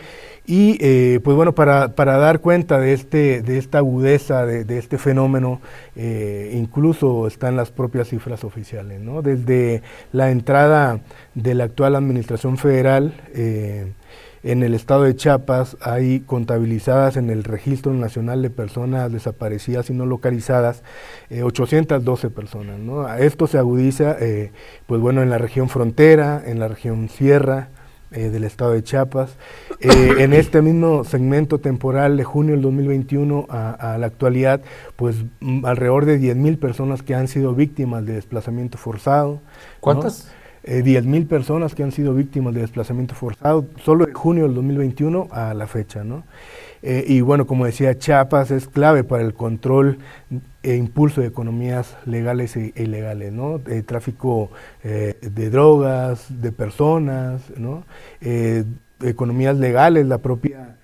[0.45, 5.61] Y eh, pues bueno, para, dar cuenta de, este, de esta agudeza, de, este fenómeno,
[5.95, 8.99] incluso están las propias cifras oficiales.
[8.99, 9.22] ¿no?
[9.22, 10.99] Desde la entrada
[11.36, 13.14] de la actual administración federal,
[14.43, 19.93] en el estado de Chiapas hay contabilizadas en el Registro Nacional de Personas Desaparecidas y
[19.93, 20.84] No Localizadas
[21.30, 22.80] 812 eh, personas.
[23.19, 24.51] Esto se agudiza, eh,
[24.88, 27.69] pues bueno, en la región frontera, en la región sierra,
[28.13, 29.38] eh, del estado de Chiapas.
[29.80, 34.61] en este mismo segmento temporal de junio del 2021 a, la actualidad,
[34.97, 39.39] pues mm, alrededor de 10.000 personas que han sido víctimas de desplazamiento forzado.
[39.80, 40.30] ¿Cuántas?
[40.63, 45.27] Eh, 10.000 personas que han sido víctimas de desplazamiento forzado solo de junio del 2021
[45.31, 46.03] a la fecha.
[46.03, 46.23] ¿no?
[46.83, 49.99] Eh, y bueno, como decía, Chiapas es clave para el control
[50.63, 53.59] e impulso de economías legales e ilegales, ¿no?
[53.59, 54.49] de tráfico
[54.83, 57.83] eh, de drogas, de personas, ¿no?
[58.19, 58.63] Eh,
[59.03, 60.77] economías legales, la propia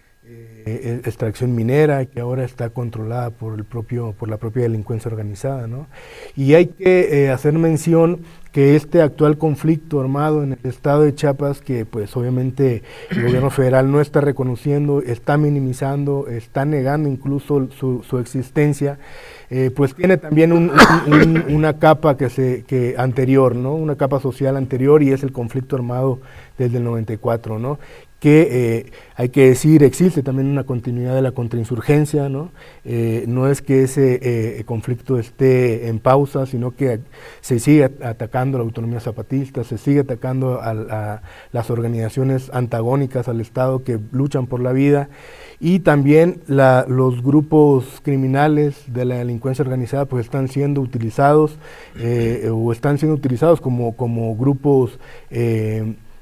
[0.70, 5.88] extracción minera que ahora está controlada por el propio por la propia delincuencia organizada ¿no?
[6.36, 8.20] y hay que hacer mención
[8.58, 12.82] que este actual conflicto armado en el estado de Chiapas, que pues obviamente
[13.12, 18.98] el gobierno federal no está reconociendo, está minimizando, está negando incluso su, existencia,
[19.52, 20.72] eh, pues tiene también
[21.50, 23.76] una capa que se que anterior, ¿no?
[23.76, 26.20] Una capa social anterior y es el conflicto armado
[26.58, 27.78] desde el 94, ¿no?
[28.20, 32.50] Que eh, hay que decir existe también una continuidad de la contrainsurgencia, ¿no?
[32.84, 37.00] Eh, no es que ese eh, conflicto esté en pausa, sino que
[37.42, 41.22] se sigue atacando la autonomía zapatista, se sigue atacando a,
[41.52, 45.10] las organizaciones antagónicas al Estado que luchan por la vida
[45.60, 51.58] y también los grupos criminales de la delincuencia organizada pues están siendo utilizados
[52.52, 55.00] o están siendo utilizados como, como grupos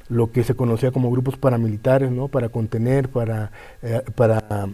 [0.07, 2.27] lo que se conocía como grupos paramilitares, ¿no?
[2.27, 3.51] Para contener, para,
[3.81, 4.69] eh, para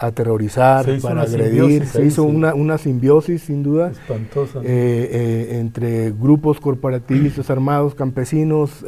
[0.00, 1.86] aterrorizar, para agredir.
[1.86, 8.84] Se hizo una, una, simbiosis, sin duda, Espantosa, eh, eh, entre grupos corporativistas armados, campesinos,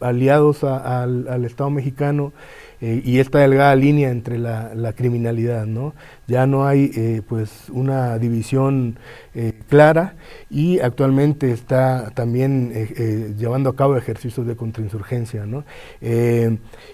[0.00, 2.32] aliados al, al Estado mexicano
[2.80, 5.94] y esta delgada línea entre la, la, criminalidad, ¿no?
[6.28, 8.98] Ya no hay eh, pues una división
[9.34, 10.14] eh, clara
[10.48, 12.72] y actualmente está también
[13.36, 15.64] llevando a cabo ejercicios de contrainsurgencia, ¿no?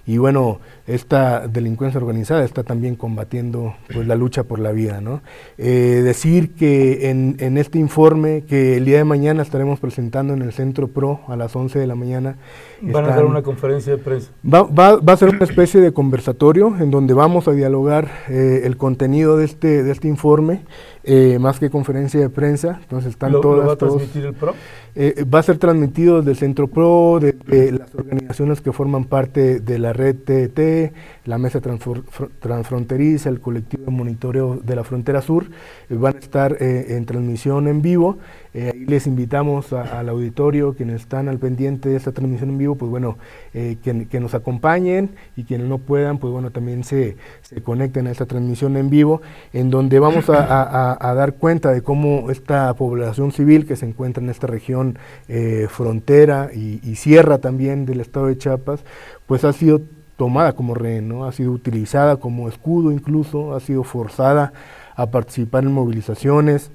[0.06, 5.20] y bueno, esta delincuencia organizada está también combatiendo pues la lucha por la vida, ¿no?
[5.56, 10.52] decir que en, en este informe que el día de mañana estaremos presentando en el
[10.52, 12.36] Centro PRO a las 11 de la mañana.
[12.80, 14.30] Van a dar una conferencia de prensa.
[14.44, 18.62] Va, va, va a ser una especie de conversatorio en donde vamos a dialogar eh,
[18.64, 20.62] el contenido de este, de este informe,
[21.02, 22.78] eh, más que conferencia de prensa.
[22.82, 24.54] Entonces están ¿Lo, todas, va a transmitir el PRO?
[24.94, 29.78] Eh, va a ser transmitido del Centro PRO, de, las organizaciones que forman parte de
[29.78, 30.92] la red TET,
[31.24, 35.46] la Mesa Transfronteriza, el colectivo de monitoreo de la Frontera Sur,
[35.88, 38.18] van a estar en transmisión en vivo.
[38.54, 42.90] Ahí les invitamos al auditorio, quienes están al pendiente de esta transmisión en vivo, pues
[42.90, 43.18] bueno,
[43.52, 47.16] que, que, nos acompañen y quienes no puedan, pues bueno, también se,
[47.64, 49.22] conecten a esta transmisión en vivo,
[49.52, 54.30] en donde vamos a, dar cuenta de cómo esta población civil que se encuentra en
[54.30, 54.98] esta región
[55.28, 58.84] eh, frontera y, sierra también del estado de Chiapas,
[59.26, 59.82] pues ha sido
[60.16, 61.24] tomada como rehén, ¿no?
[61.24, 64.52] ha sido utilizada como escudo incluso, ha sido forzada
[64.94, 66.70] a participar en movilizaciones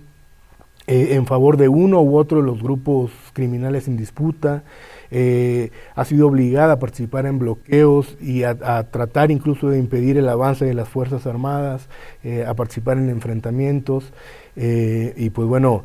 [0.92, 4.64] eh, en favor de uno u otro de los grupos criminales en disputa,
[5.12, 8.56] eh, ha sido obligada a participar en bloqueos y a,
[8.90, 11.90] tratar incluso de impedir el avance de las Fuerzas Armadas,
[12.24, 14.12] eh, a participar en enfrentamientos.
[14.56, 15.84] Y pues bueno,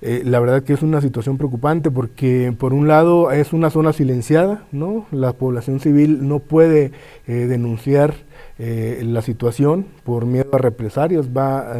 [0.00, 4.62] la verdad que es una situación preocupante porque por un lado es una zona silenciada,
[4.70, 5.06] ¿no?
[5.10, 6.92] La población civil no puede
[7.26, 8.14] denunciar
[8.58, 11.74] la situación por miedo a represalias, va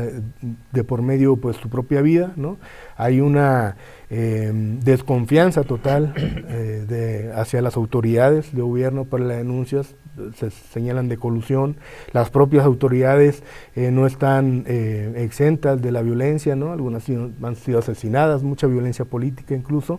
[0.72, 2.58] de por medio pues su propia vida, ¿no?
[2.96, 3.76] Hay una
[4.16, 9.96] Em, desconfianza total eh, hacia las autoridades de gobierno para las denuncias,
[10.36, 11.76] se señalan de colusión,
[12.12, 13.42] las propias autoridades
[13.74, 16.70] eh, no están eh, exentas de la violencia, ¿no?
[16.70, 19.98] algunas han sido asesinadas, mucha violencia política incluso.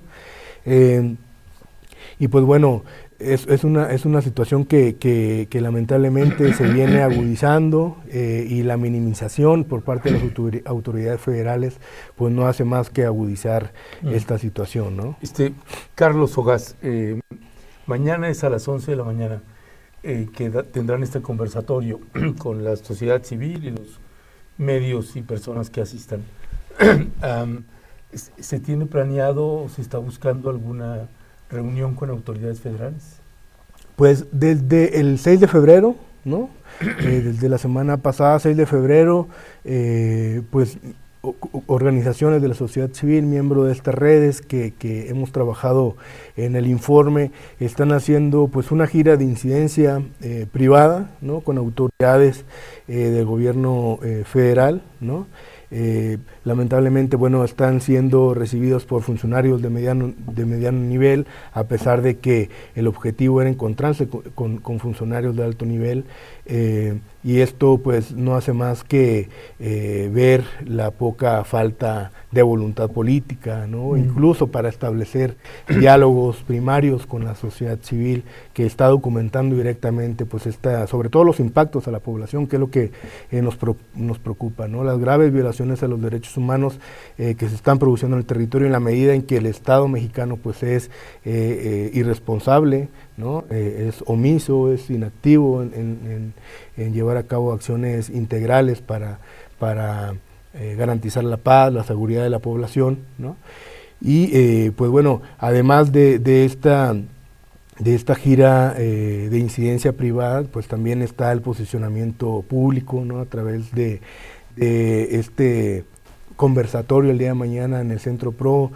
[0.65, 1.17] Em,
[2.17, 2.83] y pues bueno,
[3.19, 8.63] es, es, una, es una situación que, que, que lamentablemente se viene agudizando eh, y
[8.63, 11.77] la minimización por parte de las autoridades federales
[12.15, 14.09] pues no hace más que agudizar mm.
[14.09, 14.97] esta situación.
[14.97, 15.17] ¿no?
[15.21, 15.53] Este,
[15.95, 17.19] Carlos Ogaz, eh,
[17.85, 19.41] mañana es a las 11 de la mañana
[20.03, 22.01] eh, que tendrán este conversatorio
[22.37, 23.99] con la sociedad civil y los
[24.57, 26.21] medios y personas que asistan.
[28.13, 31.09] ¿Se tiene planeado o se está buscando alguna
[31.49, 33.17] reunión con autoridades federales?
[33.95, 36.49] Pues desde el 6 de febrero, ¿no?
[36.81, 39.29] Eh, desde la semana pasada, 6 de febrero,
[39.63, 40.77] eh, pues
[41.67, 45.95] organizaciones de la sociedad civil, miembros de estas redes que, que, hemos trabajado
[46.35, 51.39] en el informe, están haciendo pues una gira de incidencia eh, privada, ¿no?
[51.39, 52.45] Con autoridades
[52.87, 55.25] del gobierno federal, ¿no?
[55.71, 62.01] Eh, lamentablemente, bueno, están siendo recibidos por funcionarios de mediano, de mediano nivel, a pesar
[62.01, 66.05] de que el objetivo era encontrarse con, con funcionarios de alto nivel.
[66.47, 72.91] Eh, y esto pues no hace más que eh, ver la poca falta de voluntad
[72.91, 73.93] política, ¿no?
[73.93, 73.97] Mm.
[73.97, 75.35] incluso para establecer
[75.79, 81.39] diálogos primarios con la sociedad civil que está documentando directamente pues esta, sobre todo los
[81.39, 82.91] impactos a la población, que es lo que
[83.31, 83.57] eh, nos,
[83.95, 84.83] nos preocupa, ¿no?
[84.83, 86.79] las graves violaciones a los derechos humanos
[87.17, 90.37] que se están produciendo en el territorio en la medida en que el Estado mexicano
[90.37, 90.91] pues es
[91.25, 93.45] irresponsable, ¿no?
[93.49, 96.33] es omiso, es inactivo en
[96.77, 99.19] en llevar a cabo acciones integrales para,
[99.59, 100.15] para
[100.53, 103.37] eh, garantizar la paz, la seguridad de la población, ¿no?
[104.01, 106.95] Y eh, pues bueno, además de, de, esta
[107.79, 113.19] de esta gira eh, de incidencia privada, pues también está el posicionamiento público, ¿no?
[113.19, 114.01] A través de,
[114.55, 115.85] de este
[116.35, 118.71] conversatorio el día de mañana en el Centro PRO,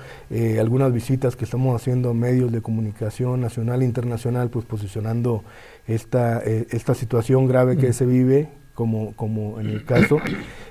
[0.59, 5.43] algunas visitas que estamos haciendo a medios de comunicación nacional e internacional, pues posicionando
[5.89, 7.93] esta, eh, esta situación grave que mm.
[7.93, 10.19] se vive, como, como en el caso.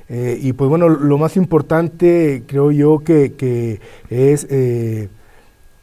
[0.08, 5.08] Eh, y pues bueno, lo más importante creo yo que, que es eh,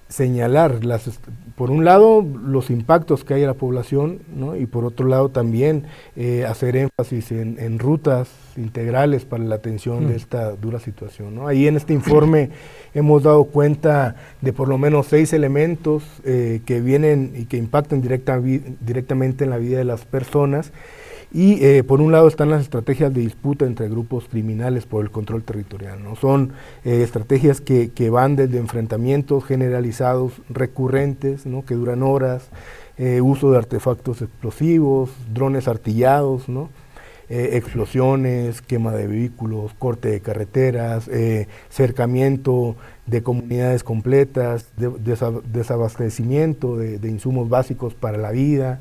[0.10, 1.20] señalar, las,
[1.56, 4.56] por un lado, los impactos que hay en la población, ¿no?
[4.56, 5.86] y por otro lado también
[6.48, 10.18] hacer énfasis en, rutas integrales para la atención de mm.
[10.18, 11.36] esta dura situación.
[11.36, 11.48] ¿no?
[11.48, 12.50] Ahí en este informe
[12.94, 18.02] hemos dado cuenta de por lo menos seis elementos eh, que vienen y que impactan
[18.02, 20.72] directa, directamente en la vida de las personas.
[21.36, 25.12] Y eh, por un lado están las estrategias de disputa entre grupos criminales por el
[25.12, 26.02] control territorial.
[26.02, 26.16] ¿no?
[26.16, 26.54] Son
[26.86, 31.66] eh, estrategias que, que, van desde enfrentamientos generalizados, recurrentes, ¿no?
[31.66, 32.48] que duran horas,
[33.22, 36.70] uso de artefactos explosivos, drones artillados, ¿no?
[37.28, 42.76] Eh, explosiones, quema de vehículos, corte de carreteras, eh, cercamiento
[43.08, 44.68] de comunidades completas,
[45.52, 48.80] desabastecimiento de, insumos básicos para la vida.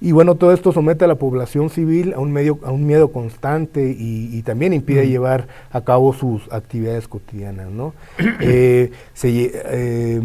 [0.00, 3.12] Y bueno, todo esto somete a la población civil a un, medio, a un miedo
[3.12, 7.70] constante y, también impide llevar a cabo sus actividades cotidianas.
[7.70, 7.92] ¿no?
[8.40, 10.22] Eh, se,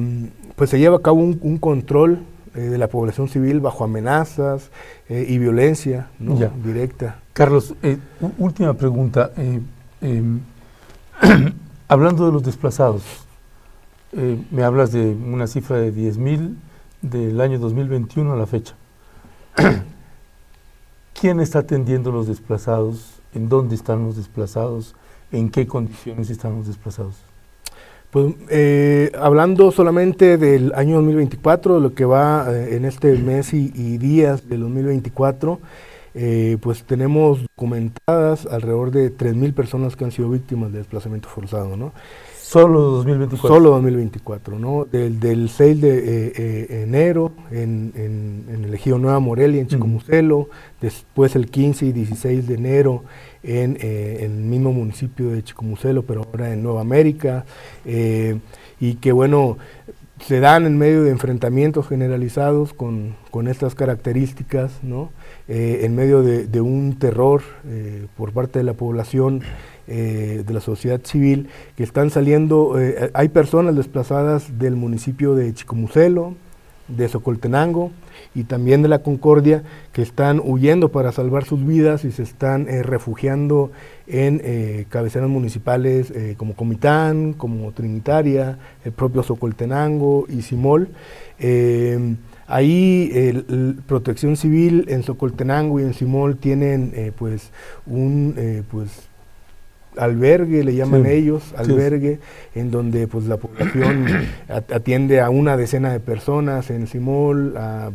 [0.56, 2.20] pues se lleva a cabo un, control
[2.54, 4.72] de la población civil bajo amenazas
[5.10, 6.08] y violencia
[6.64, 7.20] directa.
[7.36, 7.98] Carlos, eh,
[8.38, 9.32] última pregunta.
[9.36, 9.60] Eh,
[10.00, 10.40] em,
[11.90, 13.04] hablando de los desplazados,
[14.14, 16.56] eh, me hablas de una cifra de 10.000
[17.02, 18.76] del año 2021 a la fecha.
[21.20, 23.20] ¿Quién está atendiendo los desplazados?
[23.34, 24.96] ¿En dónde están los desplazados?
[25.32, 27.16] ¿En qué condiciones están los desplazados?
[28.12, 28.34] Pues
[29.20, 34.62] hablando solamente del año 2024, lo que va en este mes y, y días del
[34.62, 35.60] 2024,
[36.18, 41.76] eh, pues tenemos documentadas alrededor de 3.000 personas que han sido víctimas de desplazamiento forzado,
[41.76, 41.92] ¿no?
[42.48, 43.56] Solo 2024.
[43.56, 44.86] Solo 2024, ¿no?
[44.86, 50.50] Del, del 6 de eh, eh, enero en, en, el Ejido Nueva Morelia, en Chicomucelo,
[50.80, 53.04] después el 15 y 16 de enero
[53.42, 57.46] en, el mismo municipio de Chicomucelo, pero ahora en Nueva América,
[57.84, 59.58] y que bueno,
[60.22, 65.12] se dan en medio de enfrentamientos generalizados con, con estas características, ¿no?
[65.48, 69.42] Eh, en medio de, un terror eh, por parte de la población,
[69.88, 72.76] eh, de la sociedad civil, que están saliendo,
[73.14, 76.36] hay personas desplazadas del municipio de Chicomucelo,
[76.88, 77.92] de Socoltenango
[78.36, 82.68] y también de la Concordia, que están huyendo para salvar sus vidas y se están
[82.84, 83.72] refugiando
[84.06, 90.90] en cabeceras municipales como Comitán, como Trinitaria, el propio Socoltenango y Simol.
[92.48, 97.50] Ahí el, Protección Civil en Socoltenango y en Simol tienen eh, pues
[97.88, 99.10] un eh, pues
[99.98, 102.20] albergue, le llaman ellos, albergue,
[102.54, 104.06] en donde pues la población
[104.48, 107.92] atiende a una decena de personas en Simol, a,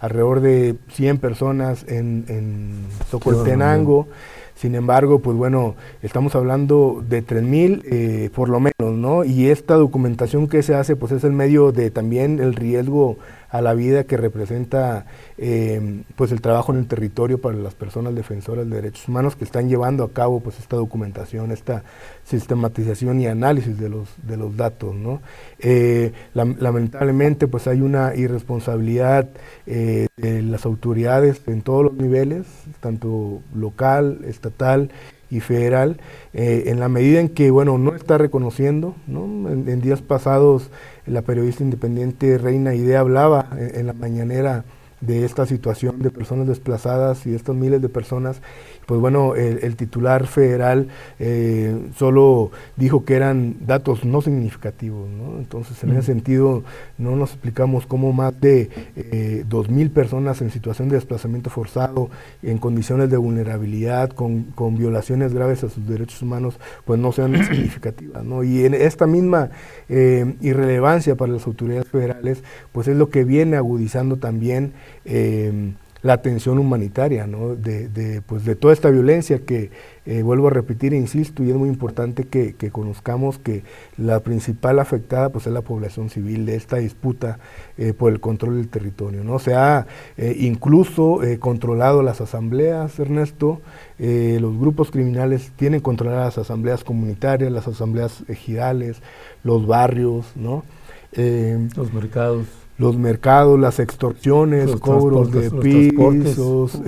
[0.00, 4.08] alrededor de 100 personas en, en Socoltenango.
[4.54, 9.24] Sin embargo, pues bueno, estamos hablando de 3.000 eh, por lo menos, ¿no?
[9.24, 13.16] Y esta documentación que se hace, pues es el medio de también el riesgo
[13.52, 15.04] a la vida que representa
[15.36, 19.44] eh, pues el trabajo en el territorio para las personas defensoras de derechos humanos que
[19.44, 21.84] están llevando a cabo pues esta documentación, esta
[22.24, 24.94] sistematización y análisis de los, de los datos.
[24.94, 25.20] ¿no?
[25.58, 29.28] Eh, lamentablemente pues hay una irresponsabilidad
[29.66, 32.46] eh, de las autoridades en todos los niveles,
[32.80, 34.90] tanto local, estatal
[35.28, 35.98] y federal,
[36.34, 39.24] en la medida en que, bueno, no está reconociendo, ¿no?
[39.48, 40.70] en días pasados
[41.06, 44.64] la periodista independiente Reina Idea hablaba en, la mañanera
[45.00, 48.40] de esta situación de personas desplazadas y de estas miles de personas,
[48.86, 50.88] pues bueno, el, titular federal
[51.18, 55.38] eh, solo dijo que eran datos no significativos, ¿no?
[55.38, 56.62] Entonces, en ese sentido,
[56.98, 62.10] no nos explicamos cómo más de eh, dos mil personas en situación de desplazamiento forzado,
[62.42, 67.32] en condiciones de vulnerabilidad, con, con violaciones graves a sus derechos humanos, pues no sean
[67.44, 68.42] significativas, ¿no?
[68.42, 69.50] Y en esta misma
[69.88, 72.42] eh, irrelevancia para las autoridades federales,
[72.72, 74.72] pues es lo que viene agudizando también
[75.04, 75.72] eh,
[76.02, 77.54] la atención humanitaria, ¿no?
[77.54, 79.70] de, pues de toda esta violencia que,
[80.04, 83.62] eh, vuelvo a repetir e insisto, y es muy importante que, conozcamos que
[83.96, 87.38] la principal afectada pues, es la población civil de esta disputa
[87.78, 89.22] eh, por el control del territorio.
[89.22, 89.38] ¿no?
[89.38, 93.60] Se ha eh, incluso controlado las asambleas, Ernesto,
[93.98, 99.00] los grupos criminales tienen controladas las asambleas comunitarias, las asambleas ejidales,
[99.44, 100.64] los barrios, ¿no?
[101.12, 102.46] los mercados
[102.82, 106.80] los mercados, las extorsiones, cobros de pisos,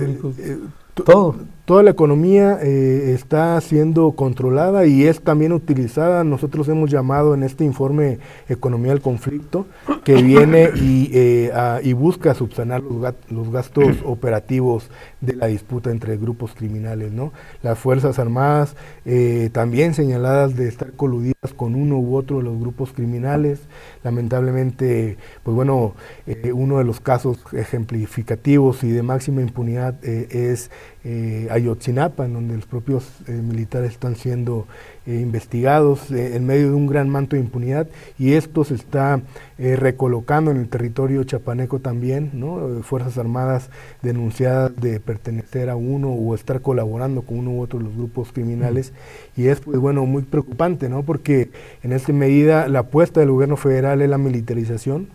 [0.93, 1.35] todo.
[1.65, 6.23] Toda la economía eh, está siendo controlada y es también utilizada.
[6.23, 9.65] Nosotros hemos llamado en este informe Economía del Conflicto,
[10.03, 11.51] que viene y, eh,
[11.81, 14.91] y busca subsanar los, los, gastos operativos
[15.25, 17.11] de la disputa entre grupos criminales.
[17.11, 17.33] ¿no?
[17.63, 18.75] Las Fuerzas Armadas
[19.05, 23.61] eh, también señaladas de estar coludidas con uno u otro de los grupos criminales.
[24.03, 25.95] Lamentablemente, pues bueno,
[26.53, 30.69] uno de los casos ejemplificativos y de máxima impunidad es
[31.03, 34.65] eh, Ayotzinapa, en donde los propios eh, militares están siendo
[35.05, 37.87] eh, investigados eh, en medio de un gran manto de impunidad
[38.17, 39.21] y esto se está
[39.57, 42.81] recolocando en el territorio chapaneco también, ¿no?
[42.83, 43.69] Fuerzas Armadas
[44.01, 48.33] denunciadas de pertenecer a uno o estar colaborando con uno u otro de los grupos
[48.33, 48.91] criminales
[49.37, 51.03] y es pues bueno muy preocupante, ¿no?
[51.03, 51.51] Porque
[51.83, 55.07] en esta medida la apuesta del gobierno federal es la militarización,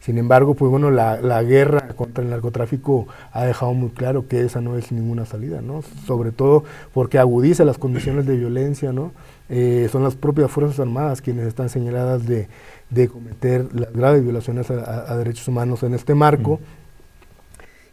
[0.00, 4.40] sin embargo, pues bueno, la, la, guerra contra el narcotráfico ha dejado muy claro que
[4.40, 5.82] esa no es ninguna salida, ¿no?
[6.06, 6.64] Sobre todo
[6.94, 9.12] porque agudiza las condiciones de violencia, ¿no?
[9.50, 12.48] Eh, son las propias Fuerzas Armadas quienes están señaladas de,
[12.88, 16.60] de cometer las graves violaciones a, derechos humanos en este marco.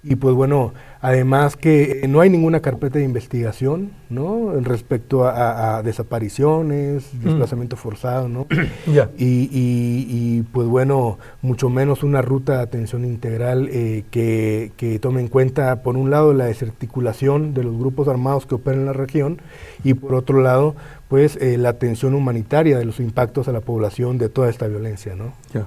[0.04, 4.54] Y pues bueno, además que no hay ninguna carpeta de investigación, ¿no?
[4.62, 7.24] Respecto a, desapariciones, mm.
[7.26, 8.48] desplazamiento forzado, ¿no?
[9.18, 15.20] y, y, pues bueno, mucho menos una ruta de atención integral eh, que, que, tome
[15.20, 18.94] en cuenta, por un lado, la desarticulación de los grupos armados que operan en la
[18.94, 19.42] región
[19.84, 20.76] y por otro lado,
[21.08, 25.16] pues eh, la atención humanitaria de los impactos a la población de toda esta violencia,
[25.16, 25.34] ¿no?
[25.54, 25.66] Ya.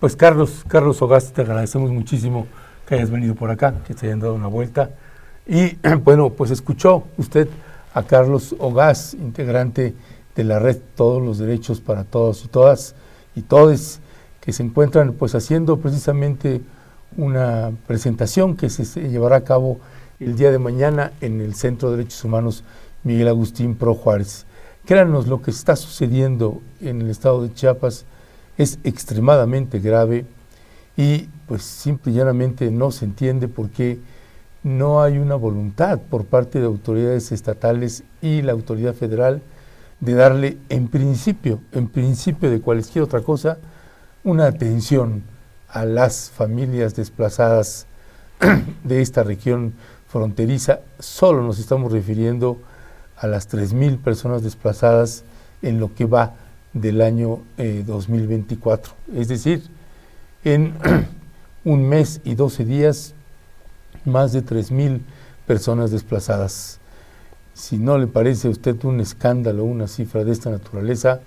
[0.00, 2.46] Pues Carlos, Carlos Ogaz, te agradecemos muchísimo
[2.86, 4.90] que hayas venido por acá, que te hayan dado una vuelta.
[5.46, 7.48] Y bueno, pues escuchó usted
[7.94, 9.94] a Carlos Ogaz, integrante
[10.34, 12.94] de la red Todos los Derechos para Todos y Todas
[13.34, 14.00] y Todes,
[14.40, 16.60] que se encuentran pues haciendo precisamente
[17.16, 19.78] una presentación que se, llevará a cabo
[20.20, 22.64] el día de mañana en el Centro de Derechos Humanos
[23.02, 24.45] Miguel Agustín Pro Juárez.
[24.86, 28.04] Créanos, lo que está sucediendo en el estado de Chiapas
[28.56, 30.26] es extremadamente grave
[30.96, 33.98] y pues simple y llanamente no se entiende por qué
[34.62, 39.42] no hay una voluntad por parte de autoridades estatales y la autoridad federal
[39.98, 43.58] de darle en principio, en principio de cualquier otra cosa,
[44.22, 45.24] una atención
[45.68, 47.88] a las familias desplazadas
[48.84, 49.74] de esta región
[50.06, 50.78] fronteriza.
[51.00, 52.75] Solo nos estamos refiriendo a
[53.22, 55.24] las 3.000 personas desplazadas
[55.62, 56.34] en lo que va
[56.72, 58.92] del año 2024.
[59.12, 59.62] Eh, es decir,
[60.44, 60.74] en
[61.64, 63.14] un mes y 12 días,
[64.04, 65.00] más de 3.000
[65.46, 66.78] personas desplazadas.
[67.54, 71.20] Si no le parece a usted un escándalo, una cifra de esta naturaleza,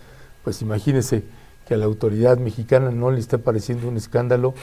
[0.43, 1.23] pues imagínese
[1.67, 4.53] que a la autoridad mexicana no le está pareciendo un escándalo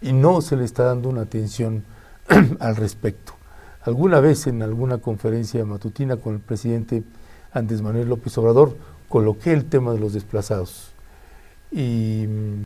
[0.00, 1.84] y no se le está dando una atención
[2.58, 3.34] al respecto.
[3.84, 7.02] Alguna vez en alguna conferencia matutina con el presidente
[7.52, 8.76] Andrés Manuel López Obrador,
[9.08, 10.92] coloqué el tema de los desplazados.
[11.70, 12.62] Y mm,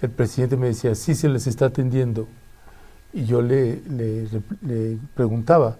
[0.00, 2.26] el presidente me decía, sí se les está atendiendo.
[3.12, 5.76] Y yo le, le preguntaba,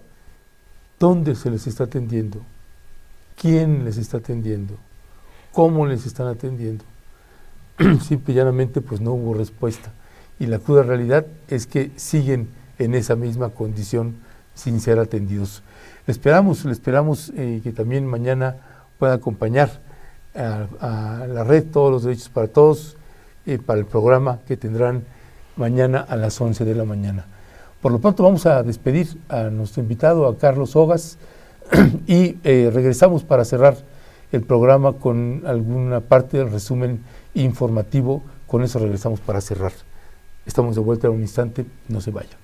[0.99, 2.41] ¿dónde se les está atendiendo?
[3.35, 4.75] ¿Quién les está atendiendo?
[5.51, 6.85] ¿Cómo les están atendiendo?
[8.01, 9.91] Simple y llanamente pues no hubo respuesta.
[10.39, 14.15] Y la cruda realidad es que siguen en esa misma condición
[14.53, 15.63] sin ser atendidos.
[16.07, 18.57] Le esperamos, le esperamos eh, que también mañana
[18.97, 19.69] pueda acompañar
[20.35, 22.97] a, la red Todos los Derechos para Todos
[23.45, 25.03] eh, para el programa que tendrán
[25.55, 27.25] mañana a las 11 de la mañana.
[27.81, 31.17] Por lo pronto vamos a despedir a nuestro invitado, a Carlos Hogas,
[32.07, 33.75] y eh, regresamos para cerrar
[34.31, 37.03] el programa con alguna parte del resumen
[37.33, 38.23] informativo.
[38.47, 39.71] Con eso regresamos para cerrar.
[40.45, 42.40] Estamos de vuelta en un instante, no se vaya.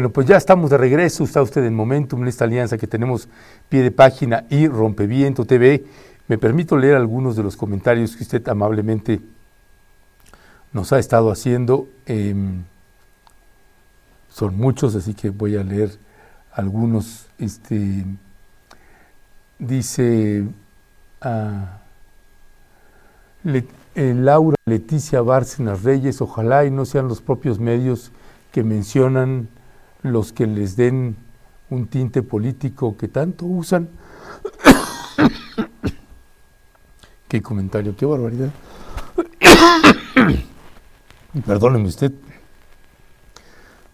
[0.00, 3.28] Bueno, pues ya estamos de regreso, está usted en Momentum, en esta alianza que tenemos
[3.68, 5.84] pie de página y Rompeviento TV.
[6.26, 9.20] Me permito leer algunos de los comentarios que usted amablemente
[10.72, 11.86] nos ha estado haciendo.
[12.06, 12.62] Em,
[14.30, 15.90] son muchos, así que voy a leer
[16.50, 17.26] algunos.
[17.38, 18.06] Este,
[19.58, 20.46] dice
[21.20, 21.76] ah,
[23.44, 28.12] eh, Laura Leticia Bárcenas Reyes, ojalá y no sean los propios medios
[28.50, 29.50] que mencionan
[30.02, 31.16] los que les den
[31.70, 33.88] un tinte político que tanto usan.
[37.28, 38.50] qué comentario, qué barbaridad.
[41.46, 42.12] Perdóneme usted.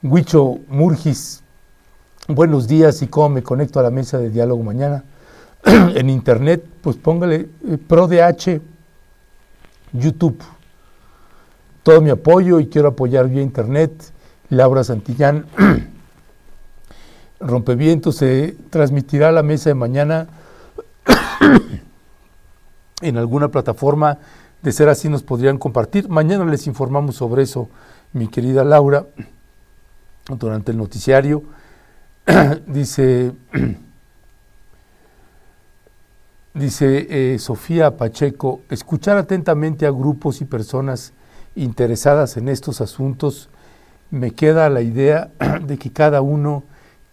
[0.03, 1.43] Huicho Murgis,
[2.29, 5.05] buenos días y cómo me conecto a la mesa de diálogo mañana.
[5.67, 8.61] en internet, pues póngale eh, ProDH,
[9.93, 10.43] YouTube.
[11.83, 14.13] Todo mi apoyo y quiero apoyar vía internet.
[14.49, 15.47] Laura Santillán.
[17.41, 20.27] Rompeviento se transmitirá a la mesa de mañana
[23.03, 24.19] en alguna plataforma.
[24.63, 26.09] De ser así, nos podrían compartir.
[26.09, 27.69] Mañana les informamos sobre eso,
[28.13, 29.07] mi querida Laura,
[30.29, 31.43] durante el noticiario.
[32.67, 33.33] dice,
[36.55, 41.13] dice eh, Sofía Pacheco, escuchar atentamente a grupos y personas
[41.55, 43.51] interesadas en estos asuntos,
[44.11, 45.31] me queda la idea
[45.63, 46.65] de que cada uno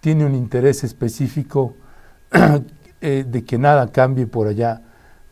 [0.03, 1.77] tiene un interés específico
[2.99, 4.81] eh, de que nada cambie por allá,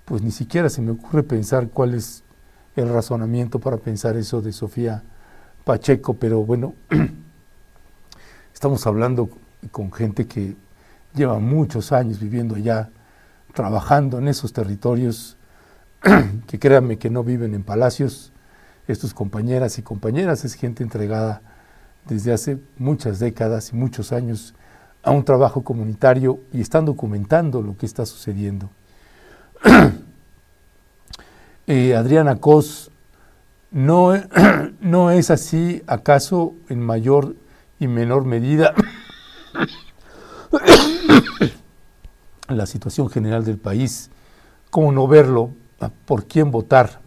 [0.05, 2.23] pues ni siquiera se me ocurre pensar cuál es
[2.77, 5.03] el razonamiento para pensar eso de Sofía
[5.65, 6.73] Pacheco, pero bueno,
[8.53, 9.29] estamos hablando
[9.71, 10.55] con gente que
[11.13, 12.91] lleva muchos años viviendo allá,
[13.53, 15.35] trabajando en esos territorios,
[16.47, 18.31] que créanme que no viven en palacios,
[18.87, 21.41] estos compañeras y compañeras, es gente entregada
[22.07, 24.55] desde hace muchas décadas y muchos años
[25.03, 28.69] a un trabajo comunitario y están documentando lo que está sucediendo.
[31.67, 32.91] eh, Adriana Cos,
[33.71, 34.13] no,
[34.81, 37.35] ¿no es así acaso en mayor
[37.79, 38.73] y menor medida
[42.47, 44.11] la situación general del país?
[44.69, 45.51] ¿Cómo no verlo?
[46.05, 47.01] ¿Por quién votar?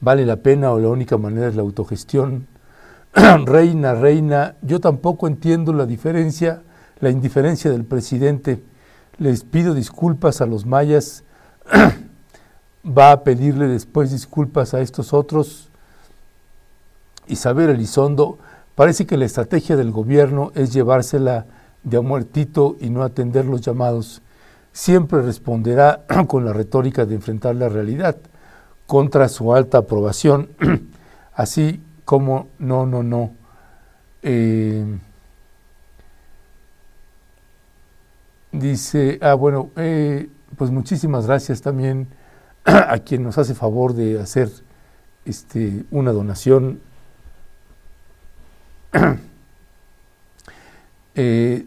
[0.00, 2.46] ¿Vale la pena o la única manera es la autogestión?
[3.46, 6.62] reina, reina, yo tampoco entiendo la diferencia,
[7.00, 8.62] la indiferencia del presidente.
[9.18, 11.24] Les pido disculpas a los mayas,
[12.86, 15.70] va a pedirle después disculpas a estos otros.
[17.26, 18.38] Isabel Elizondo,
[18.74, 21.46] parece que la estrategia del gobierno es llevársela
[21.84, 24.20] de a muertito y no atender los llamados.
[24.72, 28.16] Siempre responderá con la retórica de enfrentar la realidad
[28.86, 30.50] contra su alta aprobación,
[31.32, 33.34] así como no, no, no.
[34.22, 34.98] Eh,
[38.52, 42.06] dice, ah, bueno, eh, pues muchísimas gracias también
[42.64, 44.48] a quien nos hace favor de hacer
[45.26, 46.80] este, una donación.
[51.18, 51.64] Eh,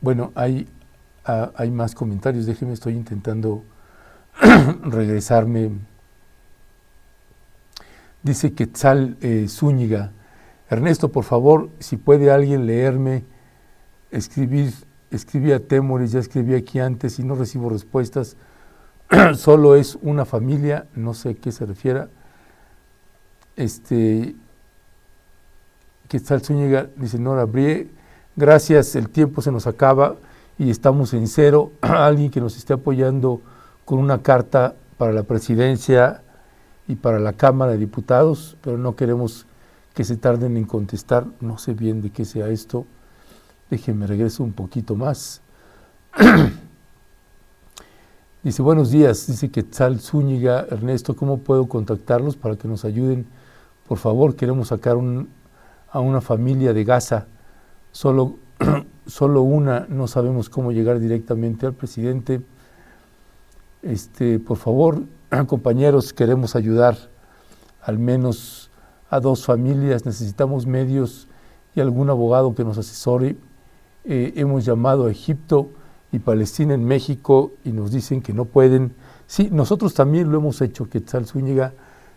[0.00, 0.66] bueno, hay,
[1.26, 3.62] ah, hay más comentarios, déjeme, estoy intentando
[4.84, 5.72] regresarme.
[8.24, 10.12] Dice Quetzal eh, Zúñiga,
[10.70, 13.22] Ernesto, por favor, si puede alguien leerme,
[14.10, 14.72] escribir,
[15.10, 18.38] escribí a Temores, ya escribí aquí antes y no recibo respuestas,
[19.36, 22.08] solo es una familia, no sé a qué se refiera.
[23.56, 24.34] Este,
[26.08, 27.90] Quetzal Zúñiga dice, Nora Brie,
[28.36, 30.16] gracias, el tiempo se nos acaba
[30.58, 31.72] y estamos en cero.
[31.82, 33.42] alguien que nos esté apoyando
[33.84, 36.22] con una carta para la presidencia
[36.86, 39.46] y para la Cámara de Diputados, pero no queremos
[39.94, 42.84] que se tarden en contestar, no sé bien de qué sea esto.
[43.70, 45.40] Déjenme regreso un poquito más.
[48.42, 53.26] dice, buenos días, dice que Tal Zúñiga, Ernesto, ¿cómo puedo contactarlos para que nos ayuden?
[53.86, 54.96] Por favor, queremos sacar
[55.90, 57.26] a una familia de Gaza,
[57.92, 58.36] solo,
[59.06, 62.42] solo una, no sabemos cómo llegar directamente al presidente.
[63.82, 65.02] Este, por favor,
[65.42, 66.96] compañeros, queremos ayudar
[67.82, 68.70] al menos
[69.10, 71.28] a dos familias, necesitamos medios
[71.74, 73.36] y algún abogado que nos asesore.
[74.04, 75.70] Eh, hemos llamado a Egipto
[76.12, 78.94] y Palestina en México y nos dicen que no pueden.
[79.26, 81.72] Sí, nosotros también lo hemos hecho, Quetzal Zúñiga.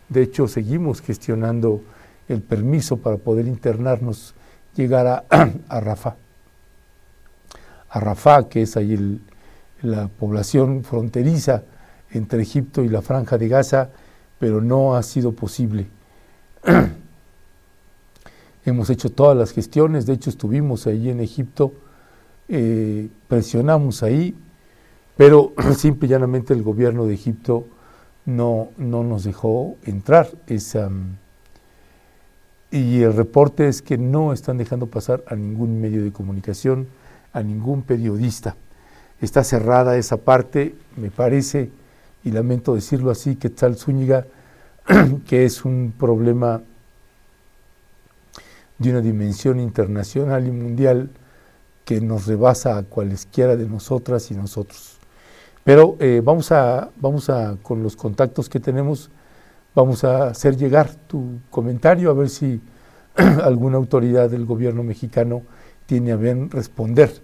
[0.10, 1.82] De hecho, seguimos gestionando
[2.28, 4.36] el permiso para poder internarnos,
[4.76, 5.24] llegar a,
[5.70, 6.16] a Rafa.
[7.90, 9.20] A Rafa, que es ahí
[9.82, 11.64] la población fronteriza
[12.12, 13.90] entre Egipto y la franja de Gaza,
[14.40, 15.88] pero no ha sido posible.
[18.66, 21.74] Hemos hecho todas las gestiones, de hecho estuvimos ahí en Egipto,
[22.50, 24.36] eh, presionamos ahí,
[25.16, 27.66] pero simple y llanamente el gobierno de Egipto
[28.26, 30.30] no, no nos dejó entrar.
[30.48, 30.90] Esa,
[32.70, 36.88] y el reporte es que no están dejando pasar a ningún medio de comunicación,
[37.32, 38.56] a ningún periodista.
[39.22, 41.72] Está cerrada esa parte, me parece,
[42.28, 44.28] y lamento decirlo así, que tal Zúñiga,
[45.26, 46.62] que es un problema
[48.78, 51.10] de una dimensión internacional y mundial
[51.86, 54.98] que nos rebasa a cualesquiera de nosotras y nosotros.
[55.64, 59.10] Pero eh, vamos, a, vamos a, con los contactos que tenemos,
[59.74, 62.62] vamos a hacer llegar tu comentario a ver si
[63.42, 65.44] alguna autoridad del gobierno mexicano
[65.86, 67.22] tiene a bien responder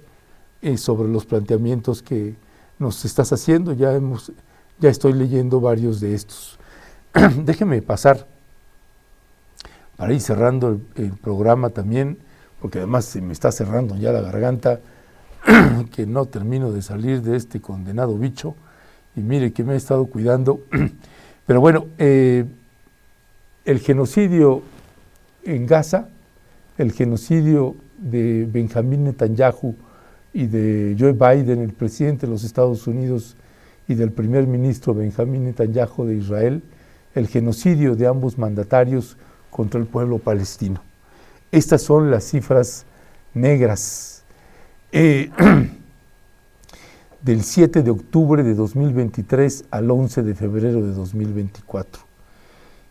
[0.61, 2.35] eh, sobre los planteamientos que
[2.79, 3.73] nos estás haciendo.
[3.73, 4.31] Ya hemos
[4.83, 6.59] ya estoy leyendo varios de estos.
[7.45, 8.27] Déjeme pasar
[9.95, 12.17] para ir cerrando el, programa también,
[12.59, 14.81] porque además se me está cerrando ya la garganta,
[15.95, 18.55] que no termino de salir de este condenado bicho,
[19.15, 20.59] y mire que me he estado cuidando.
[21.47, 22.43] Pero bueno, eh,
[23.63, 24.63] el genocidio
[25.45, 26.09] en Gaza,
[26.77, 29.75] el genocidio de Benjamín Netanyahu
[30.33, 33.37] y de Joe Biden, el presidente de los Estados Unidos,
[33.93, 36.63] y del primer ministro Benjamín Netanyahu de Israel
[37.13, 39.17] el genocidio de ambos mandatarios
[39.51, 40.81] contra el pueblo palestino.
[41.51, 42.85] Estas son las cifras
[43.35, 44.23] negras.
[44.91, 45.29] Eh,
[47.21, 52.01] del 7 de octubre de 2023 al 11 de febrero de 2024.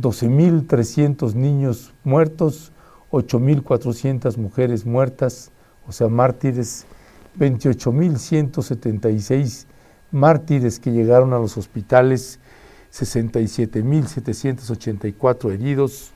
[0.00, 2.72] 12.300 niños muertos,
[3.10, 5.50] 8.400 mujeres muertas,
[5.86, 6.86] o sea, mártires,
[7.38, 9.66] 28.176
[10.10, 12.40] mártires que llegaron a los hospitales
[12.92, 16.12] 67.784 heridos,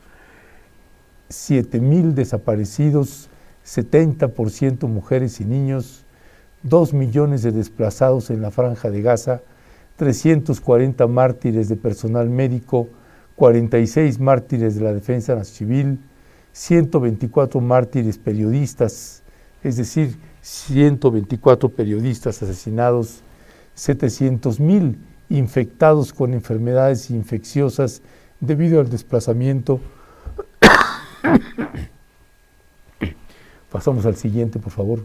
[1.31, 3.31] 7.000 desaparecidos,
[3.65, 6.05] 70% mujeres y niños,
[6.62, 9.43] 2 millones de desplazados en la franja de Gaza,
[9.97, 12.89] 340 mártires de personal médico,
[13.36, 15.99] 46 mártires de la defensa civil,
[16.53, 19.23] 124 mártires periodistas,
[19.62, 23.23] es decir, 124 periodistas asesinados,
[23.74, 24.99] 700 mil
[25.33, 28.03] infectados con enfermedades infecciosas
[28.41, 29.81] debido al desplazamiento.
[33.71, 35.05] Pasamos al siguiente, por favor.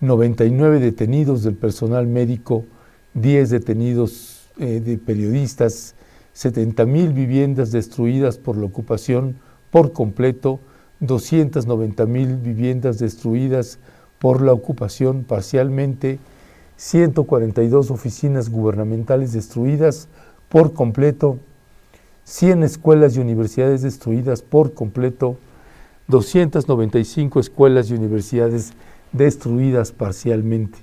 [0.00, 2.64] 99 detenidos del personal médico,
[3.14, 5.94] 10 detenidos eh, de periodistas,
[6.32, 9.36] 70 mil viviendas destruidas por la ocupación
[9.70, 10.58] por completo,
[11.00, 13.78] 290 mil viviendas destruidas
[14.18, 16.18] por la ocupación parcialmente,
[16.76, 20.08] 142 oficinas gubernamentales destruidas
[20.48, 21.38] por completo,
[22.24, 25.36] 100 escuelas y universidades destruidas por completo,
[26.08, 28.72] 295 escuelas y universidades
[29.12, 30.78] destruidas parcialmente,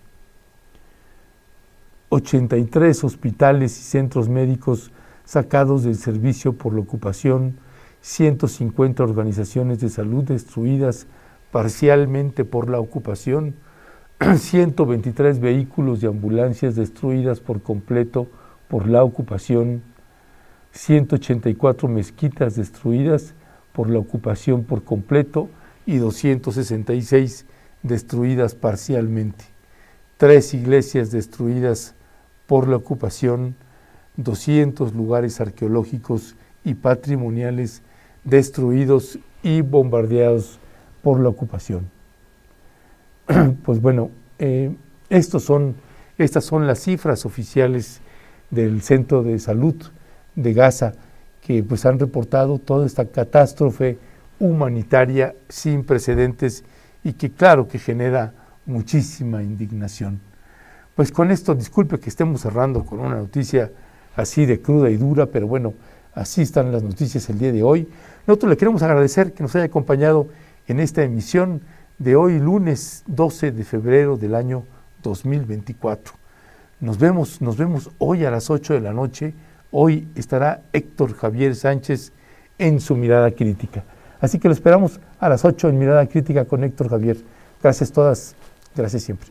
[2.10, 4.92] 83 hospitales y centros médicos
[5.26, 7.58] sacados del servicio por la ocupación,
[8.02, 11.08] 150 organizaciones de salud destruidas
[11.52, 13.56] parcialmente por la ocupación,
[14.38, 18.28] 123 vehículos y ambulancias destruidas por completo
[18.68, 19.82] por la ocupación,
[20.74, 23.34] 184 mezquitas destruidas
[23.74, 25.50] por la ocupación por completo
[25.88, 27.46] y 266
[27.82, 29.44] destruidas parcialmente,
[30.18, 31.96] tres iglesias destruidas
[32.46, 33.56] por la ocupación,
[34.18, 37.82] 200 lugares arqueológicos y patrimoniales
[38.24, 40.60] destruidos y bombardeados
[41.02, 42.01] por la ocupación.
[43.64, 44.74] Pues bueno, eh,
[45.10, 45.76] estas son
[46.68, 48.02] las cifras oficiales
[48.50, 49.76] del Centro de Salud
[50.36, 50.94] de Gaza
[51.42, 53.98] que pues han reportado toda esta catástrofe
[54.40, 56.64] humanitaria sin precedentes
[57.04, 58.34] y que claro que genera
[58.66, 60.20] muchísima indignación.
[60.96, 63.72] Pues con esto, disculpe que estemos cerrando con una noticia
[64.16, 65.74] así de cruda y dura, pero bueno,
[66.14, 67.88] así están las noticias el día de hoy.
[68.28, 70.28] Nosotros le queremos agradecer que nos haya acompañado
[70.68, 71.62] en esta emisión
[72.04, 74.64] de hoy, lunes 12 de febrero del año
[75.04, 76.14] 2024.
[76.80, 79.36] Nos vemos, nos vemos hoy a las 8 de la noche.
[79.70, 82.12] Hoy estará Héctor Javier Sánchez
[82.58, 83.84] en su mirada crítica.
[84.20, 87.18] Así que lo esperamos a las 8 en mirada crítica con Héctor Javier.
[87.62, 88.36] Gracias todas,
[88.76, 89.30] gracias siempre.